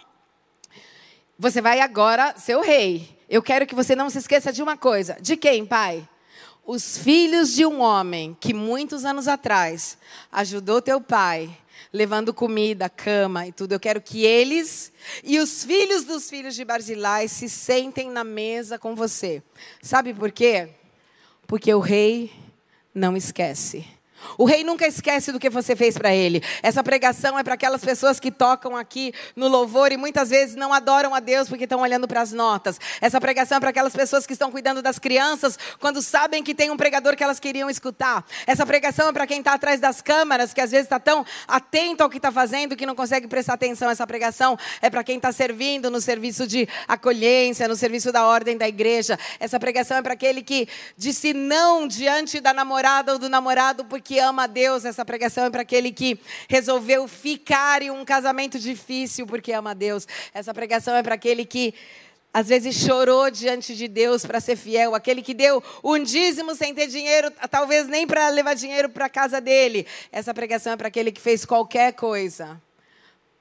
você 1.39 1.61
vai 1.61 1.81
agora 1.81 2.35
ser 2.37 2.57
o 2.57 2.63
rei. 2.63 3.17
Eu 3.29 3.43
quero 3.43 3.67
que 3.67 3.75
você 3.75 3.97
não 3.97 4.09
se 4.09 4.19
esqueça 4.19 4.53
de 4.53 4.63
uma 4.63 4.77
coisa. 4.77 5.17
De 5.21 5.37
quem, 5.37 5.67
pai? 5.67 6.09
os 6.67 6.99
filhos 6.99 7.55
de 7.55 7.65
um 7.65 7.81
homem 7.81 8.37
que 8.41 8.53
muitos 8.53 9.05
anos 9.05 9.29
atrás 9.29 9.97
ajudou 10.33 10.83
teu 10.83 11.01
pai, 11.01 11.57
levando 11.93 12.35
comida, 12.35 12.89
cama 12.89 13.47
e 13.47 13.53
tudo. 13.53 13.73
Eu 13.73 13.81
quero 13.81 14.01
que 14.01 14.25
eles 14.25 14.93
e 15.23 15.39
os 15.39 15.63
filhos 15.63 16.05
dos 16.05 16.29
filhos 16.29 16.57
de 16.57 16.65
Barzilai 16.65 17.29
se 17.29 17.49
sentem 17.49 18.11
na 18.11 18.25
mesa 18.25 18.79
com 18.79 18.97
você. 18.97 19.43
Sabe 19.81 20.13
por 20.13 20.33
quê? 20.33 20.69
Porque 21.47 21.73
o 21.73 21.79
rei 21.79 22.33
não 22.93 23.17
esquece. 23.17 23.87
O 24.39 24.45
rei 24.45 24.65
nunca 24.65 24.87
esquece 24.87 25.33
do 25.33 25.39
que 25.39 25.49
você 25.49 25.75
fez 25.75 25.97
para 25.97 26.15
ele. 26.15 26.43
Essa 26.63 26.83
pregação 26.83 27.39
é 27.39 27.43
para 27.43 27.55
aquelas 27.55 27.85
pessoas 27.85 28.21
que 28.21 28.31
tocam 28.31 28.77
aqui 28.77 29.13
no 29.35 29.49
louvor 29.49 29.93
e 29.93 29.97
muitas 29.97 30.31
vezes 30.31 30.57
não 30.57 30.73
adoram 30.73 31.15
a 31.15 31.21
Deus 31.21 31.49
porque 31.49 31.65
estão 31.65 31.81
olhando 31.81 32.07
para 32.07 32.21
as 32.21 32.33
notas. 32.33 32.79
Essa 33.01 33.21
pregação 33.21 33.59
é 33.59 33.61
para 33.61 33.71
aquelas 33.71 33.95
pessoas 33.95 34.27
que 34.27 34.33
estão 34.33 34.51
cuidando 34.51 34.83
das 34.83 34.99
crianças 34.99 35.59
quando 35.79 36.03
sabem 36.03 36.43
que 36.43 36.55
tem 36.55 36.71
um 36.71 36.77
pregador 36.77 37.17
que 37.17 37.23
elas 37.23 37.41
queriam 37.41 37.71
escutar. 37.71 38.25
Essa 38.47 38.67
pregação 38.67 39.09
é 39.09 39.13
para 39.13 39.27
quem 39.27 39.39
está 39.39 39.55
atrás 39.55 39.81
das 39.81 40.01
câmaras, 40.01 40.53
que 40.53 40.61
às 40.61 40.71
vezes 40.71 40.87
está 40.87 40.99
tão 40.99 41.25
atento 41.47 42.03
ao 42.03 42.11
que 42.11 42.19
está 42.19 42.31
fazendo 42.31 42.77
que 42.77 42.87
não 42.87 42.95
consegue 42.95 43.27
prestar 43.27 43.55
atenção. 43.55 43.91
Essa 43.91 44.07
pregação 44.07 44.59
é 44.81 44.91
para 44.91 45.03
quem 45.03 45.17
está 45.17 45.33
servindo 45.33 45.91
no 45.91 46.01
serviço 46.01 46.47
de 46.47 46.69
acolhência, 46.87 47.69
no 47.69 47.77
serviço 47.77 48.13
da 48.13 48.27
ordem 48.27 48.57
da 48.57 48.69
igreja. 48.69 49.19
Essa 49.41 49.59
pregação 49.59 49.97
é 49.97 50.03
para 50.03 50.13
aquele 50.13 50.43
que 50.43 50.69
disse 50.97 51.33
não 51.33 51.87
diante 51.87 52.41
da 52.41 52.53
namorada 52.53 53.13
ou 53.13 53.19
do 53.19 53.29
namorado 53.29 53.85
porque 53.85 54.06
que 54.07 54.19
ama 54.19 54.45
a 54.45 54.47
Deus. 54.47 54.85
Essa 54.85 55.05
pregação 55.05 55.45
é 55.45 55.51
para 55.51 55.63
aquele 55.63 55.91
que 55.91 56.19
resolveu 56.49 57.09
ficar 57.09 57.83
em 57.83 57.91
um 57.91 58.05
casamento 58.05 58.59
difícil 58.59 59.27
porque 59.27 59.53
ama 59.53 59.73
a 59.73 59.75
Deus. 59.75 60.07
Essa 60.33 60.55
pregação 60.55 60.95
é 60.95 61.03
para 61.03 61.17
aquele 61.17 61.45
que 61.45 61.75
às 62.33 62.49
vezes 62.49 62.77
chorou 62.77 63.31
diante 63.31 63.75
de 63.75 63.89
Deus 63.89 64.25
para 64.25 64.41
ser 64.41 64.57
fiel, 64.57 64.95
aquele 64.95 65.23
que 65.23 65.33
deu 65.33 65.63
um 65.83 65.99
dízimo 65.99 66.55
sem 66.55 66.75
ter 66.75 66.87
dinheiro, 66.87 67.33
talvez 67.51 67.89
nem 67.89 68.07
para 68.07 68.29
levar 68.29 68.55
dinheiro 68.55 68.91
para 68.91 69.07
a 69.07 69.09
casa 69.09 69.41
dele. 69.41 69.87
Essa 70.13 70.35
pregação 70.35 70.75
é 70.75 70.77
para 70.77 70.89
aquele 70.89 71.11
que 71.11 71.21
fez 71.21 71.45
qualquer 71.47 71.95
coisa 71.95 72.61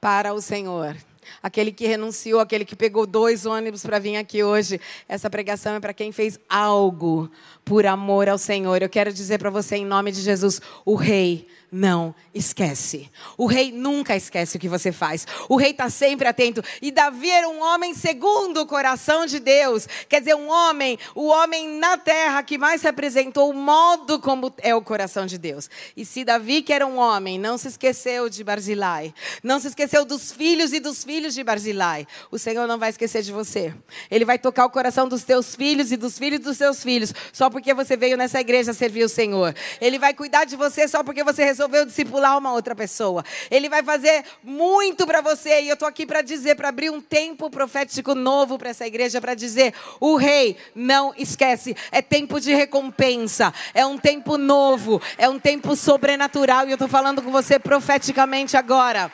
para 0.00 0.32
o 0.32 0.40
Senhor. 0.40 0.96
Aquele 1.42 1.72
que 1.72 1.86
renunciou, 1.86 2.40
aquele 2.40 2.64
que 2.64 2.76
pegou 2.76 3.06
dois 3.06 3.46
ônibus 3.46 3.82
para 3.82 3.98
vir 3.98 4.16
aqui 4.16 4.42
hoje. 4.42 4.80
Essa 5.08 5.30
pregação 5.30 5.74
é 5.74 5.80
para 5.80 5.94
quem 5.94 6.12
fez 6.12 6.38
algo 6.48 7.30
por 7.64 7.86
amor 7.86 8.28
ao 8.28 8.38
Senhor. 8.38 8.82
Eu 8.82 8.88
quero 8.88 9.12
dizer 9.12 9.38
para 9.38 9.50
você, 9.50 9.76
em 9.76 9.84
nome 9.84 10.12
de 10.12 10.20
Jesus, 10.20 10.60
o 10.84 10.94
Rei 10.94 11.46
não 11.70 12.14
esquece. 12.34 13.10
O 13.36 13.46
rei 13.46 13.72
nunca 13.72 14.16
esquece 14.16 14.56
o 14.56 14.60
que 14.60 14.68
você 14.68 14.92
faz. 14.92 15.26
O 15.48 15.56
rei 15.56 15.70
está 15.70 15.90
sempre 15.90 16.28
atento. 16.28 16.62
E 16.80 16.90
Davi 16.90 17.30
era 17.30 17.48
um 17.48 17.62
homem 17.62 17.94
segundo 17.94 18.60
o 18.60 18.66
coração 18.66 19.26
de 19.26 19.38
Deus. 19.38 19.86
Quer 20.08 20.20
dizer, 20.20 20.34
um 20.34 20.48
homem, 20.48 20.98
o 21.14 21.26
homem 21.26 21.68
na 21.78 21.96
terra 21.96 22.42
que 22.42 22.58
mais 22.58 22.82
representou 22.82 23.50
o 23.50 23.54
modo 23.54 24.20
como 24.20 24.52
é 24.58 24.74
o 24.74 24.82
coração 24.82 25.26
de 25.26 25.38
Deus. 25.38 25.68
E 25.96 26.04
se 26.04 26.24
Davi, 26.24 26.62
que 26.62 26.72
era 26.72 26.86
um 26.86 26.98
homem, 26.98 27.38
não 27.38 27.58
se 27.58 27.68
esqueceu 27.68 28.28
de 28.28 28.44
Barzilai, 28.44 29.12
não 29.42 29.58
se 29.58 29.68
esqueceu 29.68 30.04
dos 30.04 30.32
filhos 30.32 30.72
e 30.72 30.80
dos 30.80 31.04
filhos 31.04 31.34
de 31.34 31.42
Barzilai, 31.42 32.06
o 32.30 32.38
Senhor 32.38 32.66
não 32.66 32.78
vai 32.78 32.90
esquecer 32.90 33.22
de 33.22 33.32
você. 33.32 33.74
Ele 34.10 34.24
vai 34.24 34.38
tocar 34.38 34.66
o 34.66 34.70
coração 34.70 35.08
dos 35.08 35.24
teus 35.24 35.54
filhos 35.54 35.92
e 35.92 35.96
dos 35.96 36.18
filhos 36.18 36.40
dos 36.40 36.56
seus 36.56 36.82
filhos, 36.82 37.12
só 37.32 37.50
porque 37.50 37.74
você 37.74 37.96
veio 37.96 38.16
nessa 38.16 38.40
igreja 38.40 38.72
servir 38.72 39.04
o 39.04 39.08
Senhor. 39.08 39.54
Ele 39.80 39.98
vai 39.98 40.14
cuidar 40.14 40.44
de 40.44 40.56
você 40.56 40.86
só 40.86 41.02
porque 41.02 41.24
você 41.24 41.42
resolveu 41.56 41.86
discipular 41.86 42.36
uma 42.36 42.52
outra 42.52 42.76
pessoa. 42.76 43.24
Ele 43.50 43.68
vai 43.68 43.82
fazer 43.82 44.24
muito 44.44 45.06
para 45.06 45.22
você. 45.22 45.62
E 45.62 45.68
eu 45.68 45.74
estou 45.74 45.88
aqui 45.88 46.04
para 46.04 46.20
dizer, 46.20 46.54
para 46.54 46.68
abrir 46.68 46.90
um 46.90 47.00
tempo 47.00 47.48
profético 47.48 48.14
novo 48.14 48.58
para 48.58 48.68
essa 48.68 48.86
igreja, 48.86 49.20
para 49.20 49.34
dizer: 49.34 49.72
o 49.98 50.16
rei 50.16 50.56
não 50.74 51.14
esquece. 51.16 51.74
É 51.90 52.02
tempo 52.02 52.38
de 52.38 52.54
recompensa. 52.54 53.52
É 53.72 53.86
um 53.86 53.96
tempo 53.96 54.36
novo. 54.36 55.00
É 55.16 55.28
um 55.28 55.38
tempo 55.38 55.74
sobrenatural. 55.74 56.66
E 56.66 56.70
eu 56.70 56.74
estou 56.74 56.88
falando 56.88 57.22
com 57.22 57.32
você 57.32 57.58
profeticamente 57.58 58.56
agora. 58.56 59.10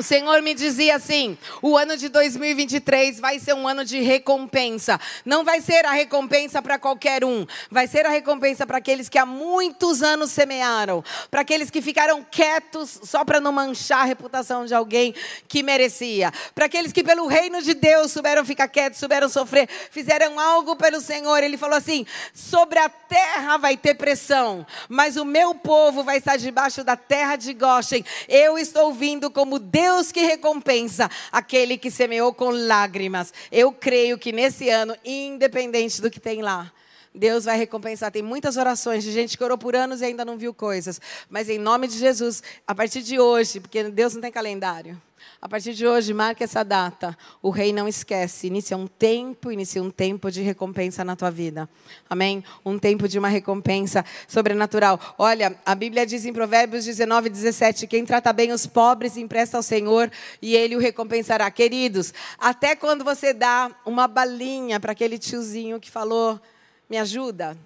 O 0.00 0.02
Senhor 0.02 0.40
me 0.40 0.54
dizia 0.54 0.96
assim: 0.96 1.36
o 1.60 1.76
ano 1.76 1.94
de 1.94 2.08
2023 2.08 3.20
vai 3.20 3.38
ser 3.38 3.52
um 3.52 3.68
ano 3.68 3.84
de 3.84 4.00
recompensa. 4.00 4.98
Não 5.26 5.44
vai 5.44 5.60
ser 5.60 5.84
a 5.84 5.92
recompensa 5.92 6.62
para 6.62 6.78
qualquer 6.78 7.22
um, 7.22 7.46
vai 7.70 7.86
ser 7.86 8.06
a 8.06 8.08
recompensa 8.08 8.66
para 8.66 8.78
aqueles 8.78 9.10
que 9.10 9.18
há 9.18 9.26
muitos 9.26 10.02
anos 10.02 10.30
semearam, 10.30 11.04
para 11.30 11.42
aqueles 11.42 11.68
que 11.68 11.82
ficaram 11.82 12.24
quietos 12.30 12.98
só 13.02 13.26
para 13.26 13.40
não 13.40 13.52
manchar 13.52 13.98
a 13.98 14.04
reputação 14.04 14.64
de 14.64 14.74
alguém 14.74 15.14
que 15.46 15.62
merecia, 15.62 16.32
para 16.54 16.64
aqueles 16.64 16.94
que 16.94 17.04
pelo 17.04 17.26
reino 17.26 17.60
de 17.60 17.74
Deus 17.74 18.10
souberam 18.10 18.42
ficar 18.42 18.68
quietos, 18.68 18.98
souberam 18.98 19.28
sofrer, 19.28 19.68
fizeram 19.90 20.40
algo 20.40 20.76
pelo 20.76 21.02
Senhor. 21.02 21.42
Ele 21.42 21.58
falou 21.58 21.76
assim: 21.76 22.06
sobre 22.32 22.78
a 22.78 22.88
terra 22.88 23.58
vai 23.58 23.76
ter 23.76 23.96
pressão, 23.96 24.66
mas 24.88 25.18
o 25.18 25.26
meu 25.26 25.54
povo 25.54 26.02
vai 26.02 26.16
estar 26.16 26.38
debaixo 26.38 26.82
da 26.82 26.96
terra 26.96 27.36
de 27.36 27.52
Goshen. 27.52 28.02
Eu 28.26 28.56
estou 28.56 28.94
vindo 28.94 29.30
como 29.30 29.58
Deus 29.58 29.89
Deus 29.90 30.12
que 30.12 30.20
recompensa 30.20 31.10
aquele 31.32 31.76
que 31.76 31.90
semeou 31.90 32.32
com 32.32 32.50
lágrimas. 32.50 33.34
Eu 33.50 33.72
creio 33.72 34.16
que 34.16 34.30
nesse 34.30 34.68
ano, 34.68 34.96
independente 35.04 36.00
do 36.00 36.08
que 36.08 36.20
tem 36.20 36.42
lá, 36.42 36.72
Deus 37.12 37.44
vai 37.44 37.58
recompensar. 37.58 38.12
Tem 38.12 38.22
muitas 38.22 38.56
orações 38.56 39.02
de 39.02 39.10
gente 39.10 39.36
que 39.36 39.42
orou 39.42 39.58
por 39.58 39.74
anos 39.74 40.00
e 40.00 40.04
ainda 40.04 40.24
não 40.24 40.38
viu 40.38 40.54
coisas. 40.54 41.00
Mas 41.28 41.48
em 41.48 41.58
nome 41.58 41.88
de 41.88 41.98
Jesus, 41.98 42.40
a 42.64 42.72
partir 42.72 43.02
de 43.02 43.18
hoje, 43.18 43.58
porque 43.58 43.82
Deus 43.90 44.14
não 44.14 44.20
tem 44.20 44.30
calendário. 44.30 45.00
A 45.40 45.48
partir 45.48 45.72
de 45.72 45.86
hoje, 45.86 46.12
marque 46.12 46.44
essa 46.44 46.62
data. 46.62 47.16
O 47.40 47.50
rei 47.50 47.72
não 47.72 47.88
esquece. 47.88 48.48
Inicia 48.48 48.76
um 48.76 48.86
tempo, 48.86 49.50
inicia 49.50 49.82
um 49.82 49.90
tempo 49.90 50.30
de 50.30 50.42
recompensa 50.42 51.02
na 51.04 51.16
tua 51.16 51.30
vida. 51.30 51.68
Amém? 52.08 52.44
Um 52.64 52.78
tempo 52.78 53.08
de 53.08 53.18
uma 53.18 53.28
recompensa 53.28 54.04
sobrenatural. 54.28 55.00
Olha, 55.18 55.56
a 55.64 55.74
Bíblia 55.74 56.04
diz 56.04 56.24
em 56.26 56.32
Provérbios 56.32 56.84
19, 56.84 57.30
17: 57.30 57.86
quem 57.86 58.04
trata 58.04 58.32
bem 58.32 58.52
os 58.52 58.66
pobres 58.66 59.16
empresta 59.16 59.56
ao 59.56 59.62
Senhor 59.62 60.10
e 60.42 60.54
ele 60.54 60.76
o 60.76 60.78
recompensará. 60.78 61.50
Queridos, 61.50 62.12
até 62.38 62.76
quando 62.76 63.04
você 63.04 63.32
dá 63.32 63.70
uma 63.86 64.06
balinha 64.06 64.78
para 64.78 64.92
aquele 64.92 65.18
tiozinho 65.18 65.80
que 65.80 65.90
falou, 65.90 66.40
me 66.88 66.98
ajuda. 66.98 67.56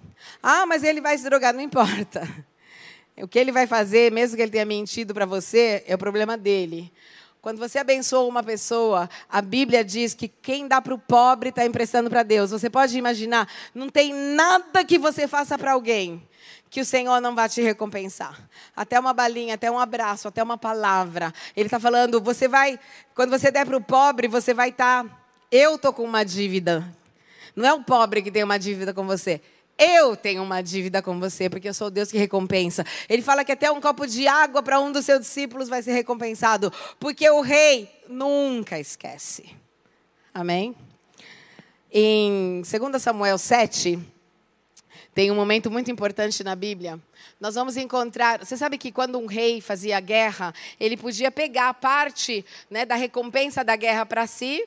Ah, 0.41 0.65
mas 0.65 0.83
ele 0.83 1.01
vai 1.01 1.17
se 1.17 1.23
drogar, 1.23 1.53
não 1.53 1.61
importa. 1.61 2.27
O 3.17 3.29
que 3.29 3.39
ele 3.39 3.49
vai 3.49 3.65
fazer, 3.65 4.11
mesmo 4.11 4.35
que 4.35 4.41
ele 4.41 4.51
tenha 4.51 4.65
mentido 4.65 5.13
para 5.13 5.25
você, 5.25 5.81
é 5.87 5.95
o 5.95 5.97
problema 5.97 6.37
dele. 6.37 6.91
Quando 7.45 7.59
você 7.59 7.77
abençoa 7.77 8.27
uma 8.27 8.41
pessoa, 8.41 9.07
a 9.29 9.39
Bíblia 9.39 9.85
diz 9.85 10.15
que 10.15 10.27
quem 10.27 10.67
dá 10.67 10.81
para 10.81 10.95
o 10.95 10.97
pobre 10.97 11.49
está 11.49 11.63
emprestando 11.63 12.09
para 12.09 12.23
Deus. 12.23 12.49
Você 12.49 12.71
pode 12.71 12.97
imaginar, 12.97 13.47
não 13.71 13.87
tem 13.87 14.11
nada 14.11 14.83
que 14.83 14.97
você 14.97 15.27
faça 15.27 15.55
para 15.55 15.73
alguém 15.73 16.27
que 16.71 16.81
o 16.81 16.85
Senhor 16.85 17.21
não 17.21 17.35
vai 17.35 17.47
te 17.47 17.61
recompensar. 17.61 18.49
Até 18.75 18.99
uma 18.99 19.13
balinha, 19.13 19.53
até 19.53 19.69
um 19.69 19.77
abraço, 19.77 20.27
até 20.27 20.41
uma 20.41 20.57
palavra. 20.57 21.31
Ele 21.55 21.67
está 21.67 21.79
falando, 21.79 22.19
você 22.19 22.47
vai, 22.47 22.79
quando 23.13 23.29
você 23.29 23.51
der 23.51 23.63
para 23.63 23.77
o 23.77 23.81
pobre, 23.81 24.27
você 24.27 24.51
vai 24.51 24.69
estar. 24.69 25.03
Tá, 25.03 25.17
eu 25.51 25.75
estou 25.75 25.93
com 25.93 26.03
uma 26.03 26.25
dívida. 26.25 26.83
Não 27.55 27.69
é 27.69 27.73
o 27.73 27.83
pobre 27.83 28.23
que 28.23 28.31
tem 28.31 28.43
uma 28.43 28.57
dívida 28.57 28.91
com 28.91 29.05
você. 29.05 29.39
Eu 29.77 30.15
tenho 30.15 30.41
uma 30.41 30.61
dívida 30.61 31.01
com 31.01 31.19
você, 31.19 31.49
porque 31.49 31.67
eu 31.67 31.73
sou 31.73 31.87
o 31.87 31.91
Deus 31.91 32.09
que 32.09 32.17
recompensa. 32.17 32.85
Ele 33.09 33.21
fala 33.21 33.43
que 33.43 33.51
até 33.51 33.69
um 33.69 33.81
copo 33.81 34.07
de 34.07 34.27
água 34.27 34.63
para 34.63 34.79
um 34.79 34.91
dos 34.91 35.05
seus 35.05 35.19
discípulos 35.19 35.67
vai 35.67 35.83
ser 35.83 35.91
recompensado, 35.91 36.71
porque 36.99 37.29
o 37.29 37.41
rei 37.41 37.89
nunca 38.07 38.79
esquece. 38.79 39.45
Amém? 40.33 40.75
Em 41.91 42.61
2 42.61 43.01
Samuel 43.01 43.37
7, 43.37 43.99
tem 45.13 45.31
um 45.31 45.35
momento 45.35 45.71
muito 45.71 45.89
importante 45.89 46.43
na 46.43 46.55
Bíblia. 46.55 46.99
Nós 47.39 47.55
vamos 47.55 47.77
encontrar. 47.77 48.39
Você 48.39 48.57
sabe 48.57 48.77
que 48.77 48.91
quando 48.91 49.17
um 49.17 49.25
rei 49.25 49.61
fazia 49.61 49.99
guerra, 49.99 50.53
ele 50.77 50.97
podia 50.97 51.31
pegar 51.31 51.73
parte 51.73 52.45
né, 52.69 52.85
da 52.85 52.95
recompensa 52.95 53.63
da 53.63 53.77
guerra 53.77 54.05
para 54.05 54.27
si, 54.27 54.65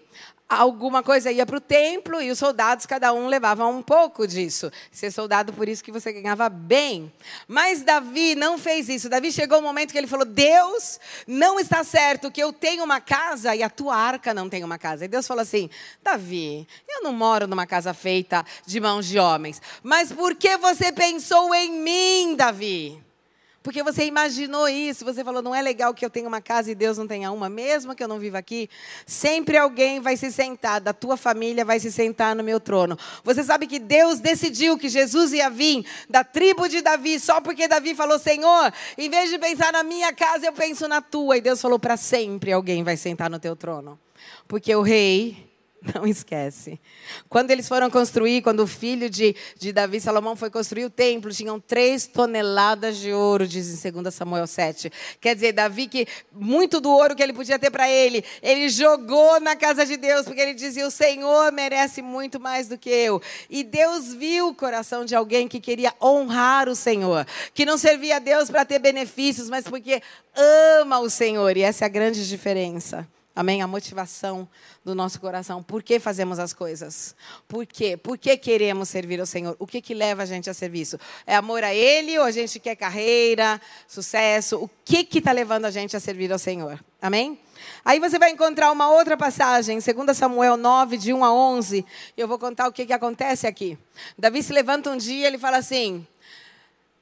alguma 0.48 1.02
coisa 1.02 1.30
ia 1.30 1.44
para 1.44 1.58
o 1.58 1.60
templo 1.60 2.22
e 2.22 2.30
os 2.30 2.38
soldados, 2.38 2.86
cada 2.86 3.12
um 3.12 3.26
levava 3.26 3.66
um 3.66 3.82
pouco 3.82 4.26
disso. 4.26 4.72
Ser 4.90 5.10
soldado, 5.10 5.52
por 5.52 5.68
isso 5.68 5.84
que 5.84 5.92
você 5.92 6.12
ganhava 6.12 6.48
bem. 6.48 7.12
Mas 7.46 7.82
Davi 7.82 8.34
não 8.34 8.56
fez 8.56 8.88
isso. 8.88 9.08
Davi 9.08 9.30
chegou 9.30 9.58
um 9.58 9.62
momento 9.62 9.92
que 9.92 9.98
ele 9.98 10.06
falou: 10.06 10.24
Deus, 10.24 10.98
não 11.26 11.60
está 11.60 11.84
certo 11.84 12.30
que 12.30 12.42
eu 12.42 12.52
tenho 12.52 12.82
uma 12.82 13.00
casa 13.00 13.54
e 13.54 13.62
a 13.62 13.68
tua 13.68 13.94
arca 13.94 14.32
não 14.32 14.48
tem 14.48 14.64
uma 14.64 14.78
casa. 14.78 15.04
E 15.04 15.08
Deus 15.08 15.26
falou 15.26 15.42
assim: 15.42 15.68
Davi, 16.02 16.66
eu 16.88 17.02
não 17.02 17.12
moro 17.12 17.46
numa 17.46 17.66
casa 17.66 17.92
feita 17.92 18.44
de 18.64 18.80
mãos 18.80 19.06
de 19.06 19.18
homens. 19.18 19.60
Mas 19.82 20.10
por 20.10 20.34
que 20.34 20.56
você 20.56 20.90
pensou 20.90 21.54
em 21.54 21.72
mim, 21.72 22.34
Davi? 22.34 23.07
Porque 23.62 23.82
você 23.82 24.04
imaginou 24.04 24.68
isso, 24.68 25.04
você 25.04 25.24
falou, 25.24 25.42
não 25.42 25.54
é 25.54 25.60
legal 25.60 25.92
que 25.92 26.04
eu 26.04 26.10
tenha 26.10 26.28
uma 26.28 26.40
casa 26.40 26.70
e 26.70 26.74
Deus 26.74 26.96
não 26.96 27.06
tenha 27.06 27.30
uma, 27.32 27.48
mesmo 27.48 27.94
que 27.94 28.02
eu 28.02 28.08
não 28.08 28.18
viva 28.18 28.38
aqui, 28.38 28.70
sempre 29.04 29.56
alguém 29.56 30.00
vai 30.00 30.16
se 30.16 30.30
sentar, 30.30 30.80
da 30.80 30.92
tua 30.92 31.16
família 31.16 31.64
vai 31.64 31.80
se 31.80 31.90
sentar 31.90 32.36
no 32.36 32.44
meu 32.44 32.60
trono. 32.60 32.96
Você 33.24 33.42
sabe 33.42 33.66
que 33.66 33.78
Deus 33.78 34.20
decidiu 34.20 34.78
que 34.78 34.88
Jesus 34.88 35.32
ia 35.32 35.50
vir 35.50 35.84
da 36.08 36.22
tribo 36.22 36.68
de 36.68 36.80
Davi, 36.80 37.18
só 37.18 37.40
porque 37.40 37.66
Davi 37.66 37.94
falou, 37.94 38.18
Senhor, 38.18 38.72
em 38.96 39.10
vez 39.10 39.28
de 39.28 39.38
pensar 39.38 39.72
na 39.72 39.82
minha 39.82 40.12
casa, 40.12 40.46
eu 40.46 40.52
penso 40.52 40.86
na 40.86 41.02
tua. 41.02 41.36
E 41.36 41.40
Deus 41.40 41.60
falou, 41.60 41.78
para 41.78 41.96
sempre 41.96 42.52
alguém 42.52 42.84
vai 42.84 42.96
sentar 42.96 43.28
no 43.28 43.40
teu 43.40 43.56
trono. 43.56 43.98
Porque 44.46 44.74
o 44.74 44.82
rei 44.82 45.47
Não 45.94 46.06
esquece. 46.06 46.80
Quando 47.28 47.50
eles 47.50 47.68
foram 47.68 47.88
construir, 47.90 48.42
quando 48.42 48.60
o 48.60 48.66
filho 48.66 49.08
de, 49.08 49.34
de 49.58 49.72
Davi, 49.72 50.00
Salomão, 50.00 50.34
foi 50.34 50.50
construir 50.50 50.84
o 50.84 50.90
templo, 50.90 51.32
tinham 51.32 51.60
três 51.60 52.06
toneladas 52.06 52.96
de 52.96 53.12
ouro, 53.12 53.46
diz 53.46 53.84
em 53.84 53.92
2 53.92 54.14
Samuel 54.14 54.46
7. 54.46 54.90
Quer 55.20 55.34
dizer, 55.34 55.52
Davi, 55.52 55.86
que 55.86 56.06
muito 56.32 56.80
do 56.80 56.90
ouro 56.90 57.14
que 57.14 57.22
ele 57.22 57.32
podia 57.32 57.58
ter 57.58 57.70
para 57.70 57.88
ele, 57.88 58.24
ele 58.42 58.68
jogou 58.68 59.40
na 59.40 59.54
casa 59.54 59.86
de 59.86 59.96
Deus, 59.96 60.24
porque 60.24 60.40
ele 60.40 60.54
dizia: 60.54 60.86
O 60.86 60.90
Senhor 60.90 61.52
merece 61.52 62.02
muito 62.02 62.40
mais 62.40 62.68
do 62.68 62.76
que 62.76 62.90
eu. 62.90 63.22
E 63.48 63.62
Deus 63.62 64.12
viu 64.12 64.48
o 64.48 64.54
coração 64.54 65.04
de 65.04 65.14
alguém 65.14 65.46
que 65.46 65.60
queria 65.60 65.94
honrar 66.02 66.68
o 66.68 66.74
Senhor, 66.74 67.26
que 67.54 67.64
não 67.64 67.78
servia 67.78 68.16
a 68.16 68.18
Deus 68.20 68.50
para 68.50 68.64
ter 68.64 68.78
benefícios, 68.78 69.48
mas 69.48 69.64
porque 69.64 70.02
ama 70.34 70.98
o 70.98 71.08
Senhor. 71.08 71.56
E 71.56 71.62
essa 71.62 71.84
é 71.84 71.86
a 71.86 71.88
grande 71.88 72.28
diferença. 72.28 73.06
Amém? 73.38 73.62
A 73.62 73.68
motivação 73.68 74.48
do 74.84 74.96
nosso 74.96 75.20
coração. 75.20 75.62
Por 75.62 75.80
que 75.80 76.00
fazemos 76.00 76.40
as 76.40 76.52
coisas? 76.52 77.14
Por 77.46 77.64
quê? 77.66 77.96
Por 77.96 78.18
que 78.18 78.36
queremos 78.36 78.88
servir 78.88 79.20
ao 79.20 79.26
Senhor? 79.26 79.54
O 79.60 79.64
que, 79.64 79.80
que 79.80 79.94
leva 79.94 80.24
a 80.24 80.26
gente 80.26 80.50
a 80.50 80.54
serviço? 80.54 80.98
É 81.24 81.36
amor 81.36 81.62
a 81.62 81.72
Ele 81.72 82.18
ou 82.18 82.24
a 82.24 82.32
gente 82.32 82.58
quer 82.58 82.74
carreira, 82.74 83.60
sucesso? 83.86 84.56
O 84.56 84.68
que 84.84 85.06
está 85.16 85.30
levando 85.30 85.66
a 85.66 85.70
gente 85.70 85.96
a 85.96 86.00
servir 86.00 86.32
ao 86.32 86.38
Senhor? 86.38 86.84
Amém? 87.00 87.38
Aí 87.84 88.00
você 88.00 88.18
vai 88.18 88.30
encontrar 88.30 88.72
uma 88.72 88.90
outra 88.90 89.16
passagem, 89.16 89.78
2 89.78 90.16
Samuel 90.16 90.56
9, 90.56 90.96
de 90.96 91.12
1 91.12 91.24
a 91.24 91.32
11. 91.32 91.86
Eu 92.16 92.26
vou 92.26 92.40
contar 92.40 92.66
o 92.66 92.72
que, 92.72 92.86
que 92.86 92.92
acontece 92.92 93.46
aqui. 93.46 93.78
Davi 94.18 94.42
se 94.42 94.52
levanta 94.52 94.90
um 94.90 94.96
dia 94.96 95.28
ele 95.28 95.38
fala 95.38 95.58
assim: 95.58 96.04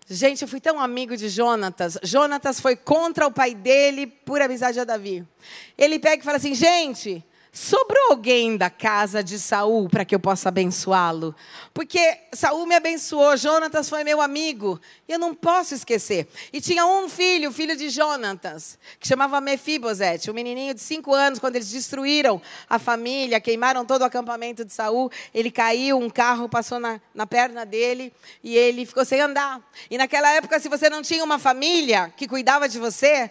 Gente, 0.09 0.43
eu 0.43 0.49
fui 0.49 0.61
tão 0.61 0.81
amigo 0.81 1.17
de 1.17 1.29
Jonatas. 1.29 1.99
Jonatas 2.01 2.61
foi 2.61 2.77
contra 2.77 3.27
o 3.27 3.33
pai 3.33 3.55
dele 3.55 4.07
por 4.07 4.41
amizade 4.41 4.79
a 4.79 4.85
Davi. 4.85 5.27
Ele 5.77 5.99
pega 5.99 6.23
e 6.23 6.25
fala 6.25 6.37
assim: 6.37 6.55
gente, 6.55 7.25
sobrou 7.57 8.11
alguém 8.11 8.55
da 8.55 8.69
casa 8.69 9.25
de 9.25 9.39
Saul 9.39 9.89
para 9.89 10.05
que 10.05 10.15
eu 10.15 10.21
possa 10.21 10.51
abençoá-lo? 10.51 11.35
Porque 11.73 12.19
Saul 12.31 12.67
me 12.67 12.75
abençoou, 12.75 13.35
Jonatas 13.35 13.89
foi 13.89 14.05
meu 14.05 14.21
amigo, 14.21 14.79
e 15.09 15.13
eu 15.13 15.19
não 15.19 15.35
posso 15.35 15.75
esquecer. 15.75 16.29
E 16.53 16.61
tinha 16.61 16.85
um 16.85 17.09
filho, 17.09 17.51
filho 17.51 17.75
de 17.75 17.89
Jonatas, 17.89 18.79
que 19.01 19.09
chamava 19.09 19.41
Mefibosete, 19.41 20.31
um 20.31 20.35
menininho 20.35 20.75
de 20.75 20.83
cinco 20.83 21.15
anos, 21.15 21.39
quando 21.39 21.57
eles 21.57 21.71
destruíram 21.71 22.43
a 22.69 22.79
família, 22.79 23.41
queimaram 23.41 23.87
todo 23.87 24.03
o 24.03 24.05
acampamento 24.05 24.63
de 24.63 24.75
Saul, 24.75 25.11
ele 25.33 25.51
caiu, 25.51 25.99
um 25.99 26.11
carro 26.11 26.51
passou 26.51 26.79
na, 26.79 27.01
na 27.15 27.27
perna 27.27 27.65
dele 27.65 28.13
e 28.45 28.55
ele 28.55 28.85
ficou 28.85 29.05
sem 29.05 29.23
andar. 29.23 29.67
E 29.91 29.97
naquela 29.97 30.31
época, 30.31 30.61
se 30.61 30.69
você 30.69 30.91
não 30.91 31.01
tinha 31.01 31.25
uma 31.25 31.39
família 31.39 32.13
que 32.19 32.29
cuidava 32.29 32.69
de 32.69 32.79
você, 32.79 33.31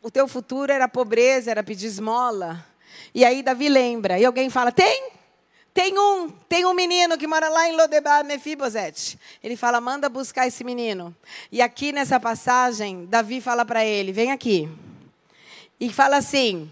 o 0.00 0.10
teu 0.10 0.26
futuro 0.26 0.72
era 0.72 0.88
pobreza, 0.88 1.50
era 1.50 1.62
pedir 1.62 1.86
esmola. 1.86 2.69
E 3.14 3.24
aí 3.24 3.42
Davi 3.42 3.68
lembra, 3.68 4.18
e 4.18 4.24
alguém 4.24 4.50
fala: 4.50 4.72
tem? 4.72 5.10
Tem 5.72 5.96
um, 5.96 6.28
tem 6.48 6.66
um 6.66 6.74
menino 6.74 7.16
que 7.16 7.26
mora 7.26 7.48
lá 7.48 7.68
em 7.68 7.76
Lodebar, 7.76 8.24
Mefibosete. 8.24 9.18
Ele 9.42 9.56
fala: 9.56 9.80
manda 9.80 10.08
buscar 10.08 10.46
esse 10.46 10.64
menino. 10.64 11.14
E 11.50 11.62
aqui 11.62 11.92
nessa 11.92 12.18
passagem, 12.18 13.06
Davi 13.06 13.40
fala 13.40 13.64
para 13.64 13.84
ele: 13.84 14.12
vem 14.12 14.32
aqui. 14.32 14.68
E 15.78 15.92
fala 15.92 16.16
assim: 16.16 16.70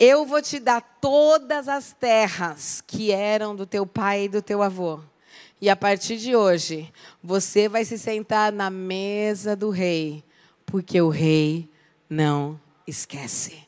eu 0.00 0.24
vou 0.24 0.40
te 0.40 0.58
dar 0.58 0.80
todas 1.00 1.68
as 1.68 1.92
terras 1.92 2.80
que 2.86 3.10
eram 3.10 3.54
do 3.54 3.66
teu 3.66 3.84
pai 3.84 4.24
e 4.24 4.28
do 4.28 4.40
teu 4.40 4.62
avô. 4.62 5.00
E 5.60 5.68
a 5.68 5.74
partir 5.74 6.16
de 6.18 6.36
hoje, 6.36 6.92
você 7.22 7.68
vai 7.68 7.84
se 7.84 7.98
sentar 7.98 8.52
na 8.52 8.70
mesa 8.70 9.56
do 9.56 9.70
rei, 9.70 10.22
porque 10.64 11.00
o 11.00 11.08
rei 11.08 11.68
não 12.08 12.60
esquece. 12.86 13.67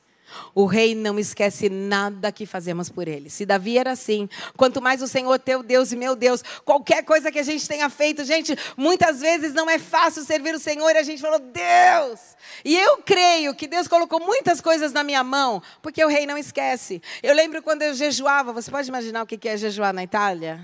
O 0.55 0.67
rei 0.67 0.95
não 0.95 1.19
esquece 1.19 1.69
nada 1.69 2.33
que 2.33 2.47
fazemos 2.47 2.89
por 2.89 3.09
ele. 3.09 3.31
Se 3.31 3.47
Davi 3.47 3.79
era 3.79 3.93
assim, 3.93 4.29
quanto 4.57 4.81
mais 4.81 5.03
o 5.03 5.09
Senhor 5.09 5.39
teu 5.39 5.63
Deus 5.63 5.93
e 5.93 5.97
meu 5.97 6.15
Deus, 6.17 6.43
qualquer 6.65 7.05
coisa 7.05 7.31
que 7.31 7.39
a 7.39 7.43
gente 7.43 7.67
tenha 7.69 7.89
feito, 7.89 8.25
gente, 8.25 8.57
muitas 8.77 9.21
vezes 9.21 9.53
não 9.53 9.69
é 9.69 9.79
fácil 9.79 10.25
servir 10.25 10.55
o 10.55 10.59
Senhor 10.59 10.91
e 10.91 10.99
a 10.99 11.03
gente 11.03 11.21
falou, 11.21 11.39
Deus. 11.39 12.21
E 12.65 12.77
eu 12.77 12.99
creio 12.99 13.55
que 13.55 13.67
Deus 13.67 13.89
colocou 13.89 14.21
muitas 14.21 14.61
coisas 14.61 14.93
na 14.93 15.03
minha 15.03 15.23
mão, 15.23 15.63
porque 15.83 16.05
o 16.05 16.09
rei 16.09 16.27
não 16.27 16.39
esquece. 16.39 17.03
Eu 17.23 17.35
lembro 17.35 17.63
quando 17.63 17.83
eu 17.83 17.95
jejuava, 17.95 18.53
você 18.53 18.71
pode 18.71 18.89
imaginar 18.89 19.23
o 19.23 19.27
que 19.27 19.49
é 19.49 19.57
jejuar 19.57 19.93
na 19.93 20.03
Itália? 20.03 20.61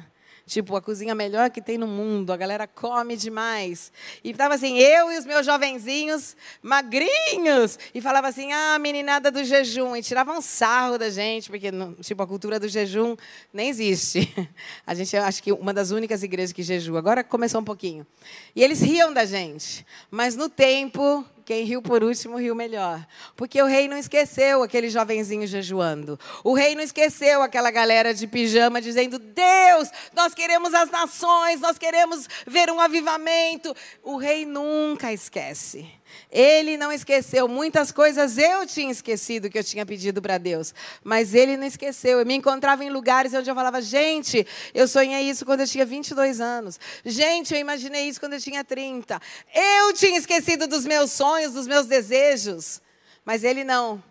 Tipo, 0.46 0.76
a 0.76 0.80
cozinha 0.80 1.12
melhor 1.12 1.50
que 1.50 1.60
tem 1.60 1.76
no 1.76 1.88
mundo, 1.88 2.32
a 2.32 2.36
galera 2.36 2.68
come 2.68 3.16
demais. 3.16 3.90
E 4.22 4.32
tava 4.32 4.54
assim, 4.54 4.78
eu 4.78 5.10
e 5.10 5.18
os 5.18 5.26
meus 5.26 5.44
jovenzinhos, 5.44 6.36
magrinhos, 6.62 7.76
e 7.92 8.00
falava 8.00 8.28
assim, 8.28 8.52
ah, 8.52 8.78
meninada 8.78 9.28
do 9.32 9.42
jejum, 9.42 9.96
e 9.96 10.02
tiravam 10.02 10.38
um 10.38 10.40
sarro 10.40 10.98
da 10.98 11.10
gente, 11.10 11.50
porque, 11.50 11.72
tipo, 12.00 12.22
a 12.22 12.26
cultura 12.28 12.60
do 12.60 12.68
jejum 12.68 13.16
nem 13.52 13.68
existe. 13.68 14.32
A 14.86 14.94
gente, 14.94 15.16
acho 15.16 15.42
que 15.42 15.50
uma 15.50 15.74
das 15.74 15.90
únicas 15.90 16.22
igrejas 16.22 16.52
que 16.52 16.62
jejua. 16.62 16.98
Agora 17.00 17.24
começou 17.24 17.60
um 17.60 17.64
pouquinho. 17.64 18.06
E 18.54 18.62
eles 18.62 18.80
riam 18.80 19.12
da 19.12 19.24
gente. 19.24 19.84
Mas 20.10 20.36
no 20.36 20.48
tempo, 20.48 21.24
quem 21.46 21.64
riu 21.64 21.80
por 21.80 22.02
último 22.02 22.38
riu 22.38 22.56
melhor. 22.56 23.06
Porque 23.36 23.62
o 23.62 23.66
rei 23.66 23.86
não 23.86 23.96
esqueceu 23.96 24.64
aquele 24.64 24.90
jovenzinho 24.90 25.46
jejuando. 25.46 26.18
O 26.42 26.54
rei 26.54 26.74
não 26.74 26.82
esqueceu 26.82 27.40
aquela 27.40 27.70
galera 27.70 28.12
de 28.12 28.26
pijama 28.26 28.82
dizendo: 28.82 29.16
Deus, 29.16 29.88
nós 30.12 30.34
queremos 30.34 30.74
as 30.74 30.90
nações, 30.90 31.60
nós 31.60 31.78
queremos 31.78 32.28
ver 32.48 32.68
um 32.68 32.80
avivamento. 32.80 33.74
O 34.02 34.16
rei 34.16 34.44
nunca 34.44 35.12
esquece. 35.12 35.88
Ele 36.30 36.76
não 36.76 36.92
esqueceu. 36.92 37.48
Muitas 37.48 37.90
coisas 37.90 38.38
eu 38.38 38.66
tinha 38.66 38.90
esquecido 38.90 39.48
que 39.48 39.58
eu 39.58 39.64
tinha 39.64 39.86
pedido 39.86 40.20
para 40.20 40.38
Deus. 40.38 40.74
Mas 41.02 41.34
ele 41.34 41.56
não 41.56 41.66
esqueceu. 41.66 42.18
Eu 42.18 42.26
me 42.26 42.34
encontrava 42.34 42.84
em 42.84 42.90
lugares 42.90 43.32
onde 43.34 43.50
eu 43.50 43.54
falava, 43.54 43.80
gente, 43.80 44.46
eu 44.74 44.86
sonhei 44.88 45.28
isso 45.28 45.44
quando 45.44 45.60
eu 45.60 45.66
tinha 45.66 45.86
22 45.86 46.40
anos. 46.40 46.78
Gente, 47.04 47.54
eu 47.54 47.60
imaginei 47.60 48.08
isso 48.08 48.20
quando 48.20 48.34
eu 48.34 48.40
tinha 48.40 48.64
30. 48.64 49.20
Eu 49.54 49.92
tinha 49.92 50.18
esquecido 50.18 50.66
dos 50.66 50.84
meus 50.84 51.12
sonhos, 51.12 51.52
dos 51.52 51.66
meus 51.66 51.86
desejos. 51.86 52.80
Mas 53.24 53.44
ele 53.44 53.64
não. 53.64 54.02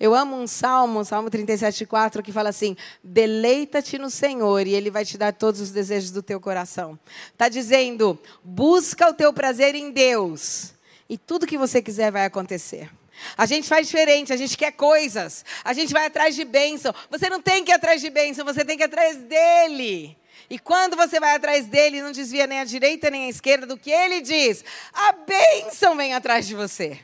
Eu 0.00 0.14
amo 0.14 0.36
um 0.36 0.46
salmo, 0.46 1.04
Salmo 1.04 1.28
37,4, 1.28 2.22
que 2.22 2.30
fala 2.30 2.50
assim: 2.50 2.76
deleita-te 3.02 3.98
no 3.98 4.08
Senhor 4.08 4.64
e 4.66 4.72
Ele 4.72 4.90
vai 4.90 5.04
te 5.04 5.18
dar 5.18 5.32
todos 5.32 5.60
os 5.60 5.70
desejos 5.70 6.12
do 6.12 6.22
teu 6.22 6.40
coração. 6.40 6.96
Está 7.32 7.48
dizendo: 7.48 8.16
busca 8.44 9.08
o 9.08 9.14
teu 9.14 9.32
prazer 9.32 9.74
em 9.74 9.90
Deus 9.90 10.77
e 11.08 11.16
tudo 11.16 11.46
que 11.46 11.58
você 11.58 11.80
quiser 11.80 12.12
vai 12.12 12.24
acontecer. 12.24 12.90
A 13.36 13.46
gente 13.46 13.68
faz 13.68 13.86
diferente, 13.88 14.32
a 14.32 14.36
gente 14.36 14.56
quer 14.56 14.72
coisas, 14.72 15.44
a 15.64 15.72
gente 15.72 15.92
vai 15.92 16.06
atrás 16.06 16.34
de 16.34 16.44
bênção. 16.44 16.94
Você 17.10 17.28
não 17.28 17.40
tem 17.40 17.64
que 17.64 17.72
ir 17.72 17.74
atrás 17.74 18.00
de 18.00 18.10
bênção, 18.10 18.44
você 18.44 18.64
tem 18.64 18.76
que 18.76 18.82
ir 18.82 18.86
atrás 18.86 19.16
dele. 19.16 20.16
E 20.48 20.58
quando 20.58 20.96
você 20.96 21.18
vai 21.18 21.34
atrás 21.34 21.66
dele, 21.66 22.00
não 22.00 22.12
desvia 22.12 22.46
nem 22.46 22.60
à 22.60 22.64
direita 22.64 23.10
nem 23.10 23.26
à 23.26 23.28
esquerda 23.28 23.66
do 23.66 23.76
que 23.76 23.90
ele 23.90 24.20
diz. 24.20 24.64
A 24.92 25.12
bênção 25.12 25.96
vem 25.96 26.14
atrás 26.14 26.46
de 26.46 26.54
você. 26.54 26.98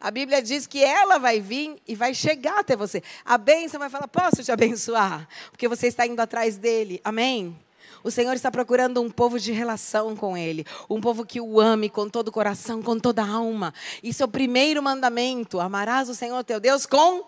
A 0.00 0.10
Bíblia 0.10 0.42
diz 0.42 0.66
que 0.66 0.84
ela 0.84 1.18
vai 1.18 1.40
vir 1.40 1.76
e 1.86 1.94
vai 1.94 2.14
chegar 2.14 2.60
até 2.60 2.76
você. 2.76 3.02
A 3.24 3.36
bênção 3.36 3.78
vai 3.80 3.90
falar: 3.90 4.08
Posso 4.08 4.42
te 4.42 4.52
abençoar? 4.52 5.28
Porque 5.50 5.68
você 5.68 5.88
está 5.88 6.06
indo 6.06 6.20
atrás 6.20 6.56
dele. 6.56 7.00
Amém? 7.02 7.58
O 8.06 8.10
Senhor 8.12 8.34
está 8.34 8.52
procurando 8.52 9.02
um 9.02 9.10
povo 9.10 9.36
de 9.36 9.50
relação 9.50 10.14
com 10.14 10.36
Ele, 10.36 10.64
um 10.88 11.00
povo 11.00 11.26
que 11.26 11.40
o 11.40 11.60
ame 11.60 11.90
com 11.90 12.08
todo 12.08 12.28
o 12.28 12.32
coração, 12.32 12.80
com 12.80 13.00
toda 13.00 13.20
a 13.20 13.28
alma. 13.28 13.74
Isso 14.00 14.22
é 14.22 14.26
o 14.26 14.28
primeiro 14.28 14.80
mandamento: 14.80 15.58
amarás 15.58 16.08
o 16.08 16.14
Senhor 16.14 16.44
teu 16.44 16.60
Deus 16.60 16.86
com 16.86 17.24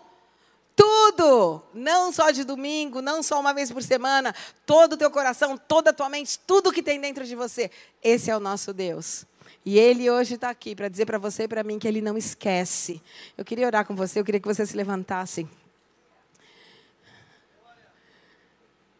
tudo, 0.77 1.61
não 1.73 2.13
só 2.13 2.31
de 2.31 2.45
domingo, 2.45 3.01
não 3.01 3.21
só 3.21 3.41
uma 3.41 3.53
vez 3.53 3.69
por 3.69 3.83
semana, 3.83 4.33
todo 4.65 4.93
o 4.93 4.97
teu 4.97 5.11
coração, 5.11 5.57
toda 5.57 5.89
a 5.89 5.93
tua 5.93 6.07
mente, 6.07 6.39
tudo 6.47 6.71
que 6.71 6.81
tem 6.81 6.97
dentro 6.97 7.25
de 7.25 7.35
você. 7.35 7.69
Esse 8.01 8.31
é 8.31 8.37
o 8.37 8.39
nosso 8.39 8.71
Deus. 8.71 9.25
E 9.65 9.77
Ele 9.77 10.09
hoje 10.09 10.35
está 10.35 10.49
aqui 10.49 10.73
para 10.73 10.87
dizer 10.87 11.05
para 11.05 11.17
você 11.17 11.43
e 11.43 11.47
para 11.49 11.61
mim 11.61 11.77
que 11.77 11.89
Ele 11.89 11.99
não 11.99 12.17
esquece. 12.17 13.01
Eu 13.37 13.43
queria 13.43 13.67
orar 13.67 13.85
com 13.85 13.97
você, 13.97 14.21
eu 14.21 14.23
queria 14.23 14.39
que 14.39 14.47
você 14.47 14.65
se 14.65 14.77
levantasse. 14.77 15.45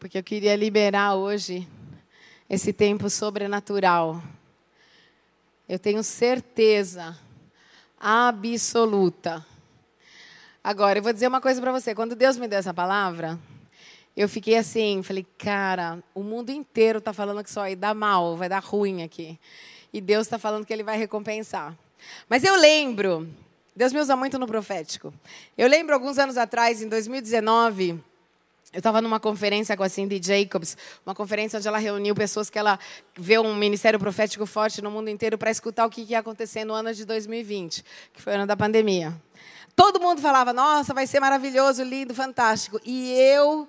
Porque 0.00 0.16
eu 0.16 0.22
queria 0.22 0.56
liberar 0.56 1.14
hoje 1.14 1.68
esse 2.48 2.72
tempo 2.72 3.10
sobrenatural. 3.10 4.20
Eu 5.68 5.78
tenho 5.78 6.02
certeza 6.02 7.16
absoluta. 8.00 9.44
Agora, 10.64 10.98
eu 10.98 11.02
vou 11.02 11.12
dizer 11.12 11.28
uma 11.28 11.40
coisa 11.40 11.60
para 11.60 11.70
você. 11.70 11.94
Quando 11.94 12.16
Deus 12.16 12.38
me 12.38 12.48
deu 12.48 12.58
essa 12.58 12.72
palavra, 12.72 13.38
eu 14.16 14.26
fiquei 14.26 14.56
assim, 14.56 15.02
falei, 15.02 15.26
cara, 15.36 16.02
o 16.14 16.22
mundo 16.22 16.48
inteiro 16.48 16.98
está 16.98 17.12
falando 17.12 17.44
que 17.44 17.50
só 17.50 17.60
vai 17.60 17.76
dar 17.76 17.94
mal, 17.94 18.38
vai 18.38 18.48
dar 18.48 18.64
ruim 18.64 19.02
aqui. 19.02 19.38
E 19.92 20.00
Deus 20.00 20.26
está 20.26 20.38
falando 20.38 20.64
que 20.64 20.72
Ele 20.72 20.82
vai 20.82 20.96
recompensar. 20.96 21.76
Mas 22.26 22.42
eu 22.42 22.56
lembro, 22.56 23.28
Deus 23.76 23.92
me 23.92 24.00
usa 24.00 24.16
muito 24.16 24.38
no 24.38 24.46
profético. 24.46 25.12
Eu 25.58 25.68
lembro 25.68 25.94
alguns 25.94 26.16
anos 26.16 26.38
atrás, 26.38 26.80
em 26.80 26.88
2019, 26.88 28.02
eu 28.72 28.78
estava 28.78 29.02
numa 29.02 29.18
conferência 29.18 29.76
com 29.76 29.82
a 29.82 29.88
Cindy 29.88 30.20
Jacobs, 30.22 30.76
uma 31.04 31.14
conferência 31.14 31.58
onde 31.58 31.66
ela 31.66 31.78
reuniu 31.78 32.14
pessoas 32.14 32.48
que 32.48 32.58
ela 32.58 32.78
vê 33.18 33.38
um 33.38 33.54
ministério 33.54 33.98
profético 33.98 34.46
forte 34.46 34.80
no 34.80 34.90
mundo 34.90 35.10
inteiro 35.10 35.36
para 35.36 35.50
escutar 35.50 35.86
o 35.86 35.90
que 35.90 36.02
ia 36.02 36.20
acontecer 36.20 36.64
no 36.64 36.72
ano 36.72 36.94
de 36.94 37.04
2020, 37.04 37.84
que 38.12 38.22
foi 38.22 38.32
o 38.32 38.36
ano 38.36 38.46
da 38.46 38.56
pandemia. 38.56 39.12
Todo 39.74 40.00
mundo 40.00 40.20
falava, 40.20 40.52
nossa, 40.52 40.94
vai 40.94 41.06
ser 41.06 41.18
maravilhoso, 41.18 41.82
lindo, 41.82 42.14
fantástico. 42.14 42.80
E 42.84 43.12
eu 43.12 43.68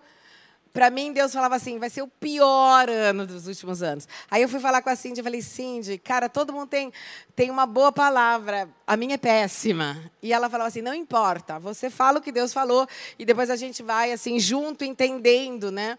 para 0.74 0.90
mim, 0.90 1.12
Deus 1.12 1.34
falava 1.34 1.56
assim: 1.56 1.78
vai 1.78 1.90
ser 1.90 2.02
o 2.02 2.08
pior 2.08 2.90
ano 2.90 3.26
dos 3.28 3.48
últimos 3.48 3.84
anos. 3.84 4.08
Aí 4.30 4.42
eu 4.42 4.50
fui 4.50 4.60
falar 4.60 4.82
com 4.82 4.90
a 4.90 4.96
Cindy 4.96 5.20
e 5.20 5.24
falei: 5.24 5.42
Cindy, 5.42 5.98
cara, 5.98 6.30
todo 6.30 6.54
mundo 6.54 6.68
tem, 6.68 6.92
tem 7.36 7.50
uma 7.50 7.66
boa 7.66 7.92
palavra, 7.92 8.70
a 8.88 8.96
minha 8.96 9.16
é 9.16 9.18
péssima. 9.18 10.12
E 10.22 10.32
ela 10.32 10.50
falava 10.50 10.70
assim: 10.70 10.82
não 10.82 10.94
importa, 10.94 11.60
você 11.60 11.90
fala 11.90 12.20
o 12.20 12.22
que 12.22 12.32
Deus 12.32 12.54
falou 12.54 12.88
e 13.20 13.26
depois 13.26 13.50
a 13.50 13.56
gente 13.56 13.84
vai 13.84 14.12
assim, 14.12 14.40
junto, 14.40 14.86
entendendo, 14.86 15.72
né? 15.72 15.98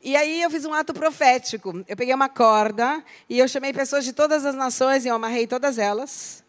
E 0.00 0.16
aí 0.16 0.42
eu 0.42 0.50
fiz 0.50 0.64
um 0.64 0.72
ato 0.72 0.92
profético. 0.92 1.82
Eu 1.88 1.96
peguei 1.96 2.14
uma 2.14 2.28
corda 2.28 3.02
e 3.28 3.38
eu 3.38 3.48
chamei 3.48 3.72
pessoas 3.72 4.04
de 4.04 4.12
todas 4.12 4.44
as 4.44 4.54
nações 4.54 5.04
e 5.04 5.08
eu 5.08 5.14
amarrei 5.14 5.46
todas 5.46 5.78
elas. 5.78 6.44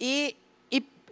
E 0.00 0.36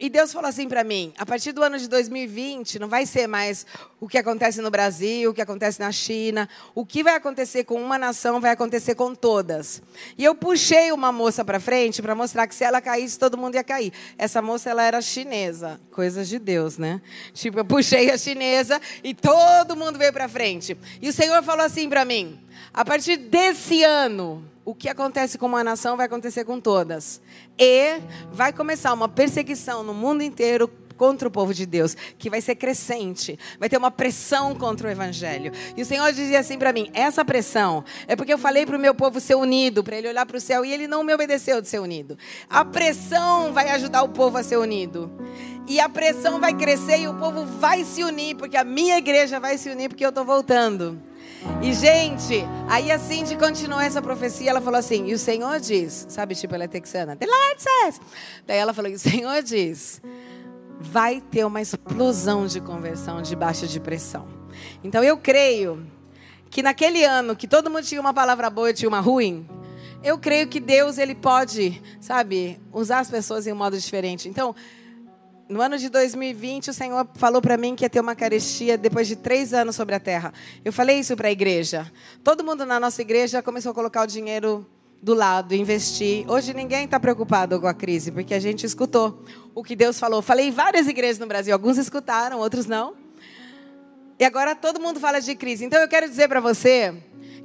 e 0.00 0.08
Deus 0.08 0.32
falou 0.32 0.48
assim 0.48 0.68
para 0.68 0.84
mim: 0.84 1.12
a 1.18 1.26
partir 1.26 1.52
do 1.52 1.62
ano 1.62 1.78
de 1.78 1.88
2020, 1.88 2.78
não 2.78 2.88
vai 2.88 3.04
ser 3.04 3.26
mais 3.26 3.66
o 4.00 4.06
que 4.06 4.16
acontece 4.16 4.60
no 4.60 4.70
Brasil, 4.70 5.30
o 5.30 5.34
que 5.34 5.40
acontece 5.40 5.80
na 5.80 5.90
China. 5.90 6.48
O 6.74 6.86
que 6.86 7.02
vai 7.02 7.16
acontecer 7.16 7.64
com 7.64 7.82
uma 7.82 7.98
nação 7.98 8.40
vai 8.40 8.52
acontecer 8.52 8.94
com 8.94 9.14
todas. 9.14 9.82
E 10.16 10.24
eu 10.24 10.34
puxei 10.34 10.92
uma 10.92 11.10
moça 11.10 11.44
para 11.44 11.58
frente 11.58 12.00
para 12.00 12.14
mostrar 12.14 12.46
que 12.46 12.54
se 12.54 12.62
ela 12.62 12.80
caísse, 12.80 13.18
todo 13.18 13.36
mundo 13.36 13.56
ia 13.56 13.64
cair. 13.64 13.92
Essa 14.16 14.40
moça 14.40 14.70
ela 14.70 14.82
era 14.82 15.00
chinesa, 15.00 15.80
coisas 15.90 16.28
de 16.28 16.38
Deus, 16.38 16.78
né? 16.78 17.00
Tipo, 17.34 17.58
eu 17.58 17.64
puxei 17.64 18.10
a 18.10 18.18
chinesa 18.18 18.80
e 19.02 19.14
todo 19.14 19.76
mundo 19.76 19.98
veio 19.98 20.12
para 20.12 20.28
frente. 20.28 20.76
E 21.02 21.08
o 21.08 21.12
Senhor 21.12 21.42
falou 21.42 21.64
assim 21.64 21.88
para 21.88 22.04
mim: 22.04 22.38
a 22.72 22.84
partir 22.84 23.16
desse 23.16 23.82
ano, 23.82 24.44
o 24.68 24.74
que 24.74 24.86
acontece 24.86 25.38
com 25.38 25.46
uma 25.46 25.64
nação 25.64 25.96
vai 25.96 26.04
acontecer 26.04 26.44
com 26.44 26.60
todas. 26.60 27.22
E 27.58 28.02
vai 28.30 28.52
começar 28.52 28.92
uma 28.92 29.08
perseguição 29.08 29.82
no 29.82 29.94
mundo 29.94 30.22
inteiro 30.22 30.68
contra 30.94 31.26
o 31.26 31.30
povo 31.30 31.54
de 31.54 31.64
Deus, 31.64 31.96
que 32.18 32.28
vai 32.28 32.42
ser 32.42 32.54
crescente, 32.54 33.38
vai 33.58 33.70
ter 33.70 33.78
uma 33.78 33.90
pressão 33.90 34.54
contra 34.54 34.86
o 34.86 34.90
evangelho. 34.90 35.52
E 35.74 35.80
o 35.80 35.86
Senhor 35.86 36.12
dizia 36.12 36.40
assim 36.40 36.58
para 36.58 36.70
mim: 36.70 36.90
essa 36.92 37.24
pressão 37.24 37.82
é 38.06 38.14
porque 38.14 38.30
eu 38.30 38.36
falei 38.36 38.66
para 38.66 38.76
o 38.76 38.78
meu 38.78 38.94
povo 38.94 39.20
ser 39.20 39.36
unido, 39.36 39.82
para 39.82 39.96
ele 39.96 40.08
olhar 40.08 40.26
para 40.26 40.36
o 40.36 40.40
céu 40.40 40.62
e 40.66 40.70
ele 40.70 40.86
não 40.86 41.02
me 41.02 41.14
obedeceu 41.14 41.62
de 41.62 41.68
ser 41.68 41.78
unido. 41.78 42.18
A 42.46 42.62
pressão 42.62 43.54
vai 43.54 43.70
ajudar 43.70 44.02
o 44.02 44.10
povo 44.10 44.36
a 44.36 44.42
ser 44.42 44.58
unido. 44.58 45.10
E 45.66 45.80
a 45.80 45.88
pressão 45.88 46.38
vai 46.38 46.52
crescer 46.52 46.98
e 46.98 47.08
o 47.08 47.14
povo 47.14 47.46
vai 47.46 47.84
se 47.84 48.04
unir, 48.04 48.36
porque 48.36 48.56
a 48.58 48.64
minha 48.64 48.98
igreja 48.98 49.40
vai 49.40 49.56
se 49.56 49.70
unir, 49.70 49.88
porque 49.88 50.04
eu 50.04 50.10
estou 50.10 50.26
voltando. 50.26 51.07
E, 51.62 51.72
gente, 51.72 52.44
aí 52.68 52.90
a 52.90 52.98
Cindy 52.98 53.36
continuou 53.36 53.80
essa 53.80 54.00
profecia. 54.00 54.50
Ela 54.50 54.60
falou 54.60 54.78
assim: 54.78 55.06
E 55.08 55.14
o 55.14 55.18
Senhor 55.18 55.58
diz, 55.60 56.06
sabe, 56.08 56.34
tipo, 56.34 56.54
ela 56.54 56.64
é 56.64 56.68
texana, 56.68 57.16
The 57.16 57.26
Lord 57.26 57.62
says. 57.62 58.00
Daí 58.46 58.58
ela 58.58 58.72
falou: 58.72 58.90
E 58.90 58.94
o 58.94 58.98
Senhor 58.98 59.42
diz, 59.42 60.00
vai 60.80 61.20
ter 61.20 61.44
uma 61.44 61.60
explosão 61.60 62.46
de 62.46 62.60
conversão 62.60 63.20
debaixo 63.20 63.66
de 63.66 63.80
pressão. 63.80 64.26
Então, 64.82 65.02
eu 65.02 65.18
creio 65.18 65.84
que 66.50 66.62
naquele 66.62 67.04
ano 67.04 67.36
que 67.36 67.46
todo 67.46 67.70
mundo 67.70 67.84
tinha 67.84 68.00
uma 68.00 68.14
palavra 68.14 68.48
boa 68.48 68.70
e 68.70 68.74
tinha 68.74 68.88
uma 68.88 69.00
ruim, 69.00 69.46
eu 70.02 70.16
creio 70.18 70.46
que 70.46 70.60
Deus 70.60 70.96
ele 70.96 71.14
pode, 71.14 71.82
sabe, 72.00 72.60
usar 72.72 73.00
as 73.00 73.10
pessoas 73.10 73.46
em 73.46 73.52
um 73.52 73.56
modo 73.56 73.78
diferente. 73.78 74.28
Então, 74.28 74.54
no 75.48 75.62
ano 75.62 75.78
de 75.78 75.88
2020, 75.88 76.70
o 76.70 76.74
Senhor 76.74 77.08
falou 77.14 77.40
para 77.40 77.56
mim 77.56 77.74
que 77.74 77.84
ia 77.84 77.90
ter 77.90 78.00
uma 78.00 78.14
carestia 78.14 78.76
depois 78.76 79.08
de 79.08 79.16
três 79.16 79.54
anos 79.54 79.74
sobre 79.74 79.94
a 79.94 80.00
terra. 80.00 80.32
Eu 80.64 80.72
falei 80.72 80.98
isso 80.98 81.16
para 81.16 81.28
a 81.28 81.30
igreja. 81.30 81.90
Todo 82.22 82.44
mundo 82.44 82.66
na 82.66 82.78
nossa 82.78 83.00
igreja 83.00 83.42
começou 83.42 83.72
a 83.72 83.74
colocar 83.74 84.02
o 84.02 84.06
dinheiro 84.06 84.66
do 85.02 85.14
lado, 85.14 85.54
investir. 85.54 86.28
Hoje 86.30 86.52
ninguém 86.52 86.84
está 86.84 87.00
preocupado 87.00 87.58
com 87.60 87.66
a 87.66 87.74
crise, 87.74 88.10
porque 88.10 88.34
a 88.34 88.40
gente 88.40 88.66
escutou 88.66 89.24
o 89.54 89.64
que 89.64 89.74
Deus 89.74 89.98
falou. 89.98 90.20
Falei 90.20 90.48
em 90.48 90.50
várias 90.50 90.86
igrejas 90.86 91.18
no 91.18 91.26
Brasil, 91.26 91.54
alguns 91.54 91.78
escutaram, 91.78 92.38
outros 92.38 92.66
não. 92.66 93.07
E 94.18 94.24
agora 94.24 94.54
todo 94.54 94.80
mundo 94.80 94.98
fala 94.98 95.20
de 95.20 95.34
crise. 95.34 95.64
Então 95.64 95.80
eu 95.80 95.88
quero 95.88 96.08
dizer 96.08 96.28
para 96.28 96.40
você 96.40 96.94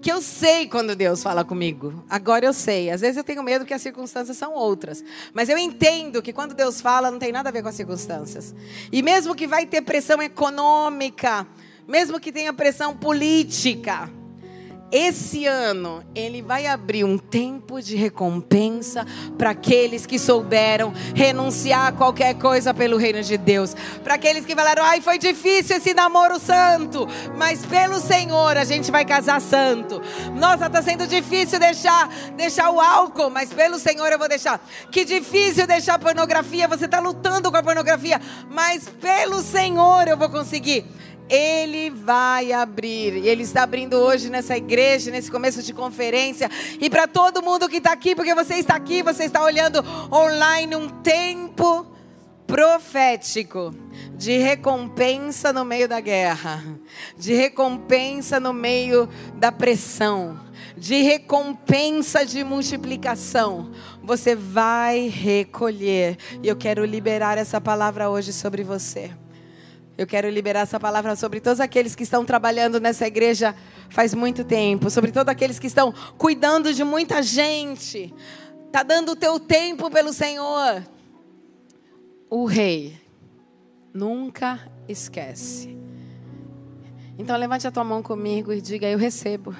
que 0.02 0.12
eu 0.12 0.22
sei 0.22 0.68
quando 0.68 0.96
Deus 0.96 1.22
fala 1.22 1.46
comigo. 1.46 2.04
Agora 2.10 2.46
eu 2.46 2.52
sei. 2.52 2.90
Às 2.90 3.02
vezes 3.02 3.16
eu 3.16 3.24
tenho 3.24 3.44
medo 3.44 3.64
que 3.64 3.74
as 3.74 3.82
circunstâncias 3.82 4.36
são 4.36 4.54
outras. 4.54 5.04
Mas 5.34 5.50
eu 5.50 5.58
entendo 5.58 6.22
que 6.22 6.34
quando 6.34 6.54
Deus 6.54 6.82
fala, 6.82 7.12
não 7.12 7.20
tem 7.20 7.32
nada 7.32 7.50
a 7.50 7.52
ver 7.52 7.62
com 7.62 7.70
as 7.70 7.76
circunstâncias. 7.76 8.56
E 8.92 9.02
mesmo 9.04 9.36
que 9.36 9.48
vai 9.48 9.66
ter 9.66 9.82
pressão 9.82 10.22
econômica, 10.22 11.48
mesmo 11.88 12.20
que 12.20 12.32
tenha 12.32 12.52
pressão 12.52 12.98
política, 12.98 14.10
esse 14.94 15.48
ano, 15.48 16.04
ele 16.14 16.44
vai 16.44 16.68
abrir 16.68 17.04
um 17.04 17.18
tempo 17.18 17.82
de 17.82 17.96
recompensa 17.96 19.04
para 19.39 19.50
aqueles 19.50 20.06
que 20.06 20.20
souberam 20.20 20.94
renunciar 21.16 21.88
a 21.88 21.91
qualquer 21.91 22.36
coisa 22.36 22.76
pelo 22.76 22.96
reino 22.96 23.24
de 23.24 23.36
Deus. 23.36 23.76
Para 24.04 24.14
aqueles 24.14 24.46
que 24.46 24.54
falaram, 24.54 24.84
ai, 24.84 25.02
foi 25.02 25.18
difícil 25.18 25.78
esse 25.78 25.96
namoro 25.96 26.39
santo, 26.39 27.08
mas 27.36 27.66
pelo 27.66 28.00
Senhor 28.00 28.56
a 28.56 28.64
gente 28.64 28.91
vai 28.91 29.04
casar 29.04 29.41
santo. 29.41 30.00
Nossa, 30.36 30.68
está 30.68 30.84
sendo 30.84 31.08
difícil 31.08 31.58
deixar, 31.58 32.08
deixar 32.38 32.70
o 32.70 32.80
álcool, 32.80 33.32
mas 33.32 33.52
pelo 33.52 33.80
Senhor 33.80 34.12
eu 34.12 34.20
vou 34.20 34.30
deixar. 34.30 34.64
Que 34.91 35.04
difícil 35.04 35.66
deixar 35.66 35.96
a 35.96 36.00
pornografia, 36.00 36.68
você 36.68 36.86
está 36.86 37.00
lutando 37.00 37.50
com 37.50 37.58
a 37.58 37.64
pornografia, 37.64 38.22
mas 38.48 38.88
pelo 39.02 39.41
Senhor 39.41 40.08
eu 40.08 40.18
vou 40.18 40.30
conseguir. 40.30 40.86
Ele 41.30 41.90
vai 41.90 42.52
abrir. 42.52 43.16
E 43.16 43.28
Ele 43.28 43.44
está 43.44 43.64
abrindo 43.64 43.96
hoje 43.96 44.30
nessa 44.30 44.56
igreja, 44.58 45.12
nesse 45.12 45.32
começo 45.32 45.64
de 45.64 45.74
conferência. 45.74 46.50
E 46.80 46.90
para 46.90 47.08
todo 47.08 47.42
mundo 47.44 47.70
que 47.70 47.78
está 47.78 47.92
aqui, 47.92 48.16
porque 48.16 48.36
você 48.36 48.56
está 48.56 48.76
aqui, 48.76 49.02
você 49.02 49.26
está 49.26 49.44
olhando 49.44 49.84
online 50.12 50.76
um 50.76 50.90
tempo 50.90 51.94
profético 52.46 53.74
de 54.16 54.38
recompensa 54.38 55.52
no 55.52 55.66
meio 55.66 55.88
da 55.88 56.00
guerra, 56.00 56.64
de 57.18 57.34
recompensa 57.34 58.40
no 58.40 58.54
meio 58.54 59.10
da 59.36 59.52
pressão, 59.52 60.40
de 60.78 61.02
recompensa 61.02 62.26
de 62.26 62.44
multiplicação. 62.44 63.72
Você 64.04 64.36
vai 64.36 65.08
recolher. 65.08 66.18
E 66.42 66.48
eu 66.48 66.56
quero 66.56 66.86
liberar 66.86 67.38
essa 67.38 67.60
palavra 67.60 68.10
hoje 68.10 68.32
sobre 68.32 68.64
você. 68.64 69.12
Eu 70.04 70.08
quero 70.08 70.30
liberar 70.30 70.60
essa 70.60 70.78
palavra 70.78 71.16
sobre 71.16 71.39
todos 71.39 71.62
aqueles 71.62 71.95
que 71.95 72.04
estão 72.04 72.26
trabalhando 72.26 72.78
nessa 72.78 73.08
igreja 73.08 73.56
faz 73.88 74.14
muito 74.14 74.43
tempo, 74.43 74.89
sobre 74.89 75.14
todos 75.14 75.32
aqueles 75.32 75.58
que 75.58 75.68
estão 75.68 75.93
cuidando 76.18 76.74
de 76.74 76.84
muita 76.84 77.24
gente. 77.24 78.14
Tá 78.70 78.84
dando 78.84 79.14
o 79.14 79.16
teu 79.16 79.39
tempo 79.39 79.89
pelo 79.89 80.12
Senhor. 80.12 80.84
O 82.30 82.43
rei 82.43 82.99
nunca 83.93 84.60
esquece. 84.89 85.74
Então 87.18 87.38
levante 87.38 87.66
a 87.66 87.72
tua 87.72 87.86
mão 87.86 88.04
comigo 88.04 88.51
e 88.51 88.60
diga: 88.60 88.89
eu 88.89 88.97
recebo. 88.97 89.56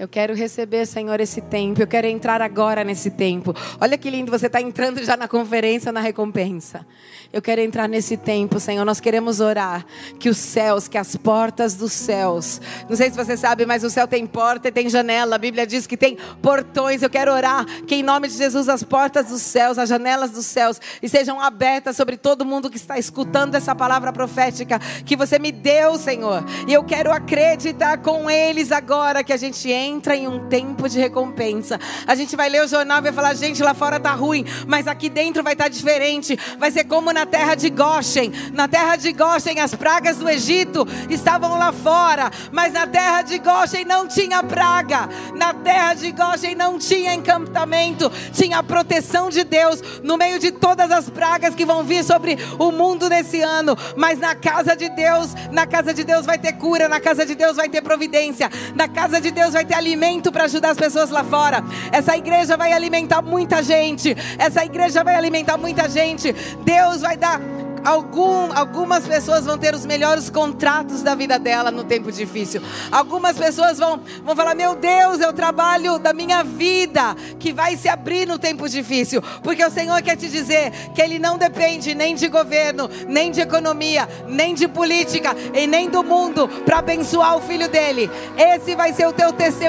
Eu 0.00 0.08
quero 0.08 0.34
receber, 0.34 0.86
Senhor, 0.86 1.20
esse 1.20 1.42
tempo. 1.42 1.82
Eu 1.82 1.86
quero 1.86 2.06
entrar 2.06 2.40
agora 2.40 2.82
nesse 2.82 3.10
tempo. 3.10 3.54
Olha 3.78 3.98
que 3.98 4.08
lindo, 4.08 4.30
você 4.30 4.46
está 4.46 4.58
entrando 4.58 5.04
já 5.04 5.14
na 5.14 5.28
conferência, 5.28 5.92
na 5.92 6.00
recompensa. 6.00 6.86
Eu 7.30 7.42
quero 7.42 7.60
entrar 7.60 7.86
nesse 7.86 8.16
tempo, 8.16 8.58
Senhor. 8.58 8.82
Nós 8.86 8.98
queremos 8.98 9.40
orar 9.40 9.84
que 10.18 10.30
os 10.30 10.38
céus, 10.38 10.88
que 10.88 10.96
as 10.96 11.16
portas 11.16 11.74
dos 11.74 11.92
céus. 11.92 12.62
Não 12.88 12.96
sei 12.96 13.10
se 13.10 13.16
você 13.16 13.36
sabe, 13.36 13.66
mas 13.66 13.84
o 13.84 13.90
céu 13.90 14.08
tem 14.08 14.26
porta 14.26 14.68
e 14.68 14.72
tem 14.72 14.88
janela. 14.88 15.36
A 15.36 15.38
Bíblia 15.38 15.66
diz 15.66 15.86
que 15.86 15.98
tem 15.98 16.16
portões. 16.40 17.02
Eu 17.02 17.10
quero 17.10 17.30
orar 17.30 17.66
que, 17.86 17.96
em 17.96 18.02
nome 18.02 18.26
de 18.26 18.38
Jesus, 18.38 18.70
as 18.70 18.82
portas 18.82 19.26
dos 19.26 19.42
céus, 19.42 19.76
as 19.76 19.90
janelas 19.90 20.30
dos 20.30 20.46
céus, 20.46 20.80
estejam 21.02 21.38
abertas 21.38 21.94
sobre 21.94 22.16
todo 22.16 22.42
mundo 22.42 22.70
que 22.70 22.78
está 22.78 22.98
escutando 22.98 23.54
essa 23.54 23.74
palavra 23.74 24.14
profética 24.14 24.78
que 25.04 25.14
você 25.14 25.38
me 25.38 25.52
deu, 25.52 25.98
Senhor. 25.98 26.42
E 26.66 26.72
eu 26.72 26.82
quero 26.84 27.12
acreditar 27.12 27.98
com 27.98 28.30
eles 28.30 28.72
agora 28.72 29.22
que 29.22 29.34
a 29.34 29.36
gente 29.36 29.70
entra 29.70 29.89
entra 29.90 30.16
em 30.16 30.28
um 30.28 30.48
tempo 30.48 30.88
de 30.88 30.98
recompensa. 30.98 31.78
A 32.06 32.14
gente 32.14 32.36
vai 32.36 32.48
ler 32.48 32.64
o 32.64 32.68
jornal 32.68 32.98
e 32.98 33.02
vai 33.02 33.12
falar: 33.12 33.34
gente, 33.34 33.62
lá 33.62 33.74
fora 33.74 33.98
tá 33.98 34.12
ruim, 34.12 34.44
mas 34.66 34.86
aqui 34.86 35.08
dentro 35.08 35.42
vai 35.42 35.54
estar 35.54 35.64
tá 35.64 35.70
diferente. 35.70 36.38
Vai 36.58 36.70
ser 36.70 36.84
como 36.84 37.12
na 37.12 37.26
terra 37.26 37.54
de 37.54 37.68
Goshen. 37.68 38.32
Na 38.52 38.68
terra 38.68 38.96
de 38.96 39.12
Goshen, 39.12 39.58
as 39.60 39.74
pragas 39.74 40.16
do 40.16 40.28
Egito 40.28 40.86
estavam 41.08 41.58
lá 41.58 41.72
fora, 41.72 42.30
mas 42.52 42.72
na 42.72 42.86
terra 42.86 43.22
de 43.22 43.38
Goshen 43.38 43.84
não 43.84 44.06
tinha 44.06 44.42
praga. 44.42 45.08
Na 45.34 45.52
terra 45.52 45.94
de 45.94 46.12
Goshen 46.12 46.54
não 46.54 46.78
tinha 46.78 47.14
encantamento, 47.14 48.10
tinha 48.32 48.58
a 48.58 48.62
proteção 48.62 49.28
de 49.28 49.44
Deus 49.44 49.82
no 50.02 50.16
meio 50.16 50.38
de 50.38 50.50
todas 50.50 50.90
as 50.90 51.10
pragas 51.10 51.54
que 51.54 51.66
vão 51.66 51.82
vir 51.82 52.04
sobre 52.04 52.38
o 52.58 52.70
mundo 52.70 53.08
nesse 53.08 53.40
ano. 53.40 53.76
Mas 53.96 54.18
na 54.18 54.34
casa 54.34 54.76
de 54.76 54.88
Deus, 54.90 55.34
na 55.50 55.66
casa 55.66 55.92
de 55.92 56.04
Deus 56.04 56.24
vai 56.24 56.38
ter 56.38 56.52
cura, 56.52 56.88
na 56.88 57.00
casa 57.00 57.26
de 57.26 57.34
Deus 57.34 57.56
vai 57.56 57.68
ter 57.68 57.82
providência, 57.82 58.50
na 58.74 58.86
casa 58.88 59.20
de 59.20 59.30
Deus 59.30 59.52
vai 59.52 59.64
ter 59.64 59.69
alimento 59.74 60.30
para 60.32 60.44
ajudar 60.44 60.70
as 60.70 60.78
pessoas 60.78 61.10
lá 61.10 61.24
fora. 61.24 61.62
Essa 61.92 62.16
igreja 62.16 62.56
vai 62.56 62.72
alimentar 62.72 63.22
muita 63.22 63.62
gente. 63.62 64.16
Essa 64.38 64.64
igreja 64.64 65.02
vai 65.02 65.14
alimentar 65.14 65.56
muita 65.56 65.88
gente. 65.88 66.32
Deus 66.64 67.00
vai 67.00 67.16
dar 67.16 67.40
Algum, 67.84 68.52
algumas 68.54 69.06
pessoas 69.06 69.46
vão 69.46 69.56
ter 69.56 69.74
os 69.74 69.86
melhores 69.86 70.28
contratos 70.28 71.02
da 71.02 71.14
vida 71.14 71.38
dela 71.38 71.70
no 71.70 71.82
tempo 71.82 72.12
difícil. 72.12 72.60
Algumas 72.92 73.38
pessoas 73.38 73.78
vão, 73.78 74.00
vão 74.22 74.36
falar: 74.36 74.54
Meu 74.54 74.74
Deus, 74.74 75.20
é 75.20 75.28
o 75.28 75.32
trabalho 75.32 75.98
da 75.98 76.12
minha 76.12 76.42
vida 76.44 77.16
que 77.38 77.52
vai 77.52 77.76
se 77.76 77.88
abrir 77.88 78.26
no 78.26 78.38
tempo 78.38 78.68
difícil. 78.68 79.22
Porque 79.42 79.64
o 79.64 79.70
Senhor 79.70 80.00
quer 80.02 80.16
te 80.16 80.28
dizer 80.28 80.70
que 80.94 81.00
Ele 81.00 81.18
não 81.18 81.38
depende 81.38 81.94
nem 81.94 82.14
de 82.14 82.28
governo, 82.28 82.88
nem 83.08 83.30
de 83.30 83.40
economia, 83.40 84.06
nem 84.28 84.54
de 84.54 84.68
política 84.68 85.34
e 85.54 85.66
nem 85.66 85.88
do 85.88 86.04
mundo 86.04 86.48
para 86.66 86.78
abençoar 86.78 87.36
o 87.36 87.40
filho 87.40 87.68
dele. 87.68 88.10
Esse 88.36 88.74
vai 88.74 88.92
ser 88.92 89.06
o 89.08 89.12
teu 89.12 89.32
testemunho. 89.32 89.59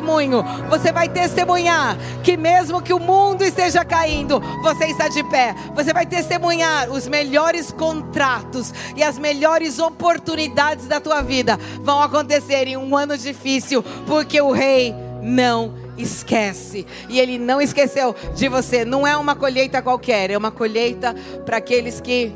Você 0.70 0.92
vai 0.92 1.10
testemunhar 1.10 1.98
que 2.24 2.38
mesmo 2.38 2.82
que 2.82 2.94
o 2.94 3.00
mundo 3.00 3.44
esteja 3.44 3.84
caindo, 3.84 4.40
você 4.62 4.86
está 4.86 5.08
de 5.08 5.24
pé. 5.24 5.56
Você 5.76 5.92
vai 5.92 6.06
testemunhar 6.06 6.90
os 6.90 7.08
melhores 7.08 7.72
contratos 7.72 8.74
e 8.96 9.04
as 9.04 9.18
melhores 9.18 9.80
oportunidades 9.80 10.88
da 10.88 11.00
tua 11.00 11.22
vida 11.22 11.60
vão 11.82 12.02
acontecer 12.02 12.68
em 12.68 12.78
um 12.78 12.96
ano 12.96 13.18
difícil, 13.18 13.84
porque 14.06 14.40
o 14.40 14.52
rei 14.52 14.96
não 15.22 15.74
esquece. 15.98 16.86
E 17.10 17.20
ele 17.20 17.38
não 17.38 17.62
esqueceu 17.62 18.16
de 18.36 18.48
você. 18.48 18.86
Não 18.86 19.06
é 19.06 19.16
uma 19.18 19.36
colheita 19.36 19.82
qualquer, 19.82 20.32
é 20.32 20.38
uma 20.38 20.52
colheita 20.52 21.16
para 21.46 21.58
aqueles 21.58 22.00
que 22.00 22.34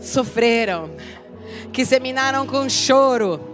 sofreram, 0.00 0.90
que 1.72 1.84
seminaram 1.84 2.46
com 2.46 2.68
choro. 2.68 3.49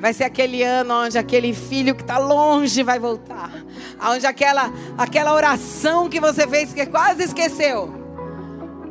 Vai 0.00 0.12
ser 0.14 0.24
aquele 0.24 0.62
ano 0.62 0.94
onde 0.94 1.18
aquele 1.18 1.52
filho 1.52 1.94
que 1.94 2.02
está 2.02 2.18
longe 2.18 2.82
vai 2.82 2.98
voltar. 2.98 3.52
Onde 4.02 4.26
aquela, 4.26 4.72
aquela 4.96 5.34
oração 5.34 6.08
que 6.08 6.18
você 6.18 6.46
fez 6.46 6.72
que 6.72 6.86
quase 6.86 7.24
esqueceu 7.24 8.00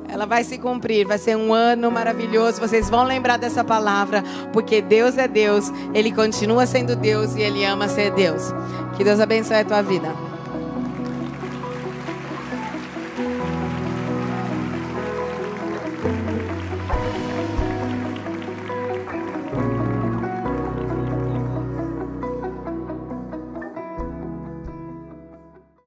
ela 0.09 0.25
vai 0.25 0.43
se 0.43 0.57
cumprir, 0.57 1.05
vai 1.05 1.17
ser 1.17 1.37
um 1.37 1.53
ano 1.53 1.91
maravilhoso. 1.91 2.59
Vocês 2.59 2.89
vão 2.89 3.03
lembrar 3.03 3.37
dessa 3.37 3.63
palavra, 3.63 4.23
porque 4.51 4.81
Deus 4.81 5.17
é 5.17 5.27
Deus, 5.27 5.71
Ele 5.93 6.11
continua 6.11 6.65
sendo 6.65 6.95
Deus 6.95 7.35
e 7.35 7.41
Ele 7.41 7.63
ama 7.63 7.87
ser 7.87 8.11
Deus. 8.11 8.51
Que 8.97 9.03
Deus 9.03 9.19
abençoe 9.19 9.57
a 9.57 9.65
tua 9.65 9.81
vida. 9.83 10.09